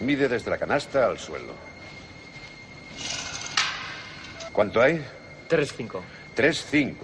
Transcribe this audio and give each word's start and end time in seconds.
Mide 0.00 0.28
desde 0.28 0.50
la 0.50 0.58
canasta 0.58 1.06
al 1.06 1.18
suelo. 1.18 1.54
¿Cuánto 4.52 4.80
hay? 4.80 5.04
3-5. 5.48 6.00
3-5. 6.36 6.94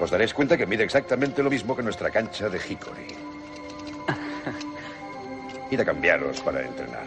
Os 0.00 0.10
daréis 0.10 0.34
cuenta 0.34 0.56
que 0.56 0.66
mide 0.66 0.84
exactamente 0.84 1.42
lo 1.42 1.50
mismo 1.50 1.74
que 1.74 1.82
nuestra 1.82 2.10
cancha 2.10 2.48
de 2.48 2.58
Hickory. 2.58 3.06
Id 5.70 5.80
a 5.80 5.84
cambiaros 5.84 6.40
para 6.40 6.62
entrenar. 6.62 7.04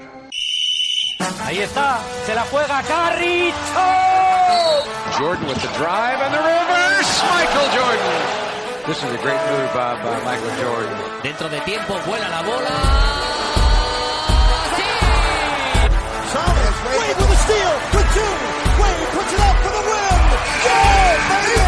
Ahí 1.44 1.60
está, 1.60 2.00
se 2.26 2.36
la 2.36 2.44
juega 2.44 2.82
Carricho. 2.84 3.56
Jordan 5.18 5.48
with 5.48 5.58
the 5.58 5.68
drive 5.78 6.20
and 6.22 6.34
the 6.34 6.40
reverse. 6.40 7.24
Michael 7.34 7.70
Jordan. 7.76 8.50
This 8.88 8.98
is 8.98 9.12
a 9.12 9.18
great 9.22 9.42
move 9.52 9.74
by, 9.74 10.02
by 10.02 10.18
Michael 10.24 10.56
Jordan. 10.62 10.98
Dentro 11.24 11.50
de 11.50 11.60
tiempo 11.62 12.00
vuela 12.06 12.30
la 12.30 12.42
bola. 12.42 13.29
Wade 16.98 17.16
with 17.18 17.32
a 17.32 17.38
steal, 17.44 17.74
with 17.94 18.14
two. 18.14 18.32
Wade 18.82 19.08
puts 19.14 19.34
it 19.34 19.40
up 19.40 19.58
for 19.64 19.72
the 19.72 19.84
win. 19.90 20.20
Yeah, 20.66 21.30
baby! 21.30 21.60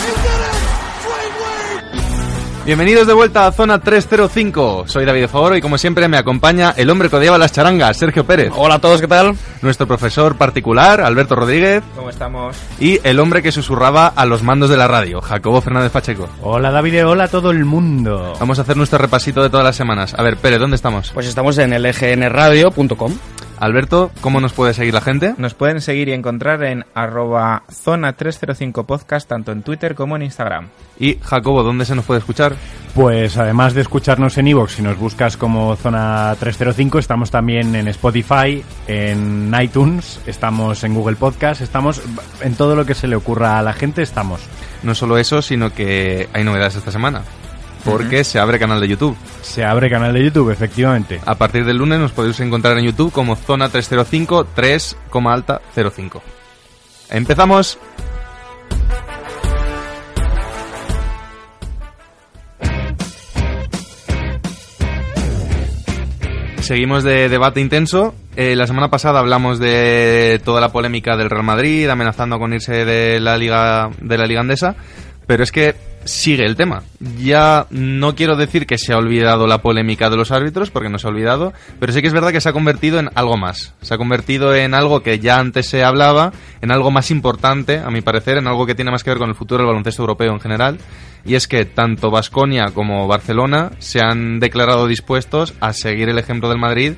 He 0.00 0.10
did 0.24 0.40
it! 0.48 0.56
Dwayne 1.04 1.34
Wade! 1.42 2.64
Bienvenidos 2.66 3.06
de 3.06 3.12
vuelta 3.14 3.46
a 3.46 3.52
Zona 3.52 3.80
305. 3.80 4.84
Soy 4.86 5.04
David 5.04 5.26
Favoro 5.28 5.56
y 5.56 5.60
como 5.60 5.76
siempre 5.78 6.06
me 6.08 6.18
acompaña 6.18 6.72
el 6.76 6.88
hombre 6.90 7.08
que 7.08 7.16
odiaba 7.16 7.38
las 7.38 7.52
charangas, 7.52 7.96
Sergio 7.96 8.24
Pérez. 8.24 8.52
Hola 8.54 8.76
a 8.76 8.78
todos, 8.78 9.00
¿qué 9.00 9.08
tal? 9.08 9.34
Nuestro 9.62 9.86
profesor 9.86 10.36
particular, 10.36 11.00
Alberto 11.00 11.34
Rodríguez. 11.34 11.82
¿Cómo 11.96 12.10
estamos? 12.10 12.56
Y 12.78 13.00
el 13.02 13.18
hombre 13.18 13.42
que 13.42 13.50
susurraba 13.52 14.06
a 14.08 14.24
los 14.24 14.42
mandos 14.42 14.70
de 14.70 14.76
la 14.76 14.86
radio, 14.88 15.20
Jacobo 15.20 15.60
Fernández 15.60 15.90
Pacheco. 15.90 16.28
Hola 16.42 16.70
David, 16.70 17.06
hola 17.06 17.24
a 17.24 17.28
todo 17.28 17.50
el 17.50 17.64
mundo. 17.64 18.34
Vamos 18.38 18.58
a 18.58 18.62
hacer 18.62 18.76
nuestro 18.76 18.98
repasito 18.98 19.42
de 19.42 19.50
todas 19.50 19.64
las 19.64 19.76
semanas. 19.76 20.14
A 20.16 20.22
ver, 20.22 20.36
Pérez, 20.36 20.60
¿dónde 20.60 20.76
estamos? 20.76 21.10
Pues 21.12 21.26
estamos 21.26 21.58
en 21.58 21.70
lgnradio.com. 21.70 23.12
Alberto, 23.60 24.10
¿cómo 24.22 24.40
nos 24.40 24.54
puede 24.54 24.72
seguir 24.72 24.94
la 24.94 25.02
gente? 25.02 25.34
Nos 25.36 25.52
pueden 25.52 25.82
seguir 25.82 26.08
y 26.08 26.12
encontrar 26.12 26.62
en 26.64 26.86
arroba 26.94 27.64
zona 27.70 28.14
305 28.14 28.86
podcast 28.86 29.28
tanto 29.28 29.52
en 29.52 29.62
Twitter 29.62 29.94
como 29.94 30.16
en 30.16 30.22
Instagram. 30.22 30.68
Y 30.98 31.18
Jacobo, 31.22 31.62
¿dónde 31.62 31.84
se 31.84 31.94
nos 31.94 32.06
puede 32.06 32.20
escuchar? 32.20 32.54
Pues 32.94 33.36
además 33.36 33.74
de 33.74 33.82
escucharnos 33.82 34.38
en 34.38 34.48
iVoox, 34.48 34.72
si 34.72 34.82
nos 34.82 34.98
buscas 34.98 35.36
como 35.36 35.76
Zona 35.76 36.34
305, 36.40 36.98
estamos 36.98 37.30
también 37.30 37.74
en 37.74 37.86
Spotify, 37.88 38.64
en 38.88 39.54
iTunes, 39.60 40.20
estamos 40.26 40.82
en 40.82 40.94
Google 40.94 41.16
Podcast, 41.16 41.60
estamos 41.60 42.00
en 42.40 42.54
todo 42.54 42.74
lo 42.74 42.86
que 42.86 42.94
se 42.94 43.08
le 43.08 43.16
ocurra 43.16 43.58
a 43.58 43.62
la 43.62 43.74
gente, 43.74 44.00
estamos. 44.00 44.40
No 44.82 44.94
solo 44.94 45.18
eso, 45.18 45.42
sino 45.42 45.74
que 45.74 46.30
hay 46.32 46.44
novedades 46.44 46.76
esta 46.76 46.90
semana. 46.90 47.24
Porque 47.84 48.24
se 48.24 48.38
abre 48.38 48.58
canal 48.58 48.80
de 48.80 48.88
YouTube. 48.88 49.16
Se 49.42 49.64
abre 49.64 49.88
canal 49.90 50.12
de 50.12 50.24
YouTube, 50.24 50.50
efectivamente. 50.50 51.20
A 51.24 51.36
partir 51.36 51.64
del 51.64 51.78
lunes 51.78 51.98
nos 51.98 52.12
podéis 52.12 52.38
encontrar 52.40 52.78
en 52.78 52.84
YouTube 52.84 53.12
como 53.12 53.36
Zona 53.36 53.68
305 53.68 54.46
3, 54.54 54.96
alta 55.26 55.60
05. 55.74 56.22
Empezamos. 57.10 57.78
Seguimos 66.70 67.02
de 67.02 67.28
debate 67.28 67.60
intenso. 67.60 68.14
Eh, 68.36 68.54
la 68.54 68.68
semana 68.68 68.90
pasada 68.90 69.18
hablamos 69.18 69.58
de 69.58 70.40
toda 70.44 70.60
la 70.60 70.68
polémica 70.68 71.16
del 71.16 71.28
Real 71.28 71.42
Madrid 71.42 71.88
amenazando 71.88 72.38
con 72.38 72.52
irse 72.52 72.84
de 72.84 73.18
la 73.18 73.36
liga 73.36 73.90
de 74.00 74.16
la 74.16 74.24
liga 74.24 74.40
andesa, 74.40 74.76
pero 75.26 75.42
es 75.42 75.50
que 75.50 75.74
sigue 76.04 76.44
el 76.44 76.56
tema. 76.56 76.82
Ya 77.18 77.66
no 77.70 78.14
quiero 78.14 78.36
decir 78.36 78.66
que 78.66 78.78
se 78.78 78.92
ha 78.92 78.98
olvidado 78.98 79.46
la 79.46 79.62
polémica 79.62 80.10
de 80.10 80.16
los 80.16 80.30
árbitros, 80.30 80.70
porque 80.70 80.88
no 80.88 80.98
se 80.98 81.06
ha 81.06 81.10
olvidado, 81.10 81.52
pero 81.78 81.92
sí 81.92 82.00
que 82.00 82.08
es 82.08 82.12
verdad 82.12 82.32
que 82.32 82.40
se 82.40 82.48
ha 82.48 82.52
convertido 82.52 82.98
en 82.98 83.10
algo 83.14 83.36
más. 83.36 83.74
Se 83.82 83.94
ha 83.94 83.98
convertido 83.98 84.54
en 84.54 84.74
algo 84.74 85.02
que 85.02 85.18
ya 85.18 85.38
antes 85.38 85.66
se 85.66 85.84
hablaba, 85.84 86.32
en 86.60 86.72
algo 86.72 86.90
más 86.90 87.10
importante, 87.10 87.78
a 87.78 87.90
mi 87.90 88.00
parecer, 88.00 88.38
en 88.38 88.46
algo 88.46 88.66
que 88.66 88.74
tiene 88.74 88.90
más 88.90 89.04
que 89.04 89.10
ver 89.10 89.18
con 89.18 89.28
el 89.28 89.34
futuro 89.34 89.58
del 89.58 89.68
baloncesto 89.68 90.02
europeo 90.02 90.32
en 90.32 90.40
general. 90.40 90.78
Y 91.24 91.34
es 91.34 91.46
que 91.46 91.66
tanto 91.66 92.10
Basconia 92.10 92.66
como 92.72 93.06
Barcelona 93.06 93.72
se 93.78 94.00
han 94.00 94.40
declarado 94.40 94.86
dispuestos 94.86 95.54
a 95.60 95.72
seguir 95.72 96.08
el 96.08 96.18
ejemplo 96.18 96.48
del 96.48 96.58
Madrid 96.58 96.94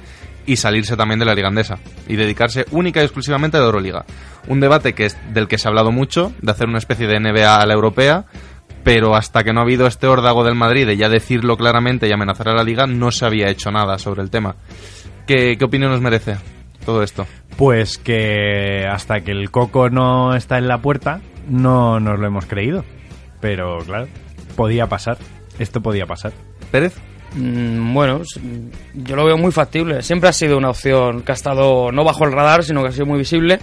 y 0.46 0.56
salirse 0.56 0.96
también 0.96 1.20
de 1.20 1.26
la 1.26 1.34
Liga 1.34 1.48
Andesa 1.48 1.78
y 2.08 2.16
dedicarse 2.16 2.66
única 2.70 3.00
y 3.00 3.04
exclusivamente 3.04 3.56
a 3.56 3.60
la 3.60 3.66
Euroliga. 3.66 4.04
Un 4.48 4.60
debate 4.60 4.92
que 4.92 5.06
es 5.06 5.16
del 5.32 5.48
que 5.48 5.58
se 5.58 5.68
ha 5.68 5.70
hablado 5.70 5.92
mucho, 5.92 6.32
de 6.40 6.50
hacer 6.50 6.68
una 6.68 6.78
especie 6.78 7.06
de 7.06 7.20
NBA 7.20 7.60
a 7.60 7.66
la 7.66 7.74
europea, 7.74 8.24
pero 8.84 9.14
hasta 9.14 9.44
que 9.44 9.52
no 9.52 9.60
ha 9.60 9.64
habido 9.64 9.86
este 9.86 10.06
órdago 10.06 10.44
del 10.44 10.54
Madrid 10.54 10.86
de 10.86 10.96
ya 10.96 11.08
decirlo 11.08 11.56
claramente 11.56 12.08
y 12.08 12.12
amenazar 12.12 12.48
a 12.48 12.54
la 12.54 12.64
liga, 12.64 12.86
no 12.86 13.10
se 13.10 13.24
había 13.24 13.48
hecho 13.48 13.70
nada 13.70 13.98
sobre 13.98 14.22
el 14.22 14.30
tema. 14.30 14.56
¿Qué, 15.26 15.56
qué 15.56 15.64
opinión 15.64 15.92
nos 15.92 16.00
merece 16.00 16.36
todo 16.84 17.02
esto? 17.02 17.26
Pues 17.56 17.98
que 17.98 18.86
hasta 18.90 19.20
que 19.20 19.30
el 19.30 19.50
coco 19.50 19.90
no 19.90 20.34
está 20.34 20.58
en 20.58 20.68
la 20.68 20.78
puerta, 20.78 21.20
no 21.48 22.00
nos 22.00 22.18
lo 22.18 22.26
hemos 22.26 22.46
creído. 22.46 22.84
Pero 23.40 23.78
claro, 23.78 24.08
podía 24.56 24.88
pasar. 24.88 25.18
Esto 25.58 25.80
podía 25.82 26.06
pasar. 26.06 26.32
¿Pérez? 26.70 26.94
Mm, 27.34 27.94
bueno, 27.94 28.22
yo 28.94 29.16
lo 29.16 29.24
veo 29.24 29.38
muy 29.38 29.52
factible. 29.52 30.02
Siempre 30.02 30.28
ha 30.28 30.32
sido 30.32 30.58
una 30.58 30.70
opción 30.70 31.22
que 31.22 31.32
ha 31.32 31.34
estado 31.34 31.90
no 31.92 32.04
bajo 32.04 32.24
el 32.24 32.32
radar, 32.32 32.64
sino 32.64 32.82
que 32.82 32.88
ha 32.88 32.92
sido 32.92 33.06
muy 33.06 33.18
visible. 33.18 33.58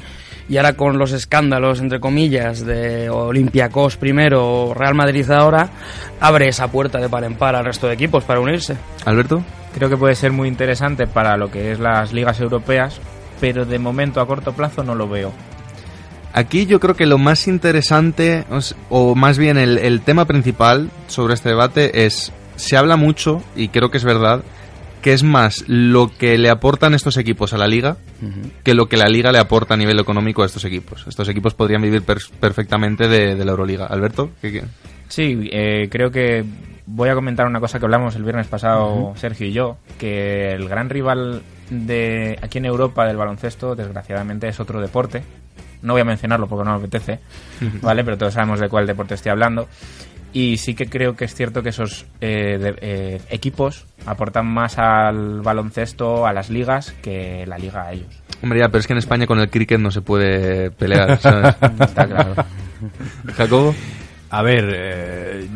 Y 0.48 0.58
ahora 0.58 0.74
con 0.74 0.98
los 0.98 1.12
escándalos, 1.12 1.80
entre 1.80 2.00
comillas, 2.00 2.66
de 2.66 3.08
Olympiacos 3.10 3.98
primero 3.98 4.64
o 4.64 4.74
Real 4.74 4.96
Madrid 4.96 5.30
ahora, 5.30 5.70
abre 6.20 6.48
esa 6.48 6.72
puerta 6.72 7.00
de 7.00 7.08
par 7.08 7.24
en 7.24 7.36
par 7.36 7.56
al 7.56 7.66
resto 7.66 7.88
de 7.88 7.94
equipos 7.94 8.24
para 8.24 8.40
unirse. 8.40 8.76
¿Alberto? 9.06 9.44
Creo 9.76 9.90
que 9.90 9.98
puede 9.98 10.16
ser 10.16 10.32
muy 10.32 10.48
interesante 10.48 11.06
para 11.06 11.38
lo 11.38 11.52
que 11.52 11.72
es 11.72 11.80
las 11.80 12.14
ligas 12.14 12.40
europeas, 12.40 13.00
pero 13.40 13.66
de 13.66 13.78
momento 13.78 14.22
a 14.22 14.26
corto 14.26 14.54
plazo 14.54 14.84
no 14.84 14.96
lo 14.96 15.08
veo. 15.08 15.32
Aquí 16.34 16.66
yo 16.66 16.80
creo 16.80 16.96
que 16.96 17.06
lo 17.06 17.20
más 17.20 17.48
interesante, 17.48 18.46
o 18.90 19.14
más 19.14 19.38
bien 19.38 19.58
el, 19.58 19.78
el 19.78 20.02
tema 20.02 20.26
principal 20.26 20.90
sobre 21.08 21.36
este 21.36 21.50
debate 21.50 22.06
es, 22.06 22.32
se 22.60 22.78
habla 22.78 22.96
mucho, 22.96 23.42
y 23.56 23.70
creo 23.70 23.90
que 23.90 23.98
es 23.98 24.04
verdad, 24.04 24.44
que 25.02 25.14
es 25.14 25.24
más 25.24 25.64
lo 25.68 26.12
que 26.16 26.38
le 26.38 26.50
aportan 26.50 26.94
estos 26.94 27.16
equipos 27.18 27.54
a 27.54 27.58
la 27.58 27.68
liga 27.68 27.96
que 28.66 28.74
lo 28.74 28.88
que 28.90 28.98
la 28.98 29.08
liga 29.08 29.32
le 29.32 29.40
aporta 29.40 29.76
a 29.76 29.78
nivel 29.78 29.98
económico 30.00 30.44
a 30.44 30.46
estos 30.46 30.66
equipos. 30.66 31.06
Estos 31.08 31.30
equipos 31.30 31.54
podrían 31.54 31.82
vivir 31.82 32.02
per- 32.04 32.18
perfectamente 32.40 33.08
de, 33.08 33.36
de 33.36 33.46
la 33.46 33.52
Euroliga. 33.52 33.86
Alberto, 33.86 34.32
¿qué, 34.42 34.52
qué? 34.52 34.64
Sí, 35.08 35.50
eh, 35.54 35.88
creo 35.90 36.12
que 36.12 36.44
voy 36.86 37.08
a 37.08 37.16
comentar 37.16 37.48
una 37.48 37.62
cosa 37.62 37.80
que 37.80 37.86
hablamos 37.86 38.16
el 38.18 38.24
viernes 38.24 38.48
pasado 38.48 39.14
Sergio 39.16 39.48
y 39.48 39.54
yo, 39.54 39.78
que 39.98 40.52
el 40.52 40.68
gran 40.68 40.90
rival 40.90 41.44
de 41.70 42.38
aquí 42.42 42.58
en 42.58 42.66
Europa 42.66 43.06
del 43.08 43.16
baloncesto, 43.16 43.76
desgraciadamente, 43.76 44.50
es 44.50 44.60
otro 44.60 44.82
deporte. 44.82 45.24
No 45.82 45.94
voy 45.94 46.02
a 46.02 46.06
mencionarlo 46.06 46.48
porque 46.48 46.66
no 46.66 46.72
me 46.78 46.80
apetece, 46.86 47.20
¿vale? 47.82 48.04
Pero 48.04 48.18
todos 48.18 48.34
sabemos 48.34 48.60
de 48.60 48.68
cuál 48.68 48.86
deporte 48.86 49.14
estoy 49.14 49.32
hablando. 49.32 49.70
Y 50.32 50.58
sí 50.58 50.76
que 50.76 50.88
creo 50.88 51.16
que 51.16 51.26
es 51.26 51.34
cierto 51.34 51.64
que 51.64 51.70
esos 51.70 52.06
eh, 52.22 52.58
de- 52.60 52.76
eh, 52.82 53.22
equipos 53.32 53.86
aportan 54.06 54.46
más 54.48 54.78
al 54.78 55.42
baloncesto, 55.42 56.26
a 56.28 56.34
las 56.34 56.50
ligas, 56.50 56.94
que 57.02 57.46
la 57.48 57.58
liga 57.58 57.84
a 57.88 57.94
ellos. 57.94 58.22
Hombre, 58.44 58.60
ya, 58.60 58.68
pero 58.68 58.80
es 58.80 58.88
que 58.88 58.94
en 58.94 59.00
España 59.00 59.26
con 59.26 59.40
el 59.40 59.50
cricket 59.50 59.80
no 59.80 59.90
se 59.92 60.02
puede 60.02 60.70
pelear, 60.72 61.18
¿sabes? 61.20 61.56
Está 61.80 62.06
claro. 62.08 62.36
Jacobo. 63.36 63.76
A 64.32 64.44
ver, 64.44 64.70
eh, 64.76 65.48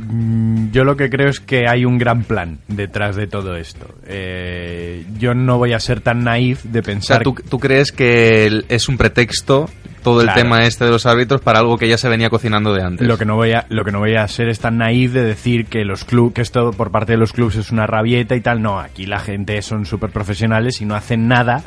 yo 0.72 0.84
lo 0.84 0.98
que 0.98 1.10
creo 1.10 1.30
es 1.30 1.40
que 1.40 1.66
hay 1.70 1.86
un 1.86 2.00
gran 2.00 2.24
plan 2.24 2.58
detrás 2.68 3.16
de 3.16 3.28
todo 3.28 3.56
esto. 3.56 3.86
Eh, 4.08 5.06
yo 5.20 5.36
no 5.36 5.60
voy 5.60 5.74
a 5.74 5.80
ser 5.80 6.02
tan 6.02 6.24
naif 6.24 6.64
de 6.64 6.80
O 6.80 6.84
sea, 6.84 6.94
pensar 6.94 7.24
¿tú, 7.24 7.36
tú 7.48 7.60
crees 7.60 7.92
que 7.92 8.64
es 8.70 8.90
un 8.90 8.98
pretexto 8.98 9.70
todo 10.02 10.22
el 10.22 10.26
Claro. 10.28 10.42
tema 10.42 10.64
este 10.64 10.86
de 10.86 10.92
los 10.92 11.06
árbitros 11.06 11.42
para 11.42 11.60
algo 11.60 11.78
que 11.78 11.88
ya 11.88 12.00
se 12.00 12.10
venía 12.10 12.32
cocinando 12.32 12.74
de 12.74 12.82
antes? 12.82 13.08
Lo 13.08 13.18
que 13.18 13.26
no 13.26 13.36
voy 13.36 13.52
a, 13.52 13.68
lo 13.70 13.86
que 13.86 13.92
no 13.92 14.00
voy 14.00 14.16
a 14.16 14.28
ser 14.28 14.50
es 14.50 14.60
tan 14.60 14.80
naif 14.80 15.12
de 15.14 15.24
decir 15.24 15.68
que 15.68 15.86
los 15.86 16.04
club, 16.04 16.34
que 16.34 16.42
esto 16.42 16.72
por 16.72 16.90
parte 16.90 17.12
de 17.12 17.20
los 17.20 17.32
clubes 17.32 17.58
es 17.58 17.72
una 17.72 17.86
rabieta 17.86 18.36
y 18.36 18.42
tal. 18.42 18.62
No, 18.64 18.80
aquí 18.80 19.06
la 19.06 19.20
gente 19.20 19.62
son 19.62 19.86
súper 19.86 20.10
profesionales 20.10 20.82
y 20.82 20.86
no 20.86 20.96
hacen 20.96 21.28
nada 21.28 21.64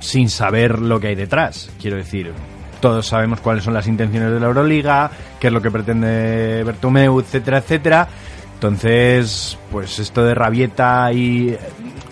sin 0.00 0.28
saber 0.28 0.80
lo 0.80 0.98
que 0.98 1.06
hay 1.08 1.14
detrás. 1.14 1.70
Quiero 1.80 1.96
decir, 1.96 2.32
todos 2.80 3.06
sabemos 3.06 3.40
cuáles 3.40 3.64
son 3.64 3.74
las 3.74 3.86
intenciones 3.86 4.30
de 4.30 4.40
la 4.40 4.46
Euroliga, 4.46 5.10
qué 5.38 5.48
es 5.48 5.52
lo 5.52 5.62
que 5.62 5.70
pretende 5.70 6.62
Bertomeu, 6.64 7.20
etcétera, 7.20 7.58
etcétera. 7.58 8.08
Entonces, 8.54 9.58
pues 9.70 9.98
esto 9.98 10.24
de 10.24 10.34
rabieta 10.34 11.12
y... 11.12 11.56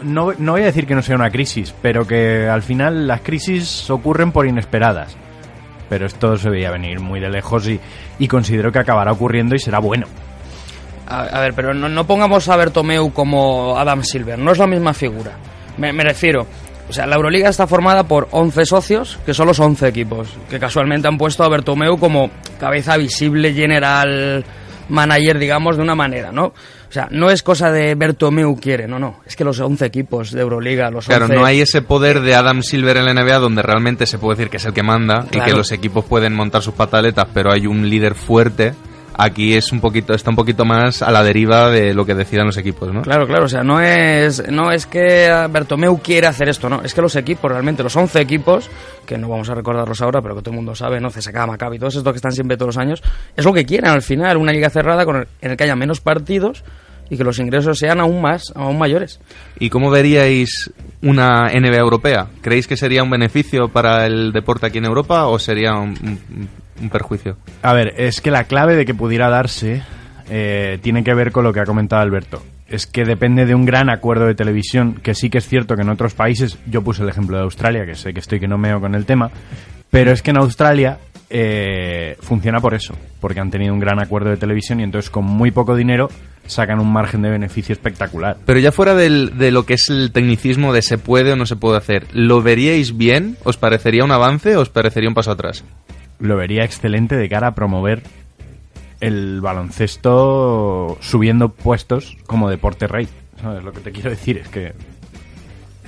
No, 0.02 0.32
no 0.36 0.52
voy 0.52 0.62
a 0.62 0.66
decir 0.66 0.86
que 0.86 0.94
no 0.94 1.02
sea 1.02 1.14
una 1.14 1.30
crisis, 1.30 1.72
pero 1.80 2.06
que 2.06 2.48
al 2.48 2.62
final 2.62 3.06
las 3.06 3.20
crisis 3.20 3.88
ocurren 3.88 4.32
por 4.32 4.46
inesperadas 4.46 5.16
pero 5.92 6.06
esto 6.06 6.38
se 6.38 6.48
veía 6.48 6.70
venir 6.70 7.00
muy 7.00 7.20
de 7.20 7.28
lejos 7.28 7.68
y, 7.68 7.78
y 8.18 8.26
considero 8.26 8.72
que 8.72 8.78
acabará 8.78 9.12
ocurriendo 9.12 9.54
y 9.54 9.58
será 9.58 9.78
bueno. 9.78 10.06
A, 11.06 11.24
a 11.24 11.40
ver, 11.40 11.52
pero 11.52 11.74
no, 11.74 11.86
no 11.86 12.06
pongamos 12.06 12.48
a 12.48 12.56
Bertomeu 12.56 13.12
como 13.12 13.76
Adam 13.76 14.02
Silver, 14.02 14.38
no 14.38 14.52
es 14.52 14.58
la 14.58 14.66
misma 14.66 14.94
figura. 14.94 15.32
Me, 15.76 15.92
me 15.92 16.02
refiero, 16.02 16.46
o 16.92 16.94
sea, 16.94 17.06
la 17.06 17.16
Euroliga 17.16 17.48
está 17.48 17.66
formada 17.66 18.06
por 18.06 18.28
11 18.32 18.66
socios, 18.66 19.18
que 19.24 19.32
son 19.32 19.46
los 19.46 19.58
11 19.58 19.88
equipos, 19.88 20.28
que 20.50 20.60
casualmente 20.60 21.08
han 21.08 21.16
puesto 21.16 21.42
a 21.42 21.48
Bertomeu 21.48 21.96
como 21.96 22.30
cabeza 22.60 22.98
visible 22.98 23.54
general 23.54 24.44
manager, 24.90 25.38
digamos, 25.38 25.78
de 25.78 25.84
una 25.84 25.94
manera, 25.94 26.32
¿no? 26.32 26.48
O 26.48 26.92
sea, 26.92 27.08
no 27.10 27.30
es 27.30 27.42
cosa 27.42 27.72
de 27.72 27.94
Bertomeu 27.94 28.54
quiere, 28.60 28.86
no, 28.86 28.98
no. 28.98 29.20
Es 29.24 29.36
que 29.36 29.42
los 29.42 29.58
11 29.58 29.86
equipos 29.86 30.32
de 30.32 30.42
Euroliga, 30.42 30.90
los 30.90 31.06
Claro, 31.06 31.24
11 31.24 31.34
no 31.34 31.46
hay 31.46 31.62
ese 31.62 31.80
poder 31.80 32.20
de 32.20 32.34
Adam 32.34 32.62
Silver 32.62 32.98
en 32.98 33.06
la 33.06 33.14
NBA 33.14 33.38
donde 33.38 33.62
realmente 33.62 34.04
se 34.04 34.18
puede 34.18 34.36
decir 34.36 34.50
que 34.50 34.58
es 34.58 34.66
el 34.66 34.74
que 34.74 34.82
manda 34.82 35.24
y 35.32 35.40
que 35.40 35.54
los 35.54 35.72
equipos 35.72 36.04
pueden 36.04 36.34
montar 36.34 36.60
sus 36.60 36.74
pataletas, 36.74 37.26
pero 37.32 37.50
hay 37.50 37.66
un 37.66 37.88
líder 37.88 38.14
fuerte. 38.14 38.74
Aquí 39.16 39.54
es 39.54 39.70
un 39.72 39.80
poquito, 39.80 40.14
está 40.14 40.30
un 40.30 40.36
poquito 40.36 40.64
más 40.64 41.02
a 41.02 41.10
la 41.10 41.22
deriva 41.22 41.70
de 41.70 41.92
lo 41.94 42.04
que 42.06 42.14
decidan 42.14 42.46
los 42.46 42.56
equipos, 42.56 42.92
¿no? 42.92 43.02
Claro, 43.02 43.26
claro, 43.26 43.44
o 43.44 43.48
sea, 43.48 43.62
no 43.62 43.80
es, 43.80 44.42
no 44.50 44.72
es 44.72 44.86
que 44.86 45.30
Bertomeu 45.50 45.98
quiere 46.02 46.26
hacer 46.26 46.48
esto, 46.48 46.68
no, 46.68 46.82
es 46.82 46.94
que 46.94 47.02
los 47.02 47.14
equipos, 47.16 47.50
realmente 47.50 47.82
los 47.82 47.94
11 47.94 48.20
equipos, 48.20 48.70
que 49.06 49.18
no 49.18 49.28
vamos 49.28 49.50
a 49.50 49.54
recordarlos 49.54 50.00
ahora, 50.00 50.22
pero 50.22 50.34
que 50.36 50.40
todo 50.42 50.50
el 50.52 50.56
mundo 50.56 50.74
sabe, 50.74 51.00
¿no? 51.00 51.10
CSKA, 51.10 51.46
Maccabi, 51.46 51.78
todos 51.78 51.96
estos 51.96 52.12
que 52.12 52.16
están 52.16 52.32
siempre 52.32 52.56
todos 52.56 52.74
los 52.74 52.78
años, 52.78 53.02
es 53.36 53.44
lo 53.44 53.52
que 53.52 53.66
quieren 53.66 53.90
al 53.90 54.02
final, 54.02 54.36
una 54.38 54.52
liga 54.52 54.70
cerrada 54.70 55.04
con 55.04 55.16
el- 55.16 55.28
en 55.40 55.50
el 55.50 55.56
que 55.56 55.64
haya 55.64 55.76
menos 55.76 56.00
partidos 56.00 56.64
y 57.10 57.18
que 57.18 57.24
los 57.24 57.38
ingresos 57.38 57.78
sean 57.78 58.00
aún 58.00 58.22
más, 58.22 58.52
aún 58.56 58.78
mayores. 58.78 59.20
¿Y 59.58 59.68
cómo 59.68 59.90
veríais 59.90 60.72
una 61.02 61.48
NBA 61.52 61.76
europea? 61.78 62.28
¿Creéis 62.40 62.66
que 62.66 62.76
sería 62.78 63.02
un 63.02 63.10
beneficio 63.10 63.68
para 63.68 64.06
el 64.06 64.32
deporte 64.32 64.66
aquí 64.66 64.78
en 64.78 64.86
Europa 64.86 65.26
o 65.26 65.38
sería 65.38 65.74
un, 65.74 65.90
un- 66.02 66.48
un 66.80 66.88
perjuicio? 66.90 67.36
A 67.62 67.72
ver, 67.72 67.94
es 67.96 68.20
que 68.20 68.30
la 68.30 68.44
clave 68.44 68.76
de 68.76 68.84
que 68.84 68.94
pudiera 68.94 69.28
darse 69.28 69.82
eh, 70.30 70.78
tiene 70.82 71.04
que 71.04 71.14
ver 71.14 71.32
con 71.32 71.44
lo 71.44 71.52
que 71.52 71.60
ha 71.60 71.64
comentado 71.64 72.02
Alberto. 72.02 72.42
Es 72.68 72.86
que 72.86 73.04
depende 73.04 73.44
de 73.44 73.54
un 73.54 73.66
gran 73.66 73.90
acuerdo 73.90 74.26
de 74.26 74.34
televisión, 74.34 74.94
que 75.02 75.14
sí 75.14 75.28
que 75.28 75.38
es 75.38 75.46
cierto 75.46 75.76
que 75.76 75.82
en 75.82 75.90
otros 75.90 76.14
países, 76.14 76.58
yo 76.66 76.82
puse 76.82 77.02
el 77.02 77.08
ejemplo 77.10 77.36
de 77.36 77.42
Australia, 77.42 77.84
que 77.84 77.94
sé 77.94 78.14
que 78.14 78.20
estoy 78.20 78.40
que 78.40 78.48
no 78.48 78.56
meo 78.56 78.80
con 78.80 78.94
el 78.94 79.04
tema, 79.04 79.30
pero 79.90 80.10
es 80.10 80.22
que 80.22 80.30
en 80.30 80.38
Australia 80.38 80.98
eh, 81.28 82.16
funciona 82.20 82.60
por 82.60 82.72
eso, 82.74 82.94
porque 83.20 83.40
han 83.40 83.50
tenido 83.50 83.74
un 83.74 83.80
gran 83.80 84.00
acuerdo 84.02 84.30
de 84.30 84.36
televisión 84.38 84.80
y 84.80 84.84
entonces 84.84 85.10
con 85.10 85.24
muy 85.24 85.50
poco 85.50 85.76
dinero 85.76 86.08
sacan 86.46 86.80
un 86.80 86.90
margen 86.92 87.20
de 87.22 87.30
beneficio 87.30 87.72
espectacular. 87.74 88.38
Pero 88.46 88.58
ya 88.58 88.72
fuera 88.72 88.94
del- 88.94 89.36
de 89.36 89.50
lo 89.50 89.64
que 89.66 89.74
es 89.74 89.90
el 89.90 90.10
tecnicismo 90.12 90.72
de 90.72 90.80
se 90.82 90.96
puede 90.98 91.32
o 91.32 91.36
no 91.36 91.44
se 91.46 91.56
puede 91.56 91.76
hacer, 91.76 92.06
¿lo 92.12 92.40
veríais 92.42 92.96
bien? 92.96 93.36
¿Os 93.44 93.58
parecería 93.58 94.04
un 94.04 94.12
avance 94.12 94.56
o 94.56 94.60
os 94.62 94.70
parecería 94.70 95.08
un 95.10 95.14
paso 95.14 95.30
atrás? 95.30 95.62
Lo 96.22 96.36
vería 96.36 96.64
excelente 96.64 97.16
de 97.16 97.28
cara 97.28 97.48
a 97.48 97.54
promover 97.54 98.02
el 99.00 99.40
baloncesto 99.40 100.96
subiendo 101.00 101.48
puestos 101.50 102.16
como 102.26 102.48
deporte 102.48 102.86
rey. 102.86 103.08
¿Sabes? 103.40 103.64
Lo 103.64 103.72
que 103.72 103.80
te 103.80 103.90
quiero 103.92 104.10
decir 104.10 104.38
es 104.38 104.48
que 104.48 104.72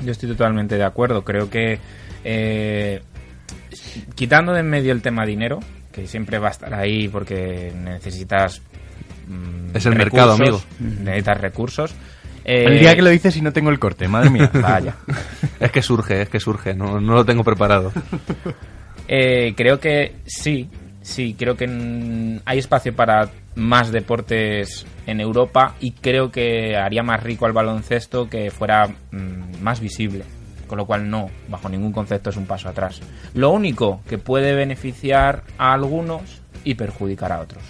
Yo 0.04 0.10
estoy 0.12 0.28
totalmente 0.30 0.76
de 0.76 0.84
acuerdo. 0.84 1.22
Creo 1.24 1.48
que 1.48 1.78
eh, 2.24 3.00
quitando 4.16 4.52
de 4.52 4.60
en 4.60 4.70
medio 4.70 4.92
el 4.92 5.02
tema 5.02 5.24
dinero, 5.24 5.60
que 5.92 6.06
siempre 6.08 6.38
va 6.38 6.48
a 6.48 6.50
estar 6.50 6.74
ahí 6.74 7.06
porque 7.08 7.72
necesitas. 7.76 8.60
mm, 9.28 9.76
Es 9.76 9.86
el 9.86 9.94
mercado, 9.94 10.36
recursos, 10.36 10.66
Necesitas 10.80 11.40
recursos. 11.40 11.94
eh, 12.44 12.64
el 12.66 12.80
día 12.80 12.96
que 12.96 13.02
lo 13.02 13.10
dices 13.10 13.36
y 13.36 13.40
no 13.40 13.52
tengo 13.52 13.70
el 13.70 13.78
corte, 13.78 14.08
madre 14.08 14.30
mía. 14.30 14.50
Vaya. 14.60 14.96
Es 15.60 15.70
que 15.70 15.80
surge, 15.82 16.22
es 16.22 16.28
que 16.28 16.40
surge, 16.40 16.74
no, 16.74 17.00
no 17.00 17.14
lo 17.14 17.24
tengo 17.24 17.44
preparado. 17.44 17.92
Eh, 19.08 19.54
creo 19.56 19.78
que 19.78 20.16
sí, 20.26 20.68
sí, 21.02 21.34
creo 21.38 21.56
que 21.56 22.40
hay 22.44 22.58
espacio 22.58 22.94
para 22.94 23.30
más 23.56 23.92
deportes 23.92 24.86
en 25.06 25.20
Europa 25.20 25.74
y 25.80 25.92
creo 25.92 26.30
que 26.30 26.76
haría 26.76 27.02
más 27.02 27.22
rico 27.22 27.46
al 27.46 27.52
baloncesto 27.52 28.28
que 28.28 28.50
fuera 28.50 28.86
mm, 28.86 29.62
más 29.62 29.80
visible. 29.80 30.24
Con 30.66 30.78
lo 30.78 30.86
cual 30.86 31.08
no, 31.08 31.28
bajo 31.48 31.68
ningún 31.68 31.92
concepto 31.92 32.30
es 32.30 32.36
un 32.36 32.46
paso 32.46 32.68
atrás. 32.68 33.00
Lo 33.34 33.50
único 33.50 34.00
que 34.08 34.16
puede 34.16 34.54
beneficiar 34.54 35.42
a 35.58 35.74
algunos 35.74 36.40
y 36.64 36.74
perjudicar 36.74 37.32
a 37.32 37.40
otros. 37.40 37.62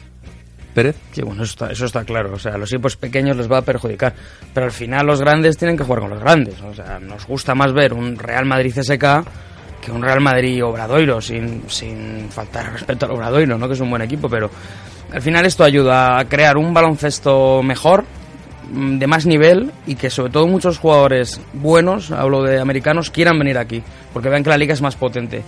Pérez. 0.75 0.96
Sí, 1.12 1.22
bueno, 1.22 1.42
eso 1.42 1.52
está, 1.52 1.72
eso 1.72 1.86
está 1.86 2.04
claro. 2.04 2.32
O 2.34 2.38
sea, 2.38 2.54
a 2.54 2.58
los 2.58 2.72
equipos 2.72 2.96
pequeños 2.96 3.36
les 3.36 3.50
va 3.50 3.58
a 3.58 3.62
perjudicar. 3.62 4.14
Pero 4.52 4.66
al 4.66 4.72
final 4.72 5.06
los 5.06 5.20
grandes 5.20 5.56
tienen 5.56 5.76
que 5.76 5.84
jugar 5.84 6.00
con 6.00 6.10
los 6.10 6.20
grandes. 6.20 6.60
O 6.62 6.75
sea, 6.75 6.98
nos 6.98 7.26
gusta 7.26 7.54
más 7.54 7.72
ver 7.72 7.94
un 7.94 8.16
Real 8.16 8.44
Madrid 8.44 8.72
CSK 8.75 9.25
que 9.84 9.92
un 9.92 10.02
Real 10.02 10.20
Madrid 10.20 10.64
Obradoiro, 10.64 11.20
sin, 11.20 11.62
sin 11.69 12.28
faltar 12.31 12.72
respeto 12.72 13.06
al 13.06 13.12
Obradoiro, 13.12 13.58
¿no? 13.58 13.69
que 13.69 13.75
es 13.75 13.81
un 13.81 13.90
buen 13.90 14.02
equipo. 14.02 14.28
Pero 14.28 14.50
al 15.12 15.20
final 15.20 15.44
esto 15.44 15.62
ayuda 15.64 16.19
a 16.19 16.25
crear 16.25 16.56
un 16.56 16.72
baloncesto 16.72 17.62
mejor, 17.62 18.04
mm, 18.72 18.98
de 18.98 19.06
más 19.06 19.26
nivel 19.26 19.70
y 19.86 19.94
que 19.94 20.08
sobre 20.08 20.32
todo 20.32 20.46
muchos 20.46 20.78
jugadores 20.78 21.40
buenos, 21.52 22.10
hablo 22.10 22.42
de 22.42 22.60
americanos, 22.60 23.10
quieran 23.10 23.38
venir 23.38 23.58
aquí, 23.58 23.82
porque 24.12 24.31
vean 24.31 24.42
que 24.42 24.50
la 24.50 24.56
liga 24.56 24.72
es 24.72 24.81
más 24.81 24.96
potente. 24.96 25.42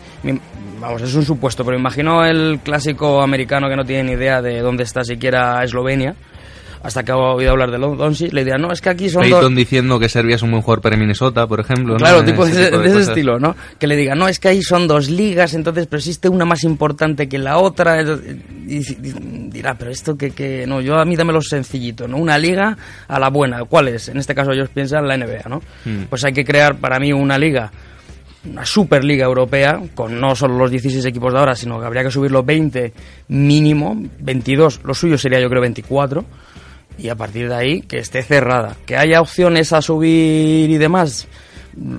Vamos, 0.81 1.01
es 1.01 1.15
un 1.15 1.25
supuesto, 1.25 1.65
pero 1.65 1.79
imagino 1.79 2.25
el 2.25 2.61
clásico 2.63 3.23
americano 3.23 3.69
que 3.69 3.77
no 3.77 3.85
tiene 3.85 4.05
ni 4.05 4.13
idea 4.13 4.43
de 4.43 4.61
dónde 4.61 4.83
está 4.83 5.03
siquiera 5.03 5.65
Eslovenia, 5.65 6.15
hasta 6.87 7.03
que 7.05 7.11
ha 7.11 7.17
oído 7.17 7.51
hablar 7.51 7.71
de 7.73 7.79
Doncic, 7.79 8.33
le 8.33 8.45
dirán, 8.45 8.63
no, 8.63 8.71
es 8.73 8.81
que 8.81 8.91
aquí 8.91 9.09
son 9.09 9.23
dos... 9.29 9.41
Peyton 9.41 9.55
diciendo 9.57 9.99
que 9.99 10.09
Serbia 10.09 10.37
es 10.37 10.43
un 10.43 10.53
buen 10.53 10.63
jugador 10.63 10.81
para 10.83 10.97
Minnesota, 10.97 11.47
por 11.47 11.59
ejemplo. 11.59 11.95
¿no? 11.95 11.99
Claro, 11.99 12.21
Eh, 12.21 12.25
tipo 12.25 12.45
de 12.47 12.53
ese, 12.53 12.65
tipo 12.67 12.79
de 12.79 12.89
ese 12.89 13.01
estilo, 13.01 13.41
¿no? 13.41 13.57
Que 13.79 13.87
le 13.89 13.97
digan, 13.97 14.17
no, 14.19 14.29
es 14.29 14.39
que 14.39 14.49
ahí 14.49 14.63
son 14.63 14.87
dos 14.87 15.11
ligas, 15.11 15.55
entonces, 15.55 15.87
pero 15.89 15.99
existe 15.99 16.29
una 16.29 16.45
más 16.45 16.63
importante 16.63 17.29
que 17.29 17.39
la 17.39 17.59
otra. 17.59 18.03
Y, 18.03 18.77
y- 18.77 19.49
dirá, 19.51 19.75
pero 19.75 19.91
esto 19.91 20.17
que, 20.17 20.31
que. 20.31 20.65
No, 20.67 20.81
yo 20.81 20.97
a 20.97 21.05
mí 21.05 21.17
dámelo 21.17 21.43
sencillito, 21.43 22.07
¿no? 22.07 22.19
Una 22.19 22.39
liga 22.39 22.77
a 23.09 23.19
la 23.19 23.31
buena. 23.31 23.65
¿Cuál 23.65 23.89
es? 23.89 24.09
En 24.09 24.19
este 24.19 24.35
caso, 24.35 24.53
ellos 24.53 24.69
piensan 24.69 25.09
la 25.09 25.17
NBA, 25.17 25.49
¿no? 25.49 25.61
Hmm. 25.85 26.05
Pues 26.09 26.25
hay 26.25 26.33
que 26.33 26.45
crear 26.45 26.77
para 26.77 27.01
mí 27.01 27.13
una 27.13 27.37
liga, 27.39 27.73
una 28.49 28.65
superliga 28.65 29.25
europea, 29.27 29.81
con 29.95 30.21
no 30.21 30.37
solo 30.37 30.57
los 30.57 30.71
16 30.71 31.05
equipos 31.05 31.33
de 31.33 31.39
ahora, 31.41 31.57
sino 31.57 31.81
que 31.81 31.87
habría 31.87 32.05
que 32.05 32.11
subirlo 32.13 32.45
20 32.45 32.93
mínimo, 33.29 34.01
22, 34.21 34.81
lo 34.85 34.95
suyo 34.95 35.19
sería 35.19 35.41
yo 35.41 35.49
creo 35.49 35.61
24 35.63 36.25
y 36.99 37.09
a 37.09 37.15
partir 37.15 37.49
de 37.49 37.55
ahí 37.55 37.81
que 37.83 37.99
esté 37.99 38.23
cerrada. 38.23 38.77
Que 38.87 38.97
haya 38.97 39.21
opciones 39.21 39.73
a 39.73 39.83
subir 39.83 40.71
y 40.71 40.79
demás, 40.79 41.29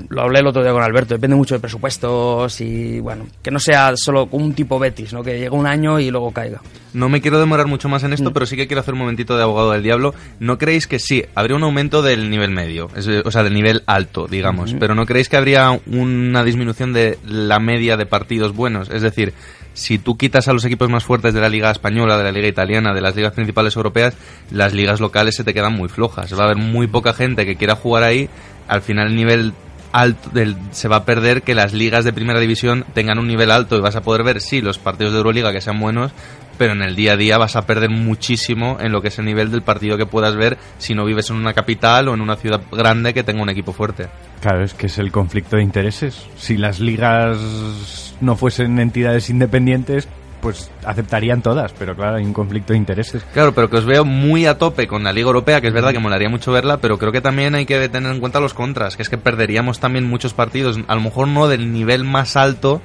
lo 0.10 0.22
hablé 0.22 0.40
el 0.40 0.48
otro 0.48 0.64
día 0.64 0.72
con 0.72 0.82
Alberto, 0.82 1.14
depende 1.14 1.36
mucho 1.36 1.56
de 1.56 1.60
presupuestos 1.60 2.60
y 2.62 3.00
bueno, 3.00 3.28
que 3.44 3.52
no 3.52 3.60
sea 3.60 3.96
solo 3.96 4.28
un 4.32 4.54
tipo 4.54 4.80
Betis, 4.80 5.14
¿no? 5.14 5.24
que 5.24 5.34
llegue 5.34 5.50
un 5.52 5.68
año 5.68 6.00
y 6.00 6.10
luego 6.10 6.32
caiga. 6.32 6.62
No 6.94 7.10
me 7.10 7.22
quiero 7.22 7.40
demorar 7.40 7.68
mucho 7.68 7.90
más 7.90 8.04
en 8.04 8.14
esto, 8.14 8.34
pero 8.34 8.48
sí 8.48 8.56
que 8.56 8.66
quiero 8.66 8.82
hacer 8.82 8.96
un 8.96 9.02
momentito 9.02 9.38
de 9.38 9.44
abogado 9.44 9.72
del 9.72 9.84
diablo. 9.84 10.16
¿No 10.40 10.58
creéis 10.58 10.88
que 10.88 10.98
sí, 10.98 11.24
habría 11.36 11.56
un 11.56 11.64
aumento 11.64 12.02
del 12.02 12.30
nivel 12.32 12.50
medio? 12.50 12.90
Es 12.96 13.08
o 13.08 13.30
sea, 13.30 13.44
del 13.44 13.54
nivel 13.54 13.84
alto, 13.86 14.28
digamos. 14.28 14.74
Pero 14.80 14.96
¿no 14.96 15.06
creéis 15.06 15.30
que 15.30 15.38
habría 15.38 15.80
una 15.86 16.44
disminución 16.44 16.94
de 16.94 17.20
la 17.24 17.60
media 17.60 17.98
de 17.98 18.08
partidos 18.08 18.56
buenos? 18.56 18.90
Es 18.90 19.04
decir, 19.04 19.34
si 19.78 20.00
tú 20.00 20.18
quitas 20.18 20.48
a 20.48 20.54
los 20.54 20.66
equipos 20.66 20.90
más 20.90 21.04
fuertes 21.04 21.36
de 21.36 21.40
la 21.40 21.50
liga 21.50 21.70
española, 21.70 22.18
de 22.18 22.24
la 22.24 22.32
liga 22.32 22.48
italiana, 22.48 22.96
de 22.96 23.02
las 23.02 23.16
ligas 23.16 23.34
principales 23.34 23.76
europeas, 23.76 24.16
las 24.50 24.74
ligas 24.74 25.00
locales 25.00 25.36
se 25.36 25.44
te 25.44 25.54
quedan 25.54 25.74
muy 25.74 25.88
flojas. 25.88 26.34
Va 26.34 26.42
a 26.42 26.46
haber 26.46 26.58
muy 26.58 26.88
poca 26.88 27.14
gente 27.14 27.46
que 27.46 27.58
quiera 27.58 27.76
jugar 27.76 28.02
ahí. 28.02 28.28
Al 28.68 28.82
final 28.82 29.10
el 29.10 29.16
nivel 29.16 29.54
alto 30.00 30.30
del- 30.30 30.56
se 30.72 30.88
va 30.88 30.98
a 30.98 31.06
perder 31.06 31.42
que 31.42 31.56
las 31.56 31.74
ligas 31.74 32.06
de 32.06 32.14
primera 32.14 32.40
división 32.40 32.86
tengan 32.94 33.20
un 33.20 33.28
nivel 33.28 33.52
alto 33.52 33.78
y 33.78 33.82
vas 33.82 33.96
a 33.96 34.02
poder 34.02 34.24
ver, 34.24 34.42
sí, 34.42 34.62
los 34.62 34.78
partidos 34.80 35.12
de 35.14 35.18
Euroliga 35.20 35.52
que 35.52 35.62
sean 35.62 35.80
buenos, 35.80 36.12
pero 36.58 36.74
en 36.74 36.82
el 36.82 36.96
día 36.96 37.14
a 37.14 37.18
día 37.18 37.38
vas 37.38 37.56
a 37.56 37.66
perder 37.68 37.90
muchísimo 37.90 38.78
en 38.80 38.92
lo 38.92 39.02
que 39.02 39.10
es 39.10 39.20
el 39.20 39.26
nivel 39.26 39.52
del 39.52 39.62
partido 39.62 39.98
que 39.98 40.06
puedas 40.06 40.36
ver 40.36 40.58
si 40.80 40.96
no 40.96 41.06
vives 41.06 41.30
en 41.30 41.36
una 41.36 41.54
capital 41.54 42.08
o 42.08 42.14
en 42.14 42.22
una 42.22 42.36
ciudad 42.36 42.62
grande 42.72 43.14
que 43.14 43.24
tenga 43.24 43.42
un 43.44 43.50
equipo 43.50 43.74
fuerte. 43.74 44.08
Claro, 44.42 44.64
es 44.64 44.74
que 44.74 44.88
es 44.88 44.98
el 44.98 45.12
conflicto 45.12 45.56
de 45.58 45.64
intereses. 45.64 46.26
Si 46.38 46.58
las 46.58 46.80
ligas 46.80 48.16
no 48.22 48.36
fuesen 48.36 48.80
entidades 48.80 49.30
independientes, 49.30 50.08
pues 50.42 50.70
aceptarían 50.86 51.42
todas, 51.42 51.74
pero 51.74 51.96
claro, 51.96 52.18
hay 52.18 52.24
un 52.26 52.34
conflicto 52.34 52.74
de 52.74 52.78
intereses. 52.80 53.24
Claro, 53.34 53.54
pero 53.54 53.70
que 53.70 53.78
os 53.78 53.86
veo 53.86 54.06
muy 54.06 54.46
a 54.46 54.58
tope 54.58 54.88
con 54.88 55.04
la 55.04 55.12
Liga 55.12 55.28
Europea, 55.28 55.62
que 55.62 55.68
es 55.68 55.74
verdad 55.74 55.92
que 55.92 56.00
molaría 56.00 56.30
mucho 56.30 56.52
verla, 56.52 56.78
pero 56.78 56.98
creo 56.98 57.12
que 57.12 57.22
también 57.22 57.56
hay 57.56 57.66
que 57.66 57.90
tener 57.90 58.12
en 58.14 58.20
cuenta 58.20 58.40
los 58.40 58.54
contras, 58.54 58.96
que 58.96 59.02
es 59.04 59.10
que 59.10 59.18
perderíamos 59.18 59.80
también 59.80 60.06
muchos 60.08 60.34
partidos, 60.34 60.80
a 60.88 60.96
lo 60.96 61.02
mejor 61.02 61.28
no 61.28 61.48
del 61.48 61.74
nivel 61.74 62.04
más 62.04 62.36
alto, 62.38 62.82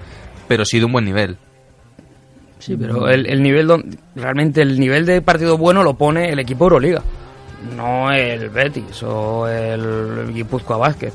pero 0.48 0.64
sí 0.64 0.78
de 0.78 0.86
un 0.86 0.92
buen 0.92 1.04
nivel. 1.04 1.36
Sí, 2.58 2.76
pero 2.76 3.08
el, 3.08 3.26
el 3.26 3.42
nivel 3.42 3.66
don- 3.66 3.98
realmente 4.14 4.62
el 4.62 4.78
nivel 4.78 5.04
de 5.04 5.20
partido 5.20 5.58
bueno 5.58 5.82
lo 5.82 5.94
pone 5.94 6.30
el 6.30 6.38
equipo 6.38 6.64
Euroliga, 6.66 7.02
no 7.76 8.10
el 8.12 8.48
Betis 8.50 9.02
o 9.02 9.48
el 9.48 10.32
Guipúzcoa 10.32 10.76
Vázquez. 10.76 11.12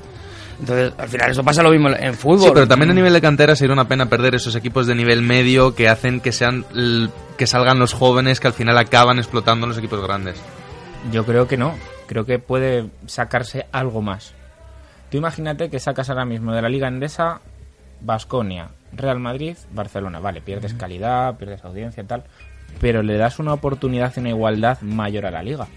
Entonces, 0.59 0.93
al 0.97 1.07
final 1.07 1.31
eso 1.31 1.43
pasa 1.43 1.61
lo 1.61 1.69
mismo 1.69 1.89
en 1.89 2.15
fútbol. 2.15 2.39
Sí, 2.39 2.51
pero 2.53 2.67
también 2.67 2.91
a 2.91 2.93
nivel 2.93 3.13
de 3.13 3.21
cantera 3.21 3.55
sería 3.55 3.73
una 3.73 3.87
pena 3.87 4.07
perder 4.07 4.35
esos 4.35 4.55
equipos 4.55 4.87
de 4.87 4.95
nivel 4.95 5.21
medio 5.21 5.75
que 5.75 5.87
hacen 5.87 6.19
que 6.19 6.31
sean 6.31 6.65
que 7.37 7.45
salgan 7.45 7.77
los 7.77 7.93
jóvenes 7.93 8.39
que 8.39 8.47
al 8.47 8.53
final 8.53 8.77
acaban 8.77 9.19
explotando 9.19 9.65
en 9.65 9.69
los 9.69 9.77
equipos 9.77 10.01
grandes. 10.01 10.41
Yo 11.11 11.25
creo 11.25 11.47
que 11.47 11.57
no. 11.57 11.75
Creo 12.07 12.25
que 12.25 12.39
puede 12.39 12.89
sacarse 13.05 13.67
algo 13.71 14.01
más. 14.01 14.33
Tú 15.11 15.17
imagínate 15.17 15.69
que 15.69 15.79
sacas 15.79 16.09
ahora 16.09 16.25
mismo 16.25 16.53
de 16.53 16.61
la 16.61 16.69
Liga 16.69 16.87
Endesa 16.87 17.41
Basconia, 18.01 18.69
Real 18.93 19.19
Madrid, 19.19 19.57
Barcelona. 19.71 20.19
Vale, 20.19 20.41
pierdes 20.41 20.73
calidad, 20.73 21.37
pierdes 21.37 21.63
audiencia 21.63 22.03
y 22.03 22.05
tal. 22.05 22.23
Pero 22.79 23.03
le 23.03 23.17
das 23.17 23.39
una 23.39 23.53
oportunidad 23.53 24.13
y 24.15 24.19
una 24.19 24.29
igualdad 24.29 24.81
mayor 24.81 25.25
a 25.25 25.31
la 25.31 25.43
liga. 25.43 25.67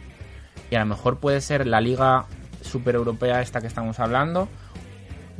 Y 0.70 0.76
a 0.76 0.80
lo 0.80 0.86
mejor 0.86 1.18
puede 1.18 1.40
ser 1.40 1.66
la 1.66 1.80
liga 1.80 2.26
super 2.62 2.94
europea 2.94 3.40
esta 3.40 3.60
que 3.60 3.66
estamos 3.66 4.00
hablando. 4.00 4.48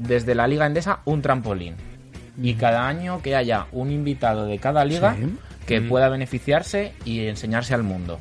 Desde 0.01 0.35
la 0.35 0.49
Liga 0.49 0.67
Endesa, 0.67 1.01
un 1.05 1.21
trampolín. 1.23 1.75
Y 2.43 2.55
cada 2.55 2.89
año 2.89 3.21
que 3.23 3.37
haya 3.37 3.67
un 3.73 3.91
invitado 3.91 4.47
de 4.47 4.59
cada 4.59 4.85
liga 4.85 5.15
Sí. 5.15 5.37
que 5.67 5.83
pueda 5.83 6.09
beneficiarse 6.09 6.95
y 7.05 7.27
enseñarse 7.27 7.75
al 7.75 7.83
mundo. 7.83 8.19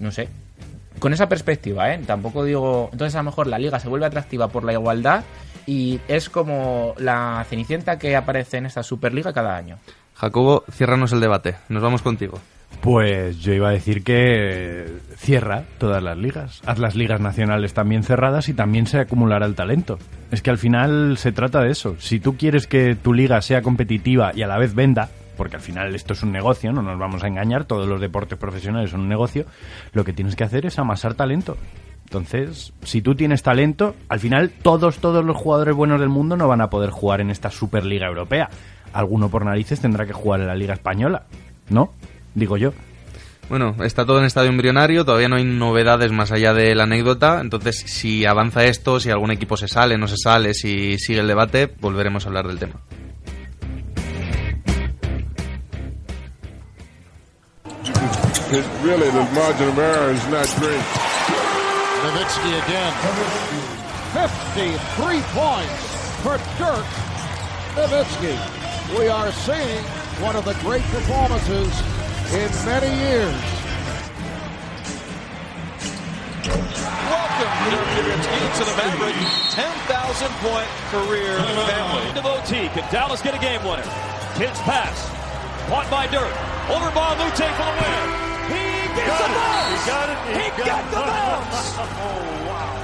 no 0.00 0.10
sé. 0.10 0.28
Con 0.98 1.12
esa 1.12 1.28
perspectiva, 1.28 1.92
¿eh? 1.92 2.00
Tampoco 2.06 2.42
digo... 2.44 2.88
Entonces 2.92 3.14
a 3.14 3.18
lo 3.18 3.24
mejor 3.24 3.46
la 3.46 3.58
liga 3.58 3.78
se 3.78 3.88
vuelve 3.88 4.06
atractiva 4.06 4.48
por 4.48 4.64
la 4.64 4.72
igualdad 4.72 5.22
y 5.66 6.00
es 6.08 6.30
como 6.30 6.94
la 6.96 7.44
cenicienta 7.48 7.98
que 7.98 8.16
aparece 8.16 8.56
en 8.56 8.66
esta 8.66 8.82
Superliga 8.82 9.32
cada 9.34 9.54
año. 9.56 9.78
Jacobo, 10.14 10.64
ciérranos 10.72 11.12
el 11.12 11.20
debate. 11.20 11.56
Nos 11.68 11.82
vamos 11.82 12.00
contigo. 12.00 12.38
Pues 12.80 13.40
yo 13.40 13.52
iba 13.52 13.68
a 13.68 13.72
decir 13.72 14.02
que 14.02 14.86
cierra 15.16 15.64
todas 15.78 16.02
las 16.02 16.16
ligas. 16.16 16.62
Haz 16.64 16.78
las 16.78 16.94
ligas 16.94 17.20
nacionales 17.20 17.74
también 17.74 18.02
cerradas 18.02 18.48
y 18.48 18.54
también 18.54 18.86
se 18.86 18.98
acumulará 18.98 19.44
el 19.44 19.54
talento. 19.54 19.98
Es 20.30 20.40
que 20.40 20.50
al 20.50 20.56
final 20.56 21.18
se 21.18 21.32
trata 21.32 21.60
de 21.60 21.70
eso. 21.70 21.96
Si 21.98 22.20
tú 22.20 22.38
quieres 22.38 22.66
que 22.66 22.94
tu 22.94 23.12
liga 23.12 23.42
sea 23.42 23.60
competitiva 23.60 24.32
y 24.34 24.42
a 24.42 24.46
la 24.46 24.58
vez 24.58 24.74
venda, 24.74 25.10
porque 25.36 25.56
al 25.56 25.62
final 25.62 25.94
esto 25.94 26.14
es 26.14 26.22
un 26.22 26.32
negocio, 26.32 26.72
no 26.72 26.80
nos 26.80 26.98
vamos 26.98 27.22
a 27.22 27.26
engañar, 27.26 27.64
todos 27.64 27.86
los 27.86 28.00
deportes 28.00 28.38
profesionales 28.38 28.90
son 28.90 29.00
un 29.00 29.08
negocio, 29.08 29.44
lo 29.92 30.04
que 30.04 30.12
tienes 30.12 30.36
que 30.36 30.44
hacer 30.44 30.64
es 30.64 30.78
amasar 30.78 31.14
talento. 31.14 31.58
Entonces, 32.04 32.72
si 32.82 33.02
tú 33.02 33.14
tienes 33.14 33.42
talento, 33.42 33.94
al 34.08 34.18
final 34.20 34.50
todos, 34.50 34.98
todos 34.98 35.24
los 35.24 35.36
jugadores 35.36 35.74
buenos 35.74 36.00
del 36.00 36.08
mundo 36.08 36.36
no 36.36 36.48
van 36.48 36.60
a 36.60 36.68
poder 36.68 36.90
jugar 36.90 37.20
en 37.20 37.30
esta 37.30 37.50
Superliga 37.50 38.06
Europea. 38.06 38.50
Alguno 38.92 39.28
por 39.28 39.44
narices 39.44 39.80
tendrá 39.80 40.06
que 40.06 40.12
jugar 40.12 40.40
en 40.40 40.48
la 40.48 40.54
Liga 40.56 40.74
Española, 40.74 41.26
¿no? 41.68 41.92
Digo 42.34 42.56
yo. 42.56 42.72
Bueno, 43.48 43.74
está 43.82 44.06
todo 44.06 44.20
en 44.20 44.26
estadio 44.26 44.48
embrionario, 44.48 45.04
todavía 45.04 45.28
no 45.28 45.34
hay 45.34 45.42
novedades 45.42 46.12
más 46.12 46.30
allá 46.30 46.54
de 46.54 46.72
la 46.76 46.84
anécdota, 46.84 47.40
entonces 47.40 47.82
si 47.84 48.24
avanza 48.24 48.64
esto, 48.64 49.00
si 49.00 49.10
algún 49.10 49.32
equipo 49.32 49.56
se 49.56 49.66
sale, 49.66 49.98
no 49.98 50.06
se 50.06 50.16
sale, 50.16 50.54
si 50.54 50.98
sigue 50.98 51.18
el 51.18 51.26
debate, 51.26 51.66
volveremos 51.80 52.24
a 52.24 52.28
hablar 52.28 52.46
del 52.46 52.60
tema. 52.60 52.80
It 58.52 58.64
really, 58.82 59.08
the 59.10 59.22
margin 59.32 59.68
of 59.68 59.78
error 59.78 60.10
is 60.10 60.26
not 60.26 60.46
great. 60.58 60.84
Nowitzki 62.02 62.50
again. 62.64 62.92
53 64.12 65.22
points 65.34 65.82
for 66.22 66.36
Dirk 66.58 66.86
Nowitzki. 67.76 68.98
We 68.98 69.08
are 69.08 69.30
seeing 69.30 69.84
one 70.20 70.34
of 70.34 70.44
the 70.44 70.54
great 70.64 70.82
performances 70.90 71.70
in 72.30 72.50
many 72.64 72.86
years. 73.02 73.34
Welcome, 77.10 77.54
Dirk 77.66 77.88
Nowitzki, 77.98 78.38
to 78.54 78.62
the 78.70 78.74
Maverick 78.78 79.18
10,000 79.50 80.30
point 80.38 80.70
career 80.94 81.42
family. 81.66 82.06
Devotee, 82.14 82.68
can 82.70 82.86
Dallas 82.92 83.20
get 83.20 83.34
a 83.34 83.38
game 83.38 83.62
winner? 83.64 83.82
Kids 84.38 84.60
pass. 84.62 85.10
Caught 85.66 85.90
by 85.90 86.06
Dirk. 86.06 86.30
Over 86.70 86.90
by 86.94 87.18
Lute 87.18 87.34
for 87.34 87.66
the 87.66 87.74
win. 87.82 88.06
He 88.46 88.62
gets 88.94 89.18
the 89.18 89.26
bounce. 89.26 89.74
He 89.74 89.90
got 89.90 90.06
it. 90.10 90.18
He, 90.30 90.46
got, 90.62 90.84
the 90.90 91.02
bounce. 91.02 91.74
oh, 91.82 92.14
wow. 92.46 92.78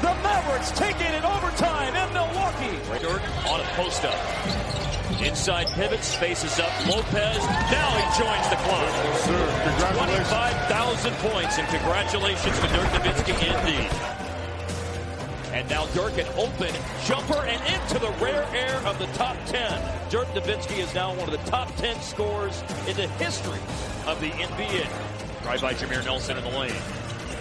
The 0.00 0.14
Mavericks 0.24 0.70
take 0.72 0.96
it 0.96 1.12
in 1.12 1.24
overtime 1.24 1.94
in 1.96 2.12
Milwaukee. 2.14 2.80
Dirk 3.04 3.20
on 3.46 3.60
a 3.60 3.64
post 3.76 4.04
up. 4.06 4.89
Inside 5.22 5.66
pivots, 5.72 6.14
faces 6.14 6.58
up 6.58 6.72
Lopez. 6.86 7.44
Now 7.70 7.90
he 7.92 8.04
joins 8.18 8.48
the 8.48 8.56
club. 8.56 8.88
Sir, 9.16 9.94
25,000 9.94 11.12
points, 11.16 11.58
and 11.58 11.68
congratulations 11.68 12.58
to 12.58 12.66
Dirk 12.68 12.88
Nowitzki 12.88 13.34
indeed. 13.36 13.90
And 15.52 15.68
now 15.68 15.84
Dirk 15.88 16.16
an 16.16 16.26
open 16.38 16.72
jumper 17.04 17.44
and 17.44 17.60
into 17.74 17.98
the 17.98 18.10
rare 18.24 18.46
air 18.54 18.76
of 18.86 18.98
the 18.98 19.06
top 19.08 19.36
10. 19.44 19.82
Dirk 20.08 20.26
Nowitzki 20.28 20.78
is 20.78 20.94
now 20.94 21.10
one 21.14 21.28
of 21.28 21.32
the 21.32 21.50
top 21.50 21.74
10 21.76 22.00
scorers 22.00 22.62
in 22.88 22.96
the 22.96 23.08
history 23.18 23.60
of 24.06 24.18
the 24.22 24.30
NBA. 24.30 24.88
Right 25.44 25.60
by 25.60 25.74
Jameer 25.74 26.02
Nelson 26.02 26.38
in 26.38 26.44
the 26.44 26.58
lane. 26.58 26.72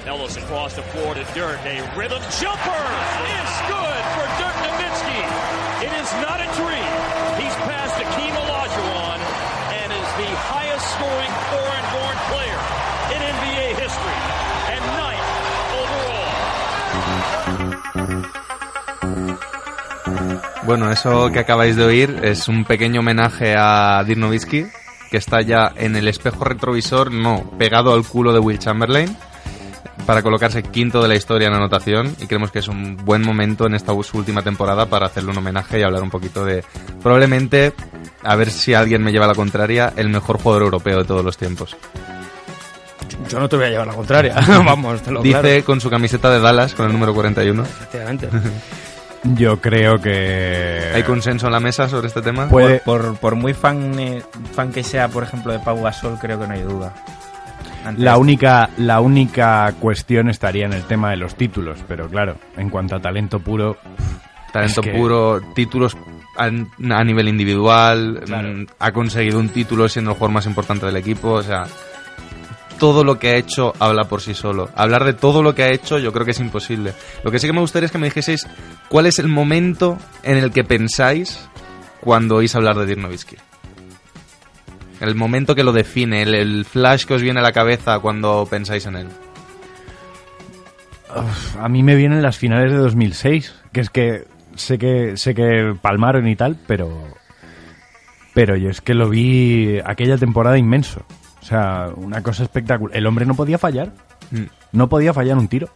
Ellis 0.06 0.36
across 0.36 0.76
the 0.76 0.82
floor 0.82 1.14
to 1.14 1.24
Dirk. 1.34 1.60
A 1.64 1.80
rhythm 1.96 2.22
jumper 2.42 2.84
is 3.40 3.52
good 3.72 4.04
for 4.16 4.26
Dirk 4.36 4.58
Nowitzki. 4.68 5.86
It 5.86 5.94
is 6.02 6.12
not 6.20 6.42
a 6.42 6.50
dream. 6.60 6.99
Bueno, 20.70 20.92
eso 20.92 21.32
que 21.32 21.40
acabáis 21.40 21.76
de 21.76 21.84
oír 21.84 22.20
es 22.22 22.48
un 22.48 22.64
pequeño 22.64 23.00
homenaje 23.00 23.56
a 23.58 24.04
Dirk 24.06 24.20
Nowitzki, 24.20 24.68
que 25.10 25.18
está 25.18 25.42
ya 25.42 25.72
en 25.76 25.96
el 25.96 26.08
espejo 26.08 26.44
retrovisor, 26.44 27.12
no, 27.12 27.54
pegado 27.58 27.92
al 27.92 28.06
culo 28.06 28.34
de 28.34 28.40
Will 28.40 28.60
Chamberlain, 28.60 29.18
para 30.06 30.22
colocarse 30.22 30.62
quinto 30.62 31.02
de 31.02 31.08
la 31.08 31.16
historia 31.16 31.48
en 31.48 31.56
anotación, 31.56 32.16
y 32.20 32.28
creemos 32.28 32.52
que 32.52 32.60
es 32.60 32.68
un 32.68 32.98
buen 32.98 33.24
momento 33.24 33.66
en 33.66 33.74
esta 33.74 33.94
su 34.04 34.20
última 34.20 34.44
temporada 34.44 34.86
para 34.86 35.08
hacerle 35.08 35.32
un 35.32 35.40
homenaje 35.40 35.80
y 35.80 35.82
hablar 35.82 36.04
un 36.04 36.12
poquito 36.12 36.46
de, 36.46 36.64
probablemente, 37.02 37.74
a 38.22 38.36
ver 38.36 38.52
si 38.52 38.76
alguien 38.76 39.02
me 39.02 39.12
lleva 39.12 39.26
la 39.26 39.34
contraria, 39.34 39.94
el 39.96 40.10
mejor 40.10 40.38
jugador 40.38 40.66
europeo 40.66 41.00
de 41.00 41.06
todos 41.06 41.26
los 41.26 41.36
tiempos. 41.36 41.76
Yo 43.28 43.40
no 43.40 43.50
te 43.50 43.56
voy 43.56 43.66
a 43.66 43.70
llevar 43.70 43.88
la 43.88 43.96
contraria. 43.96 44.36
Vamos, 44.48 45.02
te 45.02 45.10
lo 45.10 45.24
Dice 45.24 45.42
claro. 45.42 45.66
con 45.66 45.82
su 45.82 45.90
camiseta 45.90 46.30
de 46.30 46.40
Dallas, 46.40 46.76
con 46.76 46.86
el 46.86 46.94
número 46.94 47.16
41. 47.16 47.64
Efectivamente. 47.64 48.30
Yo 49.24 49.60
creo 49.60 50.00
que... 50.02 50.92
¿Hay 50.96 51.04
consenso 51.04 51.48
en 51.48 51.52
la 51.54 51.60
mesa 51.60 51.90
sobre 51.90 52.08
este 52.08 52.22
tema? 52.22 52.48
Puede- 52.48 52.80
Por, 52.80 53.02
por, 53.12 53.18
por 53.18 53.36
muy 53.36 53.54
fan, 53.54 54.00
eh, 54.00 54.22
fan 54.54 54.72
que 54.72 54.84
sea, 54.84 55.10
por 55.10 55.24
ejemplo, 55.24 55.52
de 55.52 55.60
Pau 55.60 55.82
Gasol, 55.82 56.18
creo 56.20 56.40
que 56.40 56.48
no 56.48 56.54
hay 56.54 56.62
duda. 56.62 56.94
La 57.98 58.18
única, 58.18 58.70
la 58.78 59.00
única 59.02 59.74
cuestión 59.80 60.30
estaría 60.30 60.66
en 60.66 60.74
el 60.74 60.84
tema 60.84 61.10
de 61.12 61.18
los 61.18 61.36
títulos, 61.36 61.80
pero 61.88 62.08
claro, 62.10 62.36
en 62.58 62.70
cuanto 62.70 62.96
a 62.96 63.00
talento 63.02 63.40
puro, 63.40 63.78
Talento 64.52 64.82
Es 64.82 64.88
que- 64.88 64.94
puro, 64.94 65.42
títulos 65.54 65.96
a, 66.38 66.46
a 66.46 67.04
nivel 67.04 67.28
individual, 67.28 68.22
Claro. 68.26 68.48
mm, 68.50 68.66
ha 68.80 68.92
conseguido 68.92 69.40
un 69.40 69.50
título 69.50 69.88
siendo 69.88 70.12
el 70.12 70.18
jugador 70.18 70.34
más 70.34 70.46
importante 70.48 70.86
del 70.88 70.96
equipo, 70.98 71.30
o 71.34 71.44
sea, 71.44 71.66
todo 72.80 73.04
lo 73.04 73.20
que 73.20 73.30
ha 73.30 73.36
hecho 73.36 73.74
habla 73.80 74.06
por 74.06 74.22
sí 74.22 74.34
solo. 74.34 74.70
Hablar 74.76 75.04
de 75.04 75.14
todo 75.14 75.44
lo 75.44 75.54
que 75.54 75.64
ha 75.64 75.72
hecho 75.72 76.00
yo 76.00 76.12
creo 76.12 76.26
que 76.26 76.32
es 76.32 76.40
imposible. 76.40 76.94
Lo 77.24 77.32
que 77.32 77.38
sí 77.38 77.46
que 77.46 77.54
me 77.54 77.60
gustaría 77.60 77.86
es 77.86 77.92
que 77.92 77.98
me 78.00 78.08
dijeseis 78.08 78.48
cuál 78.88 79.06
es 79.06 79.20
el 79.20 79.28
momento 79.28 79.98
en 80.24 80.38
el 80.38 80.52
que 80.52 80.64
pensáis 80.64 81.48
cuando 82.02 82.38
oís 82.38 82.56
hablar 82.56 82.78
de 82.78 82.88
Dirk. 82.88 83.38
El 85.02 85.16
momento 85.16 85.56
que 85.56 85.64
lo 85.64 85.72
define, 85.72 86.24
el, 86.24 86.66
flash 86.66 87.06
que 87.06 87.14
os 87.14 87.22
viene 87.22 87.40
a 87.40 87.44
la 87.44 87.54
cabeza 87.54 88.00
cuando 88.00 88.48
pensáis 88.50 88.86
en 88.86 88.96
él. 88.96 89.08
a 91.60 91.70
mí 91.70 91.84
me 91.84 91.96
vienen 91.96 92.22
las 92.22 92.38
finales 92.38 92.72
de 92.72 92.78
2006, 92.78 93.56
que 93.72 93.82
es 93.82 93.90
que 93.90 94.26
sé 94.56 94.78
que 94.78 95.16
sé 95.16 95.34
que 95.34 95.74
palmaron 95.82 96.28
y 96.28 96.36
tal, 96.36 96.58
pero 96.68 96.92
pero 98.34 98.56
yo 98.58 98.70
es 98.70 98.82
que 98.82 98.94
lo 98.94 99.10
vi 99.10 99.80
aquella 99.86 100.18
temporada 100.18 100.58
inmenso. 100.58 101.06
O 101.42 101.46
sea, 101.46 101.88
una 101.96 102.22
cosa 102.22 102.44
espectacular. 102.44 102.96
El 102.96 103.06
hombre 103.08 103.26
no 103.26 103.34
podía 103.36 103.58
fallar. 103.58 103.92
Mm. 104.32 104.44
No 104.74 104.90
podía 104.90 105.14
fallar 105.14 105.38
un 105.38 105.48
tiro. 105.48 105.70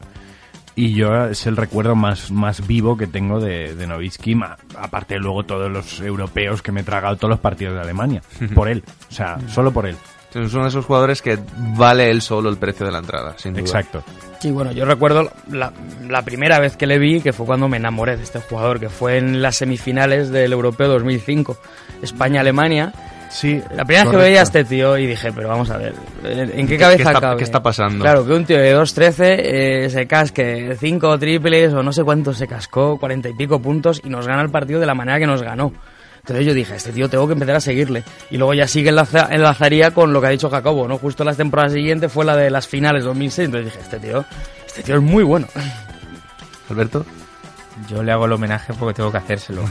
Y 0.75 0.93
yo 0.95 1.25
es 1.25 1.45
el 1.45 1.55
recuerdo 1.55 1.95
más, 1.95 2.31
más 2.31 2.65
vivo 2.65 2.97
que 2.97 3.05
tengo 3.05 3.39
de, 3.39 3.75
de 3.75 3.85
Nowitzki, 3.87 4.33
ma- 4.33 4.57
aparte 4.75 5.17
luego 5.19 5.43
todos 5.43 5.71
los 5.71 5.99
europeos 6.01 6.63
que 6.63 6.71
me 6.71 6.81
he 6.81 6.83
tragado 6.83 7.15
todos 7.15 7.29
los 7.29 7.39
partidos 7.39 7.75
de 7.75 7.81
Alemania. 7.81 8.21
Por 8.55 8.67
él. 8.67 8.83
O 9.09 9.13
sea, 9.13 9.37
solo 9.49 9.71
por 9.71 9.85
él. 9.85 9.95
Es 10.33 10.51
uno 10.55 10.63
de 10.63 10.69
esos 10.69 10.83
jugadores 10.85 11.21
que 11.21 11.37
vale 11.77 12.09
él 12.09 12.23
solo 12.23 12.49
el 12.49 12.57
precio 12.57 12.87
de 12.87 12.91
la 12.91 12.97
entrada, 12.97 13.35
sin 13.37 13.53
duda. 13.53 13.61
Exacto. 13.61 14.03
Sí, 14.39 14.49
bueno, 14.49 14.71
yo 14.71 14.83
recuerdo 14.83 15.31
la, 15.51 15.71
la 16.09 16.23
primera 16.23 16.57
vez 16.59 16.75
que 16.75 16.87
le 16.87 16.97
vi, 16.97 17.21
que 17.21 17.33
fue 17.33 17.45
cuando 17.45 17.69
me 17.69 17.77
enamoré 17.77 18.17
de 18.17 18.23
este 18.23 18.39
jugador, 18.41 18.79
que 18.79 18.89
fue 18.89 19.19
en 19.19 19.43
las 19.43 19.57
semifinales 19.57 20.31
del 20.31 20.51
Europeo 20.53 20.87
2005, 20.87 21.55
España-Alemania. 22.01 22.91
Sí, 23.33 23.59
La 23.75 23.83
primera 23.83 24.03
vez 24.05 24.11
que 24.11 24.17
veía 24.17 24.39
a 24.41 24.43
este 24.43 24.63
tío 24.63 24.95
y 24.95 25.07
dije, 25.07 25.31
pero 25.33 25.47
vamos 25.49 25.69
a 25.71 25.77
ver, 25.77 25.95
¿en 26.23 26.59
en 26.59 26.67
qué 26.67 26.77
cabeza 26.77 26.97
qué 26.97 27.09
está- 27.09 27.19
cabe? 27.19 27.37
qué 27.37 27.43
está 27.43 27.63
pasando? 27.63 28.03
Claro, 28.03 28.25
que 28.25 28.31
un 28.33 28.45
tío 28.45 28.59
de 28.59 28.75
2.13 28.75 29.35
eh, 29.39 29.89
se 29.89 30.05
casque 30.05 30.77
5 30.79 31.17
triples 31.17 31.73
o 31.73 31.81
no 31.81 31.91
sé 31.91 32.03
cuántos 32.03 32.37
se 32.37 32.47
cascó, 32.47 32.97
40 32.99 33.29
y 33.29 33.33
pico 33.33 33.59
puntos 33.59 34.01
y 34.05 34.09
nos 34.09 34.27
gana 34.27 34.43
el 34.43 34.49
partido 34.51 34.79
de 34.79 34.85
la 34.85 34.93
manera 34.93 35.17
que 35.17 35.25
nos 35.25 35.41
ganó. 35.41 35.73
Entonces 36.19 36.45
yo 36.45 36.53
dije, 36.53 36.75
este 36.75 36.91
tío 36.93 37.09
tengo 37.09 37.25
que 37.27 37.33
empezar 37.33 37.55
a 37.55 37.59
seguirle. 37.59 38.03
Y 38.29 38.37
luego 38.37 38.53
ya 38.53 38.67
sigue 38.67 38.91
enlaza- 38.91 39.27
enlazaría 39.31 39.91
con 39.91 40.13
lo 40.13 40.21
que 40.21 40.27
ha 40.27 40.29
dicho 40.29 40.49
Jacobo, 40.49 40.87
¿no? 40.87 40.97
Justo 40.99 41.23
la 41.23 41.33
temporada 41.33 41.69
siguiente 41.69 42.07
fue 42.09 42.23
la 42.25 42.37
de 42.37 42.49
las 42.51 42.67
finales 42.67 43.03
2006. 43.03 43.47
Entonces 43.47 43.73
dije, 43.73 43.83
este 43.83 43.99
tío, 43.99 44.23
este 44.67 44.83
tío 44.83 44.95
es 44.95 45.01
muy 45.01 45.23
bueno. 45.23 45.47
Alberto. 46.69 47.05
Yo 47.89 48.03
le 48.03 48.11
hago 48.11 48.25
el 48.25 48.31
homenaje 48.33 48.73
porque 48.73 48.93
tengo 48.93 49.11
que 49.11 49.17
hacérselo. 49.17 49.63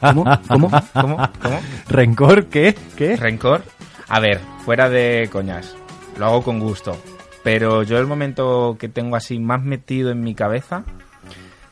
¿Cómo? 0.00 0.24
¿Cómo? 0.48 0.70
¿Cómo? 0.92 1.30
¿Cómo? 1.40 1.60
¿Rencor? 1.88 2.46
¿Qué? 2.46 2.76
¿Qué? 2.96 3.16
¿Rencor? 3.16 3.62
A 4.08 4.20
ver, 4.20 4.40
fuera 4.64 4.88
de 4.88 5.28
coñas. 5.32 5.74
Lo 6.18 6.26
hago 6.26 6.42
con 6.42 6.58
gusto. 6.58 6.96
Pero 7.42 7.82
yo 7.82 7.98
el 7.98 8.06
momento 8.06 8.76
que 8.78 8.88
tengo 8.88 9.16
así 9.16 9.38
más 9.38 9.62
metido 9.62 10.10
en 10.10 10.20
mi 10.20 10.34
cabeza 10.34 10.84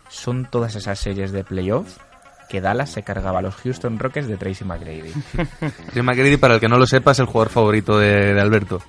son 0.08 0.48
todas 0.50 0.74
esas 0.74 0.98
series 0.98 1.32
de 1.32 1.44
playoff 1.44 1.98
que 2.48 2.60
Dallas 2.60 2.90
se 2.90 3.04
cargaba 3.04 3.38
a 3.38 3.42
los 3.42 3.54
Houston 3.56 3.98
Rockets 3.98 4.26
de 4.26 4.36
Tracy 4.36 4.64
McGrady. 4.64 5.12
Jim 5.94 6.04
McGrady, 6.04 6.36
para 6.36 6.54
el 6.54 6.60
que 6.60 6.68
no 6.68 6.78
lo 6.78 6.86
sepa, 6.86 7.12
es 7.12 7.20
el 7.20 7.26
jugador 7.26 7.50
favorito 7.50 7.96
de, 7.96 8.34
de 8.34 8.40
Alberto. 8.40 8.82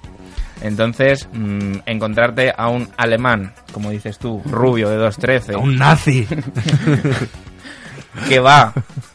Entonces, 0.62 1.28
mm, 1.34 1.80
encontrarte 1.86 2.54
a 2.56 2.70
un 2.70 2.90
alemán, 2.98 3.54
como 3.72 3.90
dices 3.90 4.20
tú, 4.20 4.42
rubio 4.46 4.90
de 4.90 4.98
2.13. 4.98 5.60
Un 5.60 5.78
nazi. 5.78 6.28
que 8.30 8.40
va 8.40 8.74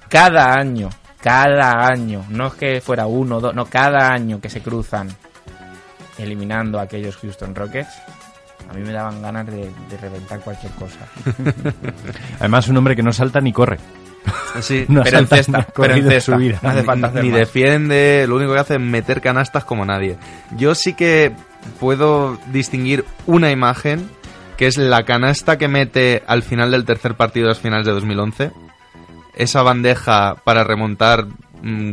cada 0.08 0.54
año, 0.54 0.88
cada 1.20 1.86
año, 1.86 2.24
no 2.30 2.48
es 2.48 2.54
que 2.54 2.80
fuera 2.80 3.06
uno, 3.06 3.40
dos, 3.40 3.54
no, 3.54 3.66
cada 3.66 4.08
año 4.08 4.40
que 4.40 4.50
se 4.50 4.60
cruzan 4.60 5.08
eliminando 6.18 6.78
a 6.78 6.82
aquellos 6.82 7.16
Houston 7.16 7.54
Rockets, 7.54 7.90
a 8.68 8.72
mí 8.72 8.82
me 8.82 8.92
daban 8.92 9.22
ganas 9.22 9.46
de, 9.46 9.70
de 9.90 9.96
reventar 10.00 10.40
cualquier 10.40 10.72
cosa. 10.72 10.98
Además, 12.40 12.68
un 12.68 12.76
hombre 12.78 12.96
que 12.96 13.02
no 13.02 13.12
salta 13.12 13.40
ni 13.40 13.52
corre. 13.52 13.78
Sí, 14.60 14.86
No 14.88 15.02
pero 15.02 15.18
en 15.18 15.26
cesta, 15.26 15.52
pero 15.52 15.66
en 15.66 15.72
corrido 15.72 16.06
en 16.10 16.14
cesta. 16.14 16.32
su 16.32 16.38
vida. 16.38 16.58
No 16.62 16.70
hace 16.70 16.82
falta 16.82 17.06
hacer 17.08 17.22
ni 17.24 17.30
más. 17.30 17.40
defiende, 17.40 18.24
lo 18.28 18.36
único 18.36 18.52
que 18.54 18.58
hace 18.60 18.74
es 18.74 18.80
meter 18.80 19.20
canastas 19.20 19.64
como 19.64 19.84
nadie. 19.84 20.16
Yo 20.56 20.74
sí 20.74 20.94
que 20.94 21.32
puedo 21.78 22.38
distinguir 22.52 23.04
una 23.26 23.50
imagen, 23.50 24.08
que 24.56 24.66
es 24.66 24.78
la 24.78 25.04
canasta 25.04 25.58
que 25.58 25.68
mete 25.68 26.22
al 26.26 26.42
final 26.42 26.70
del 26.70 26.84
tercer 26.86 27.14
partido 27.16 27.46
de 27.46 27.50
las 27.52 27.60
finales 27.60 27.86
de 27.86 27.92
2011. 27.92 28.50
Esa 29.34 29.62
bandeja 29.62 30.36
para 30.44 30.64
remontar, 30.64 31.26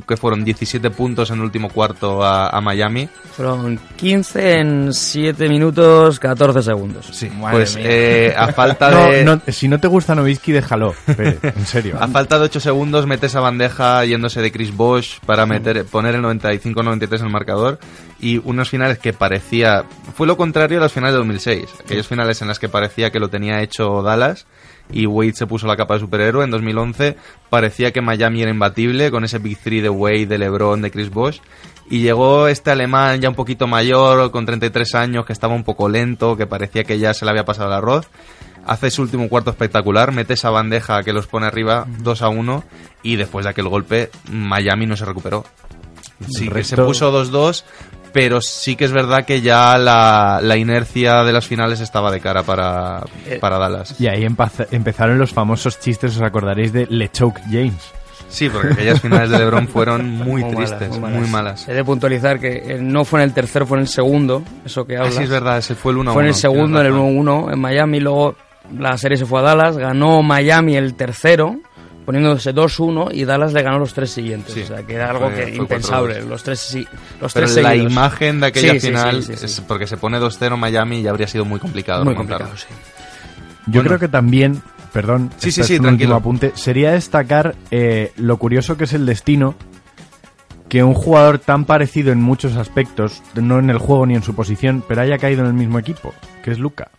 que 0.05 0.17
fueron 0.17 0.43
17 0.43 0.89
puntos 0.91 1.29
en 1.31 1.37
el 1.37 1.43
último 1.43 1.69
cuarto 1.69 2.23
a, 2.23 2.49
a 2.49 2.61
Miami. 2.61 3.07
Fueron 3.35 3.79
15 3.95 4.59
en 4.59 4.93
7 4.93 5.49
minutos 5.49 6.19
14 6.19 6.61
segundos. 6.61 7.07
Sí, 7.11 7.29
Madre 7.29 7.57
pues 7.57 7.77
eh, 7.79 8.33
a 8.37 8.51
falta 8.53 8.91
No, 8.91 9.09
de... 9.09 9.23
no, 9.23 9.41
si 9.47 9.67
no 9.67 9.79
te 9.79 9.87
gusta 9.87 10.13
Nowitzki, 10.15 10.51
déjalo. 10.51 10.93
Pérez, 11.05 11.39
en 11.43 11.65
serio. 11.65 11.97
A 11.99 12.07
falta 12.07 12.37
de 12.37 12.45
8 12.45 12.59
segundos 12.59 13.07
mete 13.07 13.25
esa 13.25 13.39
bandeja 13.39 14.05
yéndose 14.05 14.41
de 14.41 14.51
Chris 14.51 14.75
Bosh 14.75 15.19
para 15.25 15.45
meter, 15.45 15.85
poner 15.85 16.15
el 16.15 16.21
95-93 16.21 17.19
en 17.19 17.25
el 17.25 17.31
marcador 17.31 17.79
y 18.19 18.37
unos 18.43 18.69
finales 18.69 18.99
que 18.99 19.13
parecía... 19.13 19.83
Fue 20.15 20.27
lo 20.27 20.37
contrario 20.37 20.77
a 20.77 20.81
los 20.81 20.93
finales 20.93 21.13
de 21.13 21.19
2006. 21.19 21.65
Aquellos 21.83 22.07
finales 22.07 22.41
en 22.41 22.47
las 22.47 22.59
que 22.59 22.69
parecía 22.69 23.11
que 23.11 23.19
lo 23.19 23.29
tenía 23.29 23.61
hecho 23.61 24.01
Dallas 24.03 24.45
y 24.91 25.05
Wade 25.05 25.33
se 25.33 25.47
puso 25.47 25.67
la 25.67 25.77
capa 25.77 25.95
de 25.95 26.01
superhéroe. 26.01 26.43
En 26.43 26.51
2011 26.51 27.17
parecía 27.49 27.91
que 27.91 28.01
Miami 28.01 28.41
era 28.41 28.51
imbatible 28.51 29.11
con 29.11 29.23
ese 29.23 29.39
Big 29.39 29.57
Three 29.57 29.81
de 29.81 29.89
Wade, 29.89 30.27
de 30.27 30.37
LeBron, 30.37 30.81
de 30.81 30.91
Chris 30.91 31.09
Bosh. 31.09 31.39
Y 31.89 32.01
llegó 32.01 32.47
este 32.47 32.71
alemán 32.71 33.21
ya 33.21 33.29
un 33.29 33.35
poquito 33.35 33.67
mayor, 33.67 34.31
con 34.31 34.45
33 34.45 34.95
años, 34.95 35.25
que 35.25 35.33
estaba 35.33 35.53
un 35.53 35.63
poco 35.63 35.89
lento, 35.89 36.37
que 36.37 36.47
parecía 36.47 36.83
que 36.83 36.99
ya 36.99 37.13
se 37.13 37.25
le 37.25 37.31
había 37.31 37.45
pasado 37.45 37.67
el 37.67 37.75
arroz 37.75 38.09
hace 38.65 38.89
su 38.91 39.01
último 39.01 39.29
cuarto 39.29 39.49
espectacular, 39.49 40.11
mete 40.11 40.33
esa 40.33 40.49
bandeja 40.49 41.03
que 41.03 41.13
los 41.13 41.27
pone 41.27 41.47
arriba 41.47 41.85
2 41.99 42.21
a 42.21 42.29
1 42.29 42.63
y 43.03 43.15
después 43.15 43.43
de 43.43 43.49
aquel 43.49 43.67
golpe 43.67 44.09
Miami 44.31 44.85
no 44.85 44.95
se 44.95 45.05
recuperó. 45.05 45.45
Sí, 46.29 46.47
que 46.47 46.63
se 46.63 46.77
puso 46.77 47.11
2-2, 47.11 47.63
pero 48.13 48.39
sí 48.41 48.75
que 48.77 48.85
es 48.85 48.91
verdad 48.93 49.25
que 49.25 49.41
ya 49.41 49.77
la, 49.77 50.39
la 50.41 50.55
inercia 50.55 51.23
de 51.23 51.33
las 51.33 51.45
finales 51.47 51.79
estaba 51.81 52.11
de 52.11 52.21
cara 52.21 52.43
para, 52.43 53.01
Eh, 53.25 53.39
para 53.41 53.57
Dallas. 53.57 53.99
Y 53.99 54.07
ahí 54.07 54.23
empezaron 54.71 55.17
los 55.17 55.33
famosos 55.33 55.79
chistes, 55.79 56.15
os 56.15 56.21
acordaréis 56.21 56.71
de 56.71 56.85
LeChoke 56.89 57.41
James. 57.51 57.91
Sí, 58.29 58.49
porque 58.49 58.73
aquellas 58.73 58.99
finales 59.01 59.29
de 59.29 59.37
LeBron 59.39 59.67
fueron 59.67 60.09
muy, 60.17 60.41
Muy 60.43 60.53
malas, 60.55 60.77
tristes, 60.77 60.89
muy 60.97 61.09
muy 61.11 61.19
malas. 61.19 61.29
malas. 61.31 61.67
He 61.69 61.73
de 61.73 61.83
puntualizar 61.83 62.39
que 62.39 62.63
eh, 62.65 62.77
no 62.79 63.03
fue 63.05 63.19
en 63.19 63.25
el 63.25 63.33
tercero, 63.33 63.65
fue 63.67 63.77
en 63.77 63.81
el 63.81 63.87
segundo, 63.87 64.41
eso 64.65 64.85
que 64.85 64.97
hablas. 64.97 65.13
Así 65.15 65.23
es 65.23 65.29
verdad, 65.29 65.57
ese 65.59 65.75
fue 65.75 65.91
el 65.91 65.99
1 65.99 66.13
Fue 66.13 66.23
en 66.23 66.29
el 66.29 66.35
segundo, 66.35 66.79
en 66.79 66.87
el 66.87 66.93
1-1 66.93 67.53
en 67.53 67.59
Miami, 67.59 67.99
luego 67.99 68.35
la 68.77 68.97
serie 68.97 69.17
se 69.17 69.25
fue 69.25 69.39
a 69.39 69.43
Dallas, 69.43 69.77
ganó 69.77 70.23
Miami 70.23 70.75
el 70.77 70.95
tercero, 70.95 71.57
poniéndose 72.05 72.53
2-1 72.53 73.09
y 73.13 73.23
Dallas 73.25 73.53
le 73.53 73.61
ganó 73.61 73.79
los 73.79 73.93
tres 73.93 74.11
siguientes. 74.11 74.53
Sí, 74.53 74.61
o 74.61 74.67
sea, 74.67 74.83
que 74.83 74.93
era 74.95 75.09
algo 75.11 75.27
fue- 75.29 75.35
que 75.35 75.41
fue 75.43 75.55
impensable, 75.55 76.13
4-2. 76.15 76.27
los 76.29 76.43
tres, 76.43 76.59
sí, 76.59 76.87
los 77.21 77.33
Pero 77.33 77.45
tres 77.47 77.63
la 77.63 77.69
seguidos. 77.71 77.91
imagen 77.91 78.39
de 78.39 78.47
aquella 78.47 78.73
Sí, 78.73 78.79
final, 78.79 79.23
sí, 79.23 79.33
sí, 79.33 79.37
sí. 79.39 79.45
es 79.45 79.61
porque 79.61 79.87
se 79.87 79.97
pone 79.97 80.19
2-0 80.19 80.57
Miami 80.57 80.99
y 80.99 81.03
ya 81.03 81.09
habría 81.11 81.27
sido 81.27 81.45
muy 81.45 81.59
complicado. 81.59 82.03
Muy 82.03 82.13
remontarlo. 82.13 82.47
complicado, 82.47 82.75
sí. 82.75 83.61
Yo 83.67 83.71
Bueno. 83.81 83.87
creo 83.89 83.99
que 83.99 84.07
también, 84.09 84.61
perdón, 84.91 85.29
Sí, 85.37 85.51
sí, 85.51 85.61
este 85.61 85.63
sí, 85.63 85.73
es 85.75 85.79
un 85.79 85.85
tranquilo. 85.85 86.15
último 86.15 86.17
apunte, 86.19 86.51
sería 86.55 86.91
destacar 86.91 87.55
eh, 87.71 88.11
lo 88.17 88.37
curioso 88.37 88.75
que 88.77 88.83
es 88.83 88.93
el 88.93 89.05
destino 89.05 89.55
que 90.69 90.83
un 90.83 90.95
jugador 90.95 91.37
tan 91.39 91.65
parecido 91.65 92.11
en 92.11 92.19
muchos 92.21 92.55
aspectos, 92.57 93.21
no 93.35 93.59
en 93.59 93.69
el 93.69 93.77
juego 93.77 94.05
ni 94.07 94.15
en 94.15 94.23
su 94.23 94.33
posición, 94.33 94.83
pero 94.87 95.01
haya 95.01 95.19
caído 95.19 95.41
en 95.41 95.47
el 95.47 95.53
mismo 95.53 95.77
equipo, 95.79 96.13
que 96.43 96.51
es 96.51 96.57
Luca. 96.59 96.89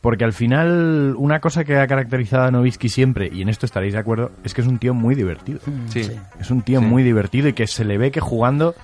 Porque 0.00 0.24
al 0.24 0.32
final, 0.32 1.14
una 1.18 1.40
cosa 1.40 1.64
que 1.64 1.76
ha 1.76 1.86
caracterizado 1.86 2.44
a 2.44 2.50
Nowitzki 2.50 2.88
siempre, 2.88 3.28
y 3.32 3.42
en 3.42 3.50
esto 3.50 3.66
estaréis 3.66 3.92
de 3.92 3.98
acuerdo, 3.98 4.32
es 4.44 4.54
que 4.54 4.62
es 4.62 4.66
un 4.66 4.78
tío 4.78 4.94
muy 4.94 5.14
divertido. 5.14 5.60
Sí. 5.88 6.10
Es 6.40 6.50
un 6.50 6.62
tío 6.62 6.80
Sí. 6.80 6.86
muy 6.86 7.02
divertido 7.02 7.48
y 7.48 7.52
que 7.52 7.66
se 7.66 7.84
le 7.84 7.98
ve 7.98 8.10
que 8.10 8.20
jugando 8.20 8.74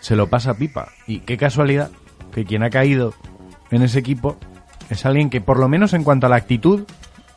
se 0.00 0.16
lo 0.16 0.26
pasa 0.28 0.54
pipa. 0.54 0.88
Y 1.06 1.20
qué 1.20 1.36
casualidad 1.36 1.90
que 2.32 2.44
quien 2.44 2.64
ha 2.64 2.70
caído 2.70 3.14
en 3.70 3.82
ese 3.82 4.00
equipo 4.00 4.36
es 4.90 5.06
alguien 5.06 5.30
que, 5.30 5.40
por 5.40 5.58
lo 5.60 5.68
menos 5.68 5.92
en 5.94 6.02
cuanto 6.02 6.26
a 6.26 6.30
la 6.30 6.36
actitud, 6.36 6.82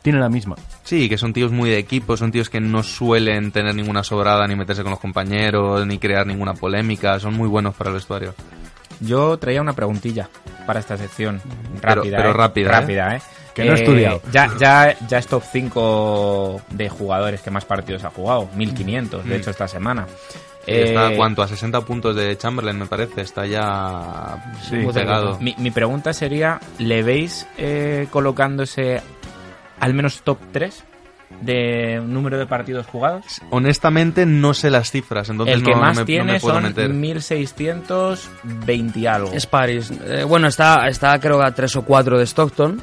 tiene 0.02 0.18
la 0.18 0.28
misma. 0.28 0.56
Sí, 0.82 1.08
que 1.08 1.16
son 1.18 1.32
tíos 1.32 1.52
muy 1.52 1.70
de 1.70 1.78
equipo, 1.78 2.16
son 2.16 2.32
tíos 2.32 2.50
que 2.50 2.58
no 2.60 2.82
suelen 2.82 3.52
tener 3.52 3.74
ninguna 3.76 4.02
sobrada, 4.02 4.46
ni 4.48 4.56
meterse 4.56 4.82
con 4.82 4.90
los 4.90 5.00
compañeros, 5.00 5.86
ni 5.86 5.98
crear 5.98 6.26
ninguna 6.26 6.54
polémica, 6.54 7.18
son 7.20 7.34
muy 7.34 7.48
buenos 7.48 7.74
para 7.76 7.90
el 7.90 7.94
vestuario. 7.94 8.34
Yo 9.00 9.38
traía 9.38 9.60
una 9.60 9.72
preguntilla 9.72 10.28
para 10.66 10.80
esta 10.80 10.96
sección. 10.96 11.40
Rápida, 11.80 12.16
pero 12.18 12.30
¿eh? 12.30 12.34
rápida, 12.34 12.68
¿eh? 12.68 12.72
Rápida, 12.80 13.16
¿eh? 13.16 13.22
Que 13.54 13.64
no 13.64 13.72
he 13.72 13.74
estudiado. 13.74 14.20
Ya, 14.30 14.50
ya, 14.58 14.96
ya 15.08 15.18
es 15.18 15.26
top 15.26 15.42
5 15.50 16.60
de 16.70 16.88
jugadores 16.88 17.40
que 17.42 17.50
más 17.50 17.64
partidos 17.64 18.04
ha 18.04 18.10
jugado. 18.10 18.48
1500, 18.54 19.24
de 19.24 19.30
Mm. 19.30 19.40
hecho, 19.40 19.50
esta 19.50 19.66
semana. 19.68 20.06
Está 20.66 21.08
a 21.08 21.12
Eh, 21.12 21.16
cuánto, 21.16 21.42
a 21.42 21.48
60 21.48 21.80
puntos 21.80 22.14
de 22.14 22.36
Chamberlain, 22.36 22.78
me 22.78 22.86
parece, 22.86 23.22
está 23.22 23.46
ya 23.46 24.54
Sí. 24.68 24.76
muy 24.76 24.92
pegado. 24.92 25.38
Mi, 25.40 25.54
mi 25.58 25.70
pregunta 25.70 26.12
sería, 26.12 26.60
¿le 26.78 27.02
veis 27.02 27.46
eh, 27.58 28.06
colocándose 28.10 29.00
al 29.80 29.94
menos 29.94 30.20
top 30.22 30.38
3 30.52 30.84
de 31.40 32.00
número 32.04 32.38
de 32.38 32.46
partidos 32.46 32.86
jugados? 32.86 33.40
Honestamente 33.50 34.26
no 34.26 34.54
sé 34.54 34.70
las 34.70 34.90
cifras, 34.90 35.28
entonces 35.28 35.54
El 35.54 35.62
que 35.62 35.70
no, 35.70 35.76
no 35.76 35.82
más 35.82 35.96
me, 35.96 36.02
no 36.02 36.06
tiene 36.06 36.32
me 36.32 36.40
puedo 36.40 36.54
son 36.54 36.64
meter. 36.64 36.88
1620 36.90 38.98
y 38.98 39.06
algo. 39.06 39.32
Es 39.32 39.46
Paris. 39.46 39.92
Eh, 40.06 40.24
bueno, 40.24 40.48
está, 40.48 40.88
está 40.88 41.18
creo 41.18 41.38
que 41.38 41.46
a 41.46 41.54
3 41.54 41.76
o 41.76 41.82
4 41.82 42.18
de 42.18 42.24
Stockton, 42.24 42.82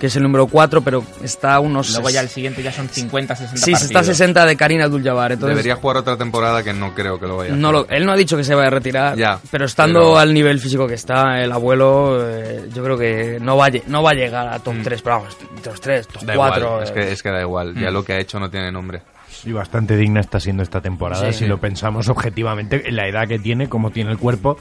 que 0.00 0.08
es 0.08 0.16
el 0.16 0.22
número 0.22 0.46
4, 0.46 0.82
pero 0.82 1.02
está 1.22 1.54
a 1.54 1.60
unos... 1.60 1.90
Luego 1.92 2.10
ya 2.10 2.20
el 2.20 2.28
siguiente 2.28 2.62
ya 2.62 2.70
son 2.70 2.88
50, 2.88 3.34
60 3.34 3.56
Sí, 3.56 3.72
partidos. 3.72 3.82
está 3.82 3.98
a 4.00 4.04
60 4.04 4.44
de 4.46 4.56
Karina 4.56 4.84
Abdul-Jabbar, 4.84 5.32
entonces... 5.32 5.56
Debería 5.56 5.76
jugar 5.76 5.96
otra 5.96 6.16
temporada 6.18 6.62
que 6.62 6.72
no 6.74 6.94
creo 6.94 7.18
que 7.18 7.26
lo 7.26 7.38
vaya 7.38 7.52
a 7.54 7.56
No 7.56 7.68
hacer. 7.70 7.80
lo- 7.90 7.96
él 7.96 8.04
no 8.06 8.12
ha 8.12 8.16
dicho 8.16 8.36
que 8.36 8.44
se 8.44 8.54
vaya 8.54 8.68
a 8.68 8.70
retirar, 8.70 9.16
Ya, 9.16 9.40
pero 9.50 9.64
estando 9.64 10.00
pero- 10.00 10.18
al 10.18 10.34
nivel 10.34 10.58
físico 10.60 10.86
que 10.86 10.94
está 10.94 11.42
el 11.42 11.50
abuelo, 11.50 12.18
eh, 12.28 12.68
yo 12.74 12.84
creo 12.84 12.98
que 12.98 13.38
no 13.40 13.56
va, 13.56 13.66
a, 13.66 13.70
no 13.86 14.02
va 14.02 14.10
a 14.10 14.14
llegar 14.14 14.48
a 14.48 14.58
top 14.58 14.74
Mm. 14.74 14.82
3, 14.82 15.02
pero 15.02 15.16
vamos, 15.16 15.36
los 15.64 15.80
3, 15.80 16.08
top 16.08 16.22
Da 16.24 16.34
4. 16.34 16.66
igual, 16.66 16.82
es 16.84 16.90
que, 16.90 17.12
es 17.12 17.22
que 17.22 17.30
da 17.30 17.40
igual, 17.40 17.74
ya 17.74 17.90
Mm. 17.90 17.94
lo 17.94 18.04
que 18.04 18.12
ha 18.12 18.18
hecho 18.18 18.38
no 18.38 18.50
tiene 18.50 18.70
nombre. 18.70 19.02
Y 19.44 19.52
bastante 19.52 19.96
digna 19.96 20.20
está 20.20 20.40
siendo 20.40 20.62
esta 20.62 20.80
temporada, 20.80 21.32
Sí. 21.32 21.40
si 21.40 21.46
lo 21.46 21.58
pensamos 21.58 22.08
objetivamente, 22.08 22.82
en 22.88 22.96
la 22.96 23.06
edad 23.08 23.26
que 23.28 23.38
tiene, 23.38 23.68
cómo 23.68 23.90
tiene 23.90 24.10
el 24.10 24.18
cuerpo 24.18 24.58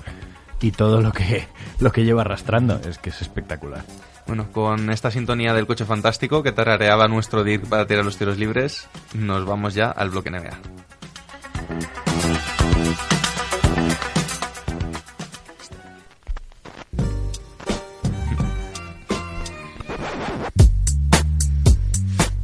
y 0.61 0.71
todo 0.71 1.01
lo 1.01 1.11
que, 1.11 1.47
lo 1.79 1.91
que 1.91 2.03
lleva 2.05 2.21
arrastrando. 2.21 2.79
Es 2.87 2.97
que 2.99 3.09
es 3.09 3.21
espectacular. 3.21 3.83
Bueno, 4.27 4.51
con 4.51 4.89
esta 4.89 5.11
sintonía 5.11 5.53
del 5.53 5.67
coche 5.67 5.85
fantástico 5.85 6.41
que 6.41 6.51
tarareaba 6.51 7.07
nuestro 7.07 7.43
Dirk 7.43 7.67
para 7.67 7.85
tirar 7.85 8.03
los 8.03 8.17
tiros 8.17 8.37
libres, 8.37 8.87
nos 9.13 9.45
vamos 9.45 9.75
ya 9.75 9.91
al 9.91 10.09
bloque 10.09 10.31
NBA. 10.31 10.57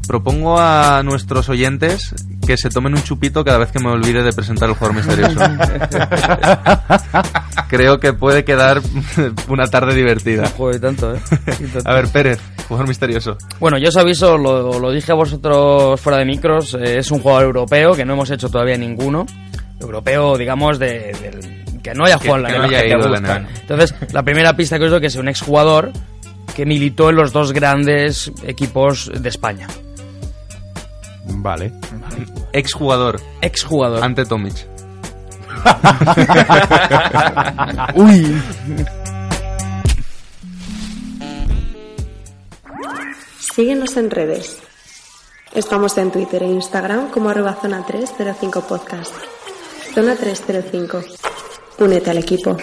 Propongo 0.07 0.59
a 0.59 1.01
nuestros 1.03 1.47
oyentes 1.47 2.13
que 2.45 2.57
se 2.57 2.69
tomen 2.69 2.93
un 2.95 3.03
chupito 3.03 3.43
cada 3.45 3.59
vez 3.59 3.71
que 3.71 3.79
me 3.79 3.89
olvide 3.89 4.23
de 4.23 4.33
presentar 4.33 4.67
el 4.69 4.75
jugador 4.75 4.97
misterioso. 4.97 5.39
Creo 7.69 7.99
que 7.99 8.13
puede 8.13 8.43
quedar 8.43 8.81
una 9.47 9.65
tarde 9.67 9.95
divertida. 9.95 10.47
Joder, 10.57 10.81
tanto, 10.81 11.15
¿eh? 11.15 11.19
Tanto. 11.73 11.89
A 11.89 11.93
ver, 11.95 12.07
Pérez, 12.09 12.39
jugador 12.67 12.87
misterioso. 12.87 13.37
Bueno, 13.59 13.77
yo 13.77 13.89
os 13.89 13.97
aviso, 13.97 14.37
lo, 14.37 14.79
lo 14.79 14.91
dije 14.91 15.11
a 15.11 15.15
vosotros 15.15 15.99
fuera 16.01 16.17
de 16.19 16.25
micros, 16.25 16.73
eh, 16.73 16.99
es 16.99 17.11
un 17.11 17.19
jugador 17.19 17.45
europeo 17.45 17.93
que 17.93 18.05
no 18.05 18.13
hemos 18.13 18.29
hecho 18.31 18.49
todavía 18.49 18.77
ninguno. 18.77 19.25
Europeo, 19.79 20.37
digamos, 20.37 20.77
de, 20.79 21.63
que 21.81 21.93
no 21.93 22.05
haya 22.05 22.17
Que- 22.17 22.27
jugado 22.27 22.37
en 22.37 22.43
la 22.43 22.49
que 22.51 22.57
no 22.57 22.63
haya 22.65 22.81
que 22.83 22.97
la. 23.21 23.47
Entonces, 23.61 23.95
la 24.13 24.23
primera 24.23 24.55
pista 24.55 24.77
que 24.77 24.85
os 24.85 24.91
doy 24.91 25.01
que 25.01 25.07
es 25.07 25.15
un 25.15 25.27
exjugador 25.27 25.91
que 26.55 26.65
militó 26.65 27.09
en 27.09 27.15
los 27.15 27.31
dos 27.31 27.53
grandes 27.53 28.31
equipos 28.45 29.09
de 29.15 29.29
España. 29.29 29.67
Vale. 31.25 31.71
Exjugador. 32.53 33.19
Exjugador. 33.41 34.03
Ante 34.03 34.25
Tomic. 34.25 34.55
Uy. 37.95 38.41
Síguenos 43.53 43.95
en 43.97 44.09
redes. 44.09 44.57
Estamos 45.53 45.97
en 45.97 46.11
Twitter 46.11 46.43
e 46.43 46.47
Instagram 46.47 47.11
como 47.11 47.29
arroba 47.29 47.57
zona 47.61 47.85
305 47.85 48.61
podcast. 48.61 49.13
Zona 49.93 50.15
305. 50.15 51.01
Únete 51.79 52.09
al 52.09 52.17
equipo. 52.17 52.57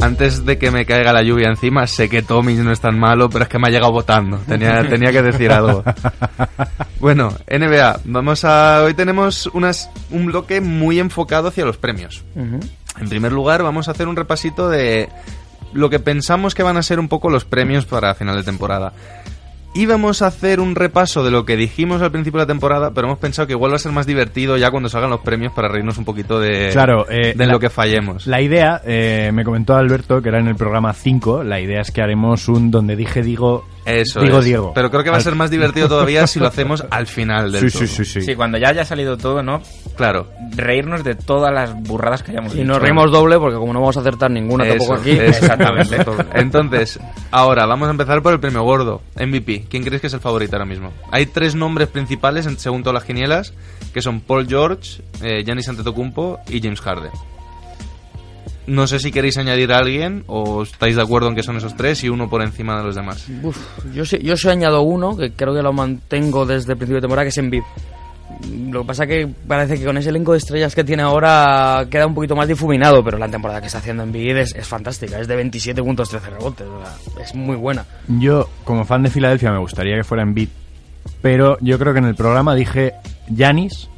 Antes 0.00 0.44
de 0.44 0.58
que 0.58 0.70
me 0.70 0.86
caiga 0.86 1.12
la 1.12 1.22
lluvia 1.22 1.48
encima, 1.48 1.86
sé 1.86 2.08
que 2.08 2.22
Tommy 2.22 2.54
no 2.54 2.72
es 2.72 2.80
tan 2.80 2.98
malo, 2.98 3.28
pero 3.28 3.44
es 3.44 3.48
que 3.48 3.58
me 3.58 3.68
ha 3.68 3.70
llegado 3.70 3.92
votando. 3.92 4.38
Tenía, 4.46 4.82
tenía 4.88 5.10
que 5.12 5.22
decir 5.22 5.50
algo. 5.50 5.82
Bueno, 7.00 7.32
NBA, 7.48 8.00
vamos 8.04 8.44
a. 8.44 8.82
Hoy 8.82 8.94
tenemos 8.94 9.46
unas, 9.46 9.90
un 10.10 10.26
bloque 10.26 10.60
muy 10.60 10.98
enfocado 10.98 11.48
hacia 11.48 11.64
los 11.64 11.76
premios. 11.76 12.24
En 12.34 13.08
primer 13.08 13.32
lugar, 13.32 13.62
vamos 13.62 13.88
a 13.88 13.92
hacer 13.92 14.08
un 14.08 14.16
repasito 14.16 14.68
de 14.68 15.08
lo 15.72 15.90
que 15.90 16.00
pensamos 16.00 16.54
que 16.54 16.62
van 16.62 16.76
a 16.76 16.82
ser 16.82 16.98
un 16.98 17.08
poco 17.08 17.30
los 17.30 17.44
premios 17.44 17.84
para 17.84 18.14
final 18.14 18.36
de 18.36 18.42
temporada. 18.42 18.92
Íbamos 19.74 20.22
a 20.22 20.26
hacer 20.28 20.58
un 20.60 20.74
repaso 20.74 21.22
de 21.22 21.30
lo 21.30 21.44
que 21.44 21.56
dijimos 21.56 22.02
al 22.02 22.10
principio 22.10 22.38
de 22.40 22.44
la 22.44 22.48
temporada, 22.48 22.90
pero 22.92 23.06
hemos 23.06 23.18
pensado 23.18 23.46
que 23.46 23.52
igual 23.52 23.70
va 23.70 23.76
a 23.76 23.78
ser 23.78 23.92
más 23.92 24.06
divertido 24.06 24.56
ya 24.56 24.70
cuando 24.70 24.88
salgan 24.88 25.10
los 25.10 25.20
premios 25.20 25.52
para 25.52 25.68
reírnos 25.68 25.98
un 25.98 26.04
poquito 26.04 26.40
de, 26.40 26.70
Claro, 26.72 27.06
eh, 27.08 27.34
de 27.36 27.46
la- 27.46 27.52
lo 27.52 27.60
que 27.60 27.70
fallemos. 27.70 28.26
La 28.26 28.40
idea, 28.40 28.80
eh, 28.84 29.30
me 29.32 29.44
comentó 29.44 29.76
Alberto, 29.76 30.20
que 30.20 30.30
era 30.30 30.40
en 30.40 30.48
el 30.48 30.56
programa 30.56 30.92
5, 30.94 31.44
la 31.44 31.60
idea 31.60 31.82
es 31.82 31.92
que 31.92 32.02
haremos 32.02 32.48
un 32.48 32.70
donde 32.72 32.96
dije 32.96 33.22
digo, 33.22 33.66
Eso 33.88 34.20
digo 34.20 34.38
es. 34.40 34.44
Diego. 34.44 34.72
Pero 34.74 34.90
creo 34.90 35.02
que 35.02 35.10
va 35.10 35.16
a 35.16 35.20
ser 35.20 35.34
más 35.34 35.50
divertido 35.50 35.88
todavía 35.88 36.26
si 36.26 36.38
lo 36.38 36.46
hacemos 36.46 36.84
al 36.90 37.06
final 37.06 37.50
del 37.52 37.70
Sí, 37.70 37.78
sí, 37.78 37.86
sí, 37.86 38.04
sí. 38.04 38.22
Sí, 38.22 38.34
cuando 38.34 38.58
ya 38.58 38.68
haya 38.68 38.84
salido 38.84 39.16
todo, 39.16 39.42
¿no? 39.42 39.62
Claro. 39.96 40.28
Reírnos 40.54 41.02
de 41.04 41.14
todas 41.14 41.52
las 41.52 41.74
burradas 41.82 42.22
que 42.22 42.32
hayamos 42.32 42.54
Y 42.54 42.58
dicho. 42.58 42.68
nos 42.68 42.80
reímos 42.82 43.10
doble 43.10 43.38
porque 43.38 43.56
como 43.56 43.72
no 43.72 43.80
vamos 43.80 43.96
a 43.96 44.00
acertar 44.00 44.30
ninguna 44.30 44.66
tampoco 44.68 44.94
aquí. 44.94 45.10
eso. 45.12 45.22
Exactamente. 45.22 45.96
Entonces, 46.34 47.00
ahora 47.30 47.66
vamos 47.66 47.88
a 47.88 47.90
empezar 47.90 48.22
por 48.22 48.32
el 48.32 48.40
premio 48.40 48.62
gordo, 48.62 49.02
MVP. 49.16 49.64
¿Quién 49.68 49.82
crees 49.84 50.00
que 50.00 50.06
es 50.08 50.14
el 50.14 50.20
favorito 50.20 50.56
ahora 50.56 50.66
mismo? 50.66 50.92
Hay 51.10 51.26
tres 51.26 51.54
nombres 51.54 51.88
principales, 51.88 52.48
según 52.58 52.82
todas 52.82 52.94
las 52.94 53.04
quinielas, 53.04 53.52
que 53.94 54.02
son 54.02 54.20
Paul 54.20 54.46
George, 54.48 55.02
eh, 55.22 55.42
Giannis 55.44 55.68
Antetokounmpo 55.68 56.40
y 56.48 56.60
James 56.60 56.80
Harden. 56.80 57.10
No 58.68 58.86
sé 58.86 58.98
si 58.98 59.10
queréis 59.10 59.38
añadir 59.38 59.72
a 59.72 59.78
alguien 59.78 60.24
o 60.26 60.62
estáis 60.62 60.94
de 60.94 61.00
acuerdo 61.00 61.28
en 61.28 61.34
que 61.34 61.42
son 61.42 61.56
esos 61.56 61.74
tres 61.74 62.04
y 62.04 62.10
uno 62.10 62.28
por 62.28 62.42
encima 62.42 62.76
de 62.76 62.84
los 62.84 62.94
demás. 62.94 63.26
Uf, 63.42 63.56
yo, 63.94 64.04
sí, 64.04 64.18
yo 64.22 64.36
sí 64.36 64.46
añado 64.50 64.82
uno, 64.82 65.16
que 65.16 65.32
creo 65.32 65.54
que 65.54 65.62
lo 65.62 65.72
mantengo 65.72 66.44
desde 66.44 66.72
el 66.72 66.76
principio 66.76 66.96
de 66.96 67.00
temporada, 67.00 67.24
que 67.24 67.30
es 67.30 67.38
Embiid. 67.38 67.62
Lo 68.70 68.82
que 68.82 68.86
pasa 68.86 69.06
que 69.06 69.26
parece 69.26 69.78
que 69.78 69.86
con 69.86 69.96
ese 69.96 70.10
elenco 70.10 70.32
de 70.32 70.38
estrellas 70.38 70.74
que 70.74 70.84
tiene 70.84 71.02
ahora 71.02 71.86
queda 71.90 72.06
un 72.06 72.14
poquito 72.14 72.36
más 72.36 72.46
difuminado, 72.46 73.02
pero 73.02 73.16
la 73.16 73.26
temporada 73.30 73.58
que 73.62 73.68
está 73.68 73.78
haciendo 73.78 74.02
Embiid 74.02 74.36
es, 74.36 74.54
es 74.54 74.68
fantástica. 74.68 75.18
Es 75.18 75.26
de 75.26 75.36
27 75.36 75.82
puntos, 75.82 76.10
13 76.10 76.28
rebotes. 76.28 76.66
es 77.22 77.34
muy 77.34 77.56
buena. 77.56 77.86
Yo, 78.06 78.50
como 78.64 78.84
fan 78.84 79.02
de 79.02 79.08
Filadelfia, 79.08 79.50
me 79.50 79.60
gustaría 79.60 79.96
que 79.96 80.04
fuera 80.04 80.22
en 80.22 80.34
beat, 80.34 80.50
pero 81.22 81.56
yo 81.62 81.78
creo 81.78 81.94
que 81.94 82.00
en 82.00 82.04
el 82.04 82.14
programa 82.14 82.54
dije 82.54 82.92
Janis, 83.34 83.88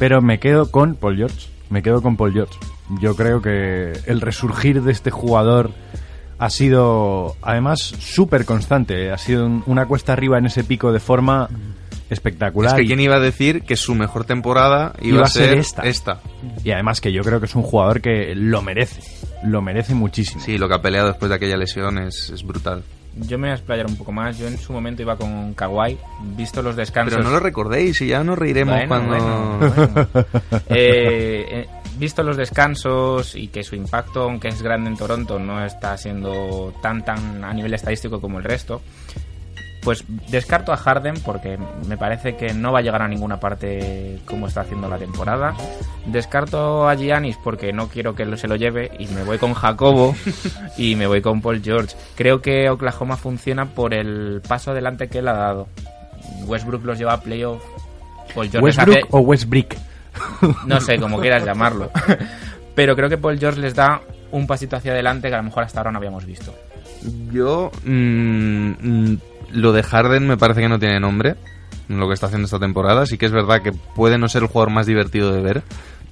pero 0.00 0.20
me 0.20 0.40
quedo 0.40 0.68
con 0.68 0.96
Paul 0.96 1.16
George. 1.16 1.48
Me 1.70 1.80
quedo 1.80 2.02
con 2.02 2.16
Paul 2.16 2.32
George. 2.32 2.58
Yo 3.00 3.16
creo 3.16 3.42
que 3.42 3.92
el 4.06 4.20
resurgir 4.20 4.82
de 4.82 4.92
este 4.92 5.10
jugador 5.10 5.70
ha 6.38 6.50
sido, 6.50 7.34
además, 7.42 7.80
súper 7.80 8.44
constante. 8.44 9.10
Ha 9.10 9.18
sido 9.18 9.46
un- 9.46 9.62
una 9.66 9.86
cuesta 9.86 10.12
arriba 10.12 10.38
en 10.38 10.46
ese 10.46 10.64
pico 10.64 10.92
de 10.92 11.00
forma 11.00 11.48
espectacular. 12.10 12.74
Es 12.74 12.80
que 12.82 12.86
quién 12.86 13.00
iba 13.00 13.16
a 13.16 13.20
decir 13.20 13.62
que 13.62 13.76
su 13.76 13.94
mejor 13.94 14.24
temporada 14.24 14.92
iba, 15.02 15.22
a 15.22 15.26
ser 15.26 15.58
esta. 15.58 15.82
Y 16.64 16.70
además 16.70 17.00
que 17.00 17.12
yo 17.12 17.22
creo 17.22 17.40
que 17.40 17.46
es 17.46 17.54
un 17.54 17.62
jugador 17.62 18.00
que 18.00 18.34
lo 18.34 18.62
merece. 18.62 19.00
Lo 19.44 19.60
merece 19.62 19.94
muchísimo. 19.94 20.40
Sí, 20.42 20.58
lo 20.58 20.68
que 20.68 20.74
ha 20.74 20.82
peleado 20.82 21.08
después 21.08 21.28
de 21.30 21.34
aquella 21.36 21.56
lesión 21.56 21.98
es, 21.98 22.30
es 22.30 22.42
brutal. 22.44 22.84
Yo 23.16 23.38
me 23.38 23.48
voy 23.48 23.52
a 23.52 23.54
explayar 23.54 23.86
un 23.86 23.96
poco 23.96 24.12
más. 24.12 24.38
Yo 24.38 24.46
en 24.46 24.58
su 24.58 24.72
momento 24.72 25.02
iba 25.02 25.16
con 25.16 25.54
Kawhi, 25.54 25.98
visto 26.36 26.62
los 26.62 26.76
descansos. 26.76 27.14
Pero 27.14 27.24
no 27.24 27.30
lo 27.34 27.40
recordéis 27.40 28.00
y 28.02 28.08
ya 28.08 28.22
nos 28.22 28.38
reiremos 28.38 28.74
Bueno, 28.74 28.88
cuando... 28.88 29.08
bueno, 29.08 29.58
bueno. 29.58 30.26
Eh, 30.68 31.46
eh, 31.48 31.66
visto 31.98 32.22
los 32.22 32.36
descansos 32.36 33.34
y 33.34 33.48
que 33.48 33.62
su 33.62 33.74
impacto, 33.74 34.24
aunque 34.24 34.48
es 34.48 34.60
grande 34.62 34.90
en 34.90 34.96
Toronto, 34.96 35.38
no 35.38 35.64
está 35.64 35.96
siendo 35.96 36.74
tan 36.82 37.04
tan 37.04 37.42
a 37.42 37.52
nivel 37.52 37.72
estadístico 37.74 38.20
como 38.20 38.38
el 38.38 38.44
resto, 38.44 38.82
pues 39.86 40.02
descarto 40.32 40.72
a 40.72 40.76
Harden 40.76 41.14
porque 41.24 41.56
me 41.86 41.96
parece 41.96 42.34
que 42.36 42.52
no 42.52 42.72
va 42.72 42.80
a 42.80 42.82
llegar 42.82 43.02
a 43.02 43.06
ninguna 43.06 43.38
parte 43.38 44.18
como 44.24 44.48
está 44.48 44.62
haciendo 44.62 44.88
la 44.88 44.98
temporada. 44.98 45.54
Descarto 46.06 46.88
a 46.88 46.96
Giannis 46.96 47.36
porque 47.44 47.72
no 47.72 47.86
quiero 47.86 48.12
que 48.16 48.36
se 48.36 48.48
lo 48.48 48.56
lleve 48.56 48.90
y 48.98 49.06
me 49.06 49.22
voy 49.22 49.38
con 49.38 49.54
Jacobo 49.54 50.16
y 50.76 50.96
me 50.96 51.06
voy 51.06 51.22
con 51.22 51.40
Paul 51.40 51.62
George. 51.62 51.94
Creo 52.16 52.42
que 52.42 52.68
Oklahoma 52.68 53.16
funciona 53.16 53.66
por 53.66 53.94
el 53.94 54.42
paso 54.48 54.72
adelante 54.72 55.06
que 55.06 55.20
él 55.20 55.28
ha 55.28 55.34
dado. 55.34 55.68
Westbrook 56.46 56.84
los 56.84 56.98
lleva 56.98 57.12
a 57.12 57.20
playoff. 57.20 57.62
Paul 58.34 58.50
George 58.50 58.64
Westbrook 58.64 58.96
hace- 58.98 59.06
o 59.10 59.20
Westbrick. 59.20 59.78
no 60.66 60.80
sé, 60.80 60.98
como 60.98 61.20
quieras 61.20 61.44
llamarlo. 61.44 61.92
Pero 62.74 62.96
creo 62.96 63.08
que 63.08 63.18
Paul 63.18 63.38
George 63.38 63.60
les 63.60 63.76
da 63.76 64.00
un 64.32 64.48
pasito 64.48 64.74
hacia 64.74 64.90
adelante 64.90 65.28
que 65.28 65.34
a 65.34 65.38
lo 65.38 65.44
mejor 65.44 65.62
hasta 65.62 65.78
ahora 65.78 65.92
no 65.92 65.98
habíamos 65.98 66.26
visto. 66.26 66.52
Yo. 67.30 67.70
mm, 67.84 68.70
mm, 68.80 69.18
lo 69.56 69.72
de 69.72 69.82
Harden 69.82 70.26
me 70.28 70.36
parece 70.36 70.60
que 70.60 70.68
no 70.68 70.78
tiene 70.78 71.00
nombre. 71.00 71.34
Lo 71.88 72.08
que 72.08 72.14
está 72.14 72.26
haciendo 72.26 72.46
esta 72.46 72.58
temporada. 72.58 73.06
Sí 73.06 73.16
que 73.18 73.26
es 73.26 73.32
verdad 73.32 73.62
que 73.62 73.72
puede 73.72 74.18
no 74.18 74.28
ser 74.28 74.42
el 74.42 74.48
jugador 74.48 74.72
más 74.72 74.86
divertido 74.86 75.32
de 75.32 75.40
ver. 75.42 75.62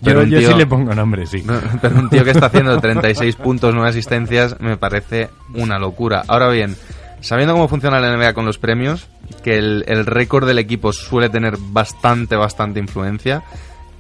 Yo, 0.01 0.19
un 0.21 0.29
yo 0.31 0.39
tío- 0.39 0.51
sí 0.53 0.55
le 0.59 0.67
pongo 0.67 0.95
nombre, 0.95 1.27
sí. 1.27 1.45
Pero 1.81 1.97
un 1.99 2.11
tío 2.11 2.25
que 2.25 2.31
está 2.31 2.47
haciendo 2.47 2.79
36 2.79 3.37
puntos, 3.37 3.73
9 3.75 3.89
asistencias, 3.89 4.57
me 4.61 4.77
parece 4.77 5.31
una 5.55 5.79
locura. 5.79 6.23
Ahora 6.29 6.49
bien, 6.51 6.77
sabiendo 7.21 7.55
cómo 7.55 7.69
funciona 7.69 7.99
la 8.01 8.15
NBA 8.17 8.35
con 8.35 8.45
los 8.45 8.59
premios, 8.59 9.09
que 9.43 9.57
el, 9.59 9.85
el 9.89 10.05
récord 10.07 10.47
del 10.47 10.59
equipo 10.59 10.93
suele 10.93 11.29
tener 11.31 11.57
bastante, 11.59 12.37
bastante 12.37 12.79
influencia, 12.81 13.43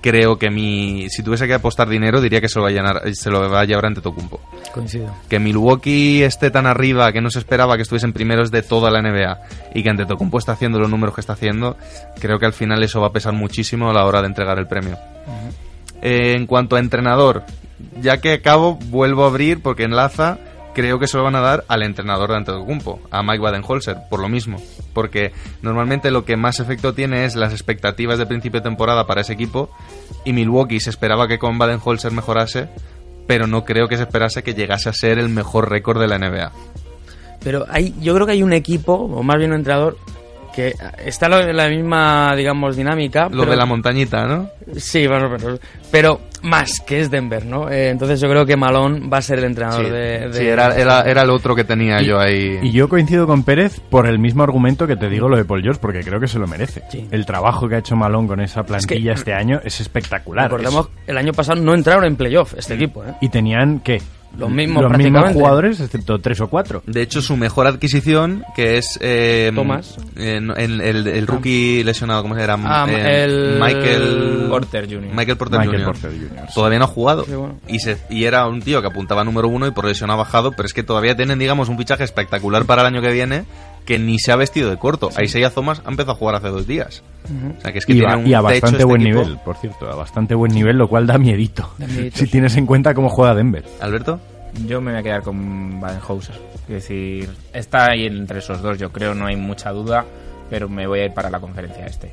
creo 0.05 0.37
que 0.37 0.51
mi. 0.51 1.09
Si 1.09 1.23
tuviese 1.23 1.47
que 1.47 1.55
apostar 1.55 1.89
dinero, 1.89 2.21
diría 2.21 2.39
que 2.39 2.49
se 2.51 2.59
lo 2.59 2.65
va 2.65 2.69
a, 2.69 2.73
llenar, 2.73 3.15
se 3.15 3.31
lo 3.31 3.49
va 3.49 3.61
a 3.61 3.65
llevar 3.65 3.87
ante 3.87 4.03
Tocumpo. 4.03 4.39
Coincido. 4.71 5.11
Que 5.31 5.39
Milwaukee 5.39 6.23
esté 6.23 6.51
tan 6.51 6.67
arriba 6.67 7.11
que 7.11 7.23
no 7.23 7.31
se 7.31 7.39
esperaba 7.39 7.77
que 7.77 7.83
estuviesen 7.83 8.13
primeros 8.13 8.51
de 8.51 8.61
toda 8.61 8.91
la 8.91 9.01
NBA 9.01 9.41
y 9.75 9.83
que 9.83 9.89
Antetokounmpo 9.89 10.39
está 10.39 10.53
haciendo 10.53 10.79
los 10.79 10.91
números 10.91 11.15
que 11.15 11.23
está 11.23 11.33
haciendo, 11.33 11.79
creo 12.21 12.39
que 12.39 12.45
al 12.45 12.53
final 12.53 12.83
eso 12.83 13.01
va 13.01 13.07
a 13.07 13.13
pesar 13.13 13.33
muchísimo 13.33 13.89
a 13.89 13.95
la 13.95 14.05
hora 14.05 14.21
de 14.21 14.27
entregar 14.27 14.59
el 14.59 14.67
premio. 14.67 14.99
Eh, 16.03 16.35
en 16.37 16.47
cuanto 16.47 16.77
a 16.77 16.81
entrenador, 16.81 17.45
ya 18.03 18.19
que 18.19 18.35
acabo, 18.35 18.77
vuelvo 18.77 19.25
a 19.25 19.29
abrir 19.29 19.63
porque 19.63 19.85
enlaza. 19.85 20.39
Creo 20.75 20.99
que 20.99 21.07
se 21.07 21.17
lo 21.17 21.23
van 21.23 21.37
a 21.37 21.41
dar 21.41 21.65
al 21.69 21.83
entrenador 21.83 22.31
de 22.31 22.37
Antetokounmpo, 22.37 23.01
a 23.11 23.23
Mike 23.23 23.39
Badenholzer, 23.39 23.97
por 24.11 24.21
lo 24.21 24.29
mismo. 24.29 24.61
Porque 24.93 25.33
normalmente 25.63 26.11
lo 26.11 26.25
que 26.25 26.37
más 26.37 26.59
efecto 26.59 26.95
tiene 26.95 27.25
es 27.25 27.37
las 27.37 27.53
expectativas 27.53 28.19
de 28.19 28.27
principio 28.27 28.61
de 28.61 28.69
temporada 28.69 29.07
para 29.07 29.21
ese 29.21 29.33
equipo. 29.33 29.71
Y 30.25 30.33
Milwaukee 30.33 30.81
se 30.81 30.91
esperaba 30.91 31.29
que 31.29 31.39
con 31.39 31.59
Badenholzer 31.59 32.11
mejorase, 32.11 32.69
pero 33.27 33.47
no 33.47 33.65
creo 33.65 33.89
que 33.89 33.97
se 33.97 34.03
esperase 34.03 34.43
que 34.43 34.55
llegase 34.55 34.89
a 34.89 34.93
ser 34.93 35.19
el 35.19 35.29
mejor 35.29 35.71
récord 35.71 36.01
de 36.01 36.09
la 36.09 36.19
NBA. 36.19 36.53
Pero 37.45 37.67
hay, 37.69 37.95
yo 38.01 38.15
creo 38.15 38.27
que 38.27 38.33
hay 38.33 38.43
un 38.43 38.53
equipo, 38.53 38.95
o 38.95 39.23
más 39.23 39.37
bien 39.37 39.51
un 39.51 39.59
entrenador, 39.59 39.97
que 40.55 40.75
está 41.05 41.29
lo- 41.29 41.41
en 41.41 41.57
la 41.57 41.69
misma, 41.69 42.35
digamos, 42.37 42.77
dinámica. 42.77 43.25
Lo 43.31 43.41
pero- 43.41 43.51
de 43.53 43.57
la 43.57 43.67
montañita, 43.67 44.27
¿no? 44.27 44.49
Sí, 44.77 45.07
más 45.09 45.23
o 45.23 45.29
menos. 45.29 45.61
Pero 45.91 46.21
más, 46.43 46.81
que 46.81 47.01
es 47.01 47.11
Denver, 47.11 47.45
¿no? 47.47 47.71
Eh, 47.71 47.89
entonces 47.91 48.21
yo 48.21 48.29
creo 48.29 48.45
que 48.47 48.57
Malone 48.57 49.09
va 49.09 49.19
a 49.19 49.23
ser 49.23 49.39
el 49.39 49.45
entrenador 49.45 49.85
Sí, 49.87 49.91
de, 49.91 50.29
de- 50.29 50.33
sí, 50.33 50.47
era, 50.47 50.77
era, 50.77 51.03
era 51.03 51.23
el 51.23 51.31
otro 51.31 51.55
que 51.55 51.65
tenía 51.65 52.01
yo 52.03 52.19
ahí. 52.21 52.59
Y 52.63 52.71
yo 52.73 52.89
coincido 52.89 53.27
con 53.27 53.43
Pérez 53.45 53.81
por 53.81 54.07
el 54.07 54.19
mismo 54.19 54.43
argumento 54.43 54.87
que 54.87 54.97
te 54.97 55.09
digo 55.09 55.29
lo 55.29 55.37
de 55.37 55.45
Paul 55.45 55.63
George, 55.63 55.81
porque 55.81 56.01
creo 56.01 56.21
que 56.21 56.29
se 56.29 56.39
lo 56.39 56.47
merece. 56.47 56.83
El 57.11 57.27
trabajo 57.27 57.69
que 57.69 57.77
ha 57.77 57.79
hecho 57.79 57.97
Malón 57.97 58.27
con 58.27 58.41
esa 58.41 58.65
plantilla 58.65 59.13
este 59.13 59.33
año 59.35 59.61
es 59.65 59.81
espectacular. 59.81 60.45
Recordemos, 60.51 60.87
Es- 61.05 61.09
el 61.11 61.19
año 61.19 61.33
pasado 61.33 61.61
no 61.61 61.75
entraron 61.75 62.05
en 62.05 62.17
playoff 62.17 62.55
este 62.57 62.75
equipo, 62.75 63.05
¿eh? 63.05 63.15
y 63.21 63.29
tenían, 63.29 63.81
¿qué? 63.81 64.01
Los 64.39 64.51
mismos 64.51 64.83
Los 64.83 64.99
mismos 64.99 65.33
jugadores, 65.33 65.81
excepto 65.81 66.19
tres 66.19 66.41
o 66.41 66.49
cuatro. 66.49 66.83
De 66.87 67.03
hecho, 67.03 67.23
su 67.23 67.37
mejor 67.37 67.67
adquisición, 67.67 68.45
que 68.57 68.79
es... 68.79 68.99
eh, 69.01 69.53
Thomas. 69.55 69.97
eh, 70.17 70.41
no, 70.41 70.55
el, 70.55 70.81
el- 70.81 71.07
el 71.07 71.27
rookie 71.27 71.83
lesionado, 71.85 72.23
¿cómo 72.23 72.35
se 72.35 72.47
llama? 72.47 72.83
Ah, 72.85 72.87
Eh, 72.91 73.25
el- 73.25 73.59
Michael... 73.61 74.47
Porter 74.49 74.87
Jr. 74.87 75.11
Michael 75.15 75.37
Porter 75.37 75.59
Michael 75.61 75.85
Jr. 75.85 75.93
Porter 76.01 76.11
Jr., 76.11 76.47
sí. 76.49 76.55
Todavía 76.55 76.79
no 76.79 76.85
ha 76.85 76.89
jugado. 76.89 77.25
Sí, 77.25 77.35
bueno. 77.35 77.59
y, 77.69 77.79
se, 77.79 77.97
y 78.11 78.25
era 78.25 78.47
un 78.47 78.61
tío 78.63 78.81
que 78.81 78.89
apuntaba 78.89 79.23
a 79.23 79.25
número 79.25 79.49
uno 79.49 79.67
y 79.67 79.71
por 79.71 79.85
lesión 79.85 80.11
ha 80.11 80.17
bajado, 80.17 80.53
pero 80.53 80.67
es 80.67 80.75
que 80.75 80.83
todavía 80.83 81.17
tienen, 81.17 81.39
digamos, 81.39 81.69
un 81.69 81.79
fichaje 81.79 82.05
espectacular 82.05 82.65
para 82.65 82.83
el 82.83 82.89
año 82.89 83.03
que 83.03 83.13
viene 83.13 83.45
que 83.85 83.99
ni 83.99 84.19
se 84.19 84.33
ha 84.33 84.37
vestido 84.37 84.71
de 84.71 84.79
corto. 84.79 85.11
Isaiah 85.21 85.51
Thomas 85.51 85.83
ha 85.85 85.91
empezado 85.91 86.13
a 86.13 86.17
jugar 86.17 86.35
hace 86.37 86.49
dos 86.49 86.67
días. 86.67 87.03
O 87.25 87.61
sea, 87.61 87.73
que 87.73 87.79
es 87.79 87.87
que 87.87 87.93
y, 87.93 87.99
tiene 87.99 88.13
a, 88.13 88.17
un 88.17 88.27
y 88.27 88.35
a 88.35 88.41
bastante 88.41 88.77
este 88.77 88.85
buen 88.85 89.03
equipo. 89.03 89.21
nivel, 89.23 89.39
por 89.45 89.57
cierto, 89.57 89.91
a 89.91 89.95
bastante 89.95 90.35
buen 90.35 90.53
nivel, 90.53 90.77
lo 90.77 90.89
cual 90.89 91.07
da 91.07 91.19
miedito. 91.19 91.71
Da 91.79 91.87
miedito, 91.87 92.17
si 92.19 92.27
sí. 92.27 92.33
tienes 92.33 92.57
en 92.57 92.67
cuenta 92.67 92.95
cómo 92.95 93.09
juega 93.09 93.35
Denver. 93.35 93.65
¿Alberto? 93.81 94.21
Yo 94.67 94.81
me 94.81 94.93
voy 94.93 95.01
a 95.01 95.03
quedar 95.03 95.23
con 95.23 95.81
Badenhauser. 95.81 96.37
Es 96.69 96.75
decir, 96.75 97.29
está 97.53 97.91
ahí 97.91 98.07
entre 98.07 98.39
esos 98.39 98.63
dos, 98.63 98.79
yo 98.79 98.91
creo, 98.91 99.15
no 99.15 99.27
hay 99.27 99.37
mucha 99.37 99.71
duda, 99.71 100.05
pero 100.49 100.69
me 100.69 100.87
voy 100.87 101.01
a 101.01 101.05
ir 101.07 101.13
para 101.13 101.29
la 101.31 101.41
conferencia 101.41 101.85
este. 101.87 102.13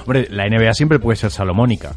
Hombre, 0.00 0.26
la 0.30 0.48
NBA 0.48 0.72
siempre 0.74 0.98
puede 0.98 1.16
ser 1.16 1.30
salomónica. 1.30 1.92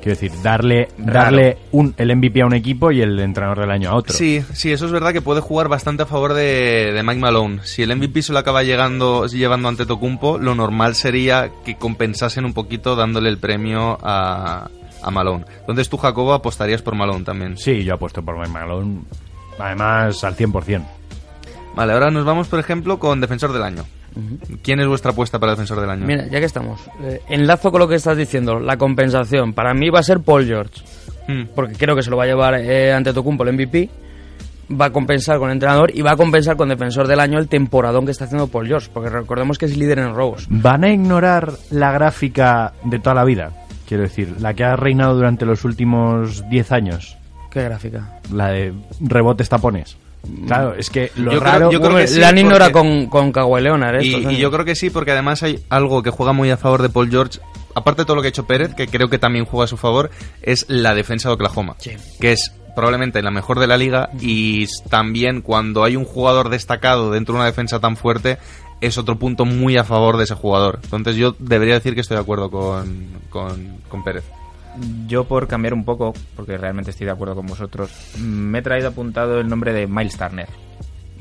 Quiero 0.00 0.18
decir, 0.18 0.32
darle, 0.42 0.88
darle 0.96 1.58
un, 1.72 1.94
el 1.98 2.16
MVP 2.16 2.40
a 2.40 2.46
un 2.46 2.54
equipo 2.54 2.90
y 2.90 3.02
el 3.02 3.18
entrenador 3.20 3.60
del 3.60 3.70
año 3.70 3.90
a 3.90 3.94
otro. 3.94 4.14
Sí, 4.14 4.42
sí, 4.54 4.72
eso 4.72 4.86
es 4.86 4.92
verdad 4.92 5.12
que 5.12 5.20
puede 5.20 5.40
jugar 5.40 5.68
bastante 5.68 6.04
a 6.04 6.06
favor 6.06 6.32
de, 6.32 6.92
de 6.94 7.02
Mike 7.02 7.20
Malone. 7.20 7.60
Si 7.64 7.82
el 7.82 7.94
MVP 7.94 8.22
se 8.22 8.32
lo 8.32 8.38
acaba 8.38 8.62
llegando, 8.62 9.26
llevando 9.26 9.68
ante 9.68 9.84
Tocumpo, 9.84 10.38
lo 10.38 10.54
normal 10.54 10.94
sería 10.94 11.50
que 11.64 11.76
compensasen 11.76 12.46
un 12.46 12.54
poquito 12.54 12.96
dándole 12.96 13.28
el 13.28 13.36
premio 13.38 13.98
a, 14.02 14.70
a 15.02 15.10
Malone. 15.10 15.44
Entonces 15.60 15.88
tú, 15.88 15.98
Jacobo, 15.98 16.32
apostarías 16.32 16.80
por 16.80 16.94
Malone 16.94 17.24
también. 17.24 17.58
Sí, 17.58 17.84
yo 17.84 17.94
apuesto 17.94 18.22
por 18.22 18.36
Mike 18.38 18.50
Malone 18.50 19.00
Además, 19.58 20.24
al 20.24 20.36
100%. 20.36 20.86
Vale, 21.74 21.92
ahora 21.92 22.10
nos 22.10 22.24
vamos, 22.24 22.48
por 22.48 22.58
ejemplo, 22.58 22.98
con 22.98 23.20
Defensor 23.20 23.52
del 23.52 23.62
Año. 23.62 23.84
¿Quién 24.62 24.80
es 24.80 24.86
vuestra 24.86 25.12
apuesta 25.12 25.38
para 25.38 25.52
Defensor 25.52 25.80
del 25.80 25.90
Año? 25.90 26.06
Mira, 26.06 26.26
ya 26.26 26.38
que 26.40 26.46
estamos, 26.46 26.80
eh, 27.02 27.20
enlazo 27.28 27.70
con 27.70 27.80
lo 27.80 27.88
que 27.88 27.94
estás 27.96 28.16
diciendo, 28.16 28.58
la 28.60 28.76
compensación. 28.76 29.52
Para 29.52 29.72
mí 29.74 29.88
va 29.90 30.00
a 30.00 30.02
ser 30.02 30.20
Paul 30.20 30.44
George, 30.46 30.82
Hmm. 31.28 31.48
porque 31.54 31.74
creo 31.74 31.94
que 31.94 32.02
se 32.02 32.10
lo 32.10 32.16
va 32.16 32.24
a 32.24 32.26
llevar 32.26 32.54
eh, 32.54 32.92
ante 32.92 33.12
Tocumpo 33.12 33.44
el 33.44 33.52
MVP. 33.54 33.88
Va 34.72 34.86
a 34.86 34.90
compensar 34.90 35.38
con 35.38 35.48
el 35.50 35.54
entrenador 35.54 35.90
y 35.94 36.00
va 36.00 36.12
a 36.12 36.16
compensar 36.16 36.56
con 36.56 36.68
defensor 36.68 37.08
del 37.08 37.18
año 37.20 37.38
el 37.38 37.48
temporadón 37.48 38.04
que 38.04 38.12
está 38.12 38.24
haciendo 38.24 38.46
Paul 38.46 38.66
George, 38.68 38.88
porque 38.92 39.10
recordemos 39.10 39.58
que 39.58 39.66
es 39.66 39.76
líder 39.76 39.98
en 39.98 40.14
robos. 40.14 40.46
¿Van 40.48 40.84
a 40.84 40.90
ignorar 40.90 41.52
la 41.70 41.90
gráfica 41.92 42.72
de 42.84 42.98
toda 43.00 43.14
la 43.14 43.24
vida? 43.24 43.50
Quiero 43.88 44.04
decir, 44.04 44.36
la 44.40 44.54
que 44.54 44.62
ha 44.64 44.76
reinado 44.76 45.14
durante 45.16 45.44
los 45.44 45.64
últimos 45.64 46.48
10 46.48 46.70
años. 46.72 47.16
¿Qué 47.50 47.64
gráfica? 47.64 48.20
La 48.32 48.50
de 48.50 48.72
rebotes 49.00 49.48
tapones. 49.48 49.96
Claro, 50.46 50.74
es 50.74 50.90
que 50.90 51.10
lo 51.16 51.32
Yo 51.32 51.40
creo- 51.40 51.52
raro... 51.52 51.70
yo 51.72 51.80
creo 51.80 51.96
que 51.96 52.06
sí, 52.06 52.20
la 52.20 52.28
han 52.28 52.38
ignorado 52.38 52.72
porque- 52.72 52.88
con, 52.88 53.06
con 53.06 53.32
Kawhi 53.32 53.62
Leonard, 53.62 53.96
¿eh? 54.00 54.04
Y, 54.04 54.36
yo 54.36 54.50
creo 54.50 54.64
que 54.64 54.74
sí, 54.74 54.90
porque 54.90 55.12
además 55.12 55.42
hay 55.42 55.58
algo 55.70 56.02
que 56.02 56.10
juega 56.10 56.32
muy 56.32 56.50
a 56.50 56.56
favor 56.56 56.82
de 56.82 56.88
Paul 56.90 57.10
George, 57.10 57.38
aparte 57.74 58.02
de 58.02 58.06
todo 58.06 58.16
lo 58.16 58.22
que 58.22 58.28
ha 58.28 58.30
hecho 58.30 58.46
Pérez, 58.46 58.74
que 58.74 58.86
creo 58.86 59.08
que 59.08 59.18
también 59.18 59.44
juega 59.46 59.64
a 59.64 59.68
su 59.68 59.76
favor, 59.76 60.10
es 60.42 60.66
la 60.68 60.94
defensa 60.94 61.28
de 61.28 61.34
Oklahoma, 61.34 61.76
Sí. 61.78 61.92
que 62.20 62.32
es 62.32 62.52
probablemente 62.76 63.20
la 63.22 63.30
mejor 63.30 63.58
de 63.58 63.66
la 63.66 63.76
liga 63.76 64.10
y 64.20 64.66
también 64.88 65.40
cuando 65.42 65.82
hay 65.84 65.96
un 65.96 66.04
jugador 66.04 66.50
destacado 66.50 67.10
dentro 67.10 67.34
de 67.34 67.40
una 67.40 67.46
defensa 67.46 67.80
tan 67.80 67.96
fuerte 67.96 68.38
es 68.80 68.96
otro 68.96 69.18
punto 69.18 69.44
muy 69.44 69.76
a 69.76 69.84
favor 69.84 70.16
de 70.16 70.24
ese 70.24 70.34
jugador. 70.34 70.78
Entonces 70.84 71.16
yo 71.16 71.34
debería 71.38 71.74
decir 71.74 71.94
que 71.94 72.00
estoy 72.00 72.16
de 72.16 72.22
acuerdo 72.22 72.50
con, 72.50 73.08
con, 73.28 73.78
con 73.88 74.04
Pérez. 74.04 74.24
Yo 75.06 75.24
por 75.24 75.46
cambiar 75.48 75.74
un 75.74 75.84
poco, 75.84 76.12
porque 76.36 76.56
realmente 76.56 76.90
estoy 76.92 77.06
de 77.06 77.12
acuerdo 77.12 77.34
con 77.34 77.46
vosotros, 77.46 77.90
me 78.18 78.58
he 78.58 78.62
traído 78.62 78.88
apuntado 78.88 79.40
el 79.40 79.48
nombre 79.48 79.72
de 79.72 79.86
Miles 79.86 80.16
Turner. 80.16 80.48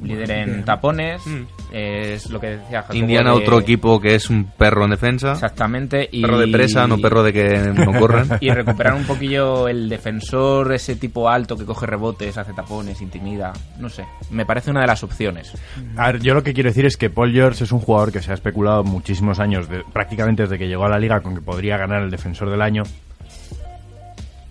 Líder 0.01 0.31
en 0.31 0.63
tapones, 0.63 1.21
Mm. 1.27 1.41
es 1.73 2.29
lo 2.29 2.39
que 2.39 2.51
decía 2.51 2.83
Jacobo 2.83 2.97
Indiana, 2.97 3.31
de- 3.31 3.35
otro 3.35 3.59
equipo 3.59 3.99
que 3.99 4.15
es 4.15 4.29
un 4.29 4.45
perro 4.45 4.85
en 4.85 4.91
defensa. 4.91 5.33
Exactamente. 5.33 6.07
Y... 6.09 6.21
Perro 6.21 6.39
de 6.39 6.47
presa, 6.47 6.88
no 6.88 6.99
perro 6.99 7.21
de 7.21 7.33
que 7.33 7.57
no 7.75 7.91
corren. 7.99 8.29
Y 8.39 8.49
recuperar 8.49 8.93
un 8.93 9.03
poquillo 9.03 9.67
el 9.67 9.89
defensor, 9.89 10.71
ese 10.71 10.95
tipo 10.95 11.27
alto 11.27 11.57
que 11.57 11.65
coge 11.65 11.85
rebotes, 11.85 12.38
hace 12.38 12.53
tapones, 12.53 13.01
intimida. 13.01 13.51
No 13.77 13.89
sé. 13.89 14.05
Me 14.31 14.45
parece 14.45 14.71
una 14.71 14.79
de 14.81 14.88
las 14.88 15.03
opciones. 15.03 15.51
A 15.97 16.13
ver, 16.13 16.21
yo 16.21 16.33
lo 16.33 16.43
que 16.43 16.53
quiero 16.53 16.69
decir 16.69 16.85
es 16.85 16.95
que 16.95 17.09
Paul 17.09 17.33
George 17.33 17.65
es 17.65 17.71
un 17.73 17.79
jugador 17.81 18.13
que 18.13 18.21
se 18.21 18.31
ha 18.31 18.35
especulado 18.35 18.85
muchísimos 18.85 19.41
años, 19.41 19.67
de- 19.67 19.83
prácticamente 19.91 20.43
desde 20.43 20.57
que 20.57 20.69
llegó 20.69 20.85
a 20.85 20.89
la 20.89 20.97
liga, 20.97 21.19
con 21.19 21.35
que 21.35 21.41
podría 21.41 21.75
ganar 21.75 22.03
el 22.03 22.09
defensor 22.09 22.49
del 22.49 22.62
año. 22.62 22.83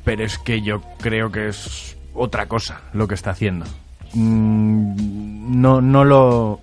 Pero 0.09 0.25
es 0.25 0.39
que 0.39 0.63
yo 0.63 0.81
creo 1.03 1.31
que 1.31 1.49
es 1.49 1.99
otra 2.15 2.47
cosa 2.47 2.81
lo 2.95 3.07
que 3.07 3.15
está 3.15 3.33
haciendo. 3.33 3.67
Mm, 4.15 5.61
no, 5.61 5.83
no 5.83 6.03
lo. 6.03 6.61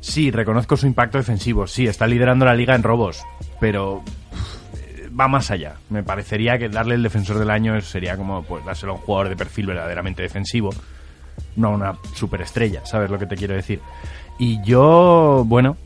Sí, 0.00 0.30
reconozco 0.30 0.76
su 0.76 0.86
impacto 0.86 1.16
defensivo. 1.16 1.66
Sí, 1.66 1.86
está 1.86 2.06
liderando 2.06 2.44
la 2.44 2.54
liga 2.54 2.74
en 2.74 2.82
robos. 2.82 3.22
Pero 3.58 4.02
eh, 4.74 5.08
va 5.18 5.28
más 5.28 5.50
allá. 5.50 5.76
Me 5.88 6.02
parecería 6.02 6.58
que 6.58 6.68
darle 6.68 6.96
el 6.96 7.02
defensor 7.02 7.38
del 7.38 7.48
año 7.48 7.80
sería 7.80 8.18
como 8.18 8.42
pues 8.42 8.62
dárselo 8.66 8.92
a 8.92 8.94
un 8.96 9.00
jugador 9.00 9.30
de 9.30 9.36
perfil 9.36 9.68
verdaderamente 9.68 10.20
defensivo 10.20 10.74
no 11.56 11.68
a 11.68 11.70
una 11.70 11.98
superestrella, 12.14 12.84
¿sabes 12.84 13.10
lo 13.10 13.18
que 13.18 13.24
te 13.24 13.36
quiero 13.36 13.54
decir? 13.54 13.80
Y 14.38 14.62
yo, 14.62 15.42
bueno, 15.46 15.78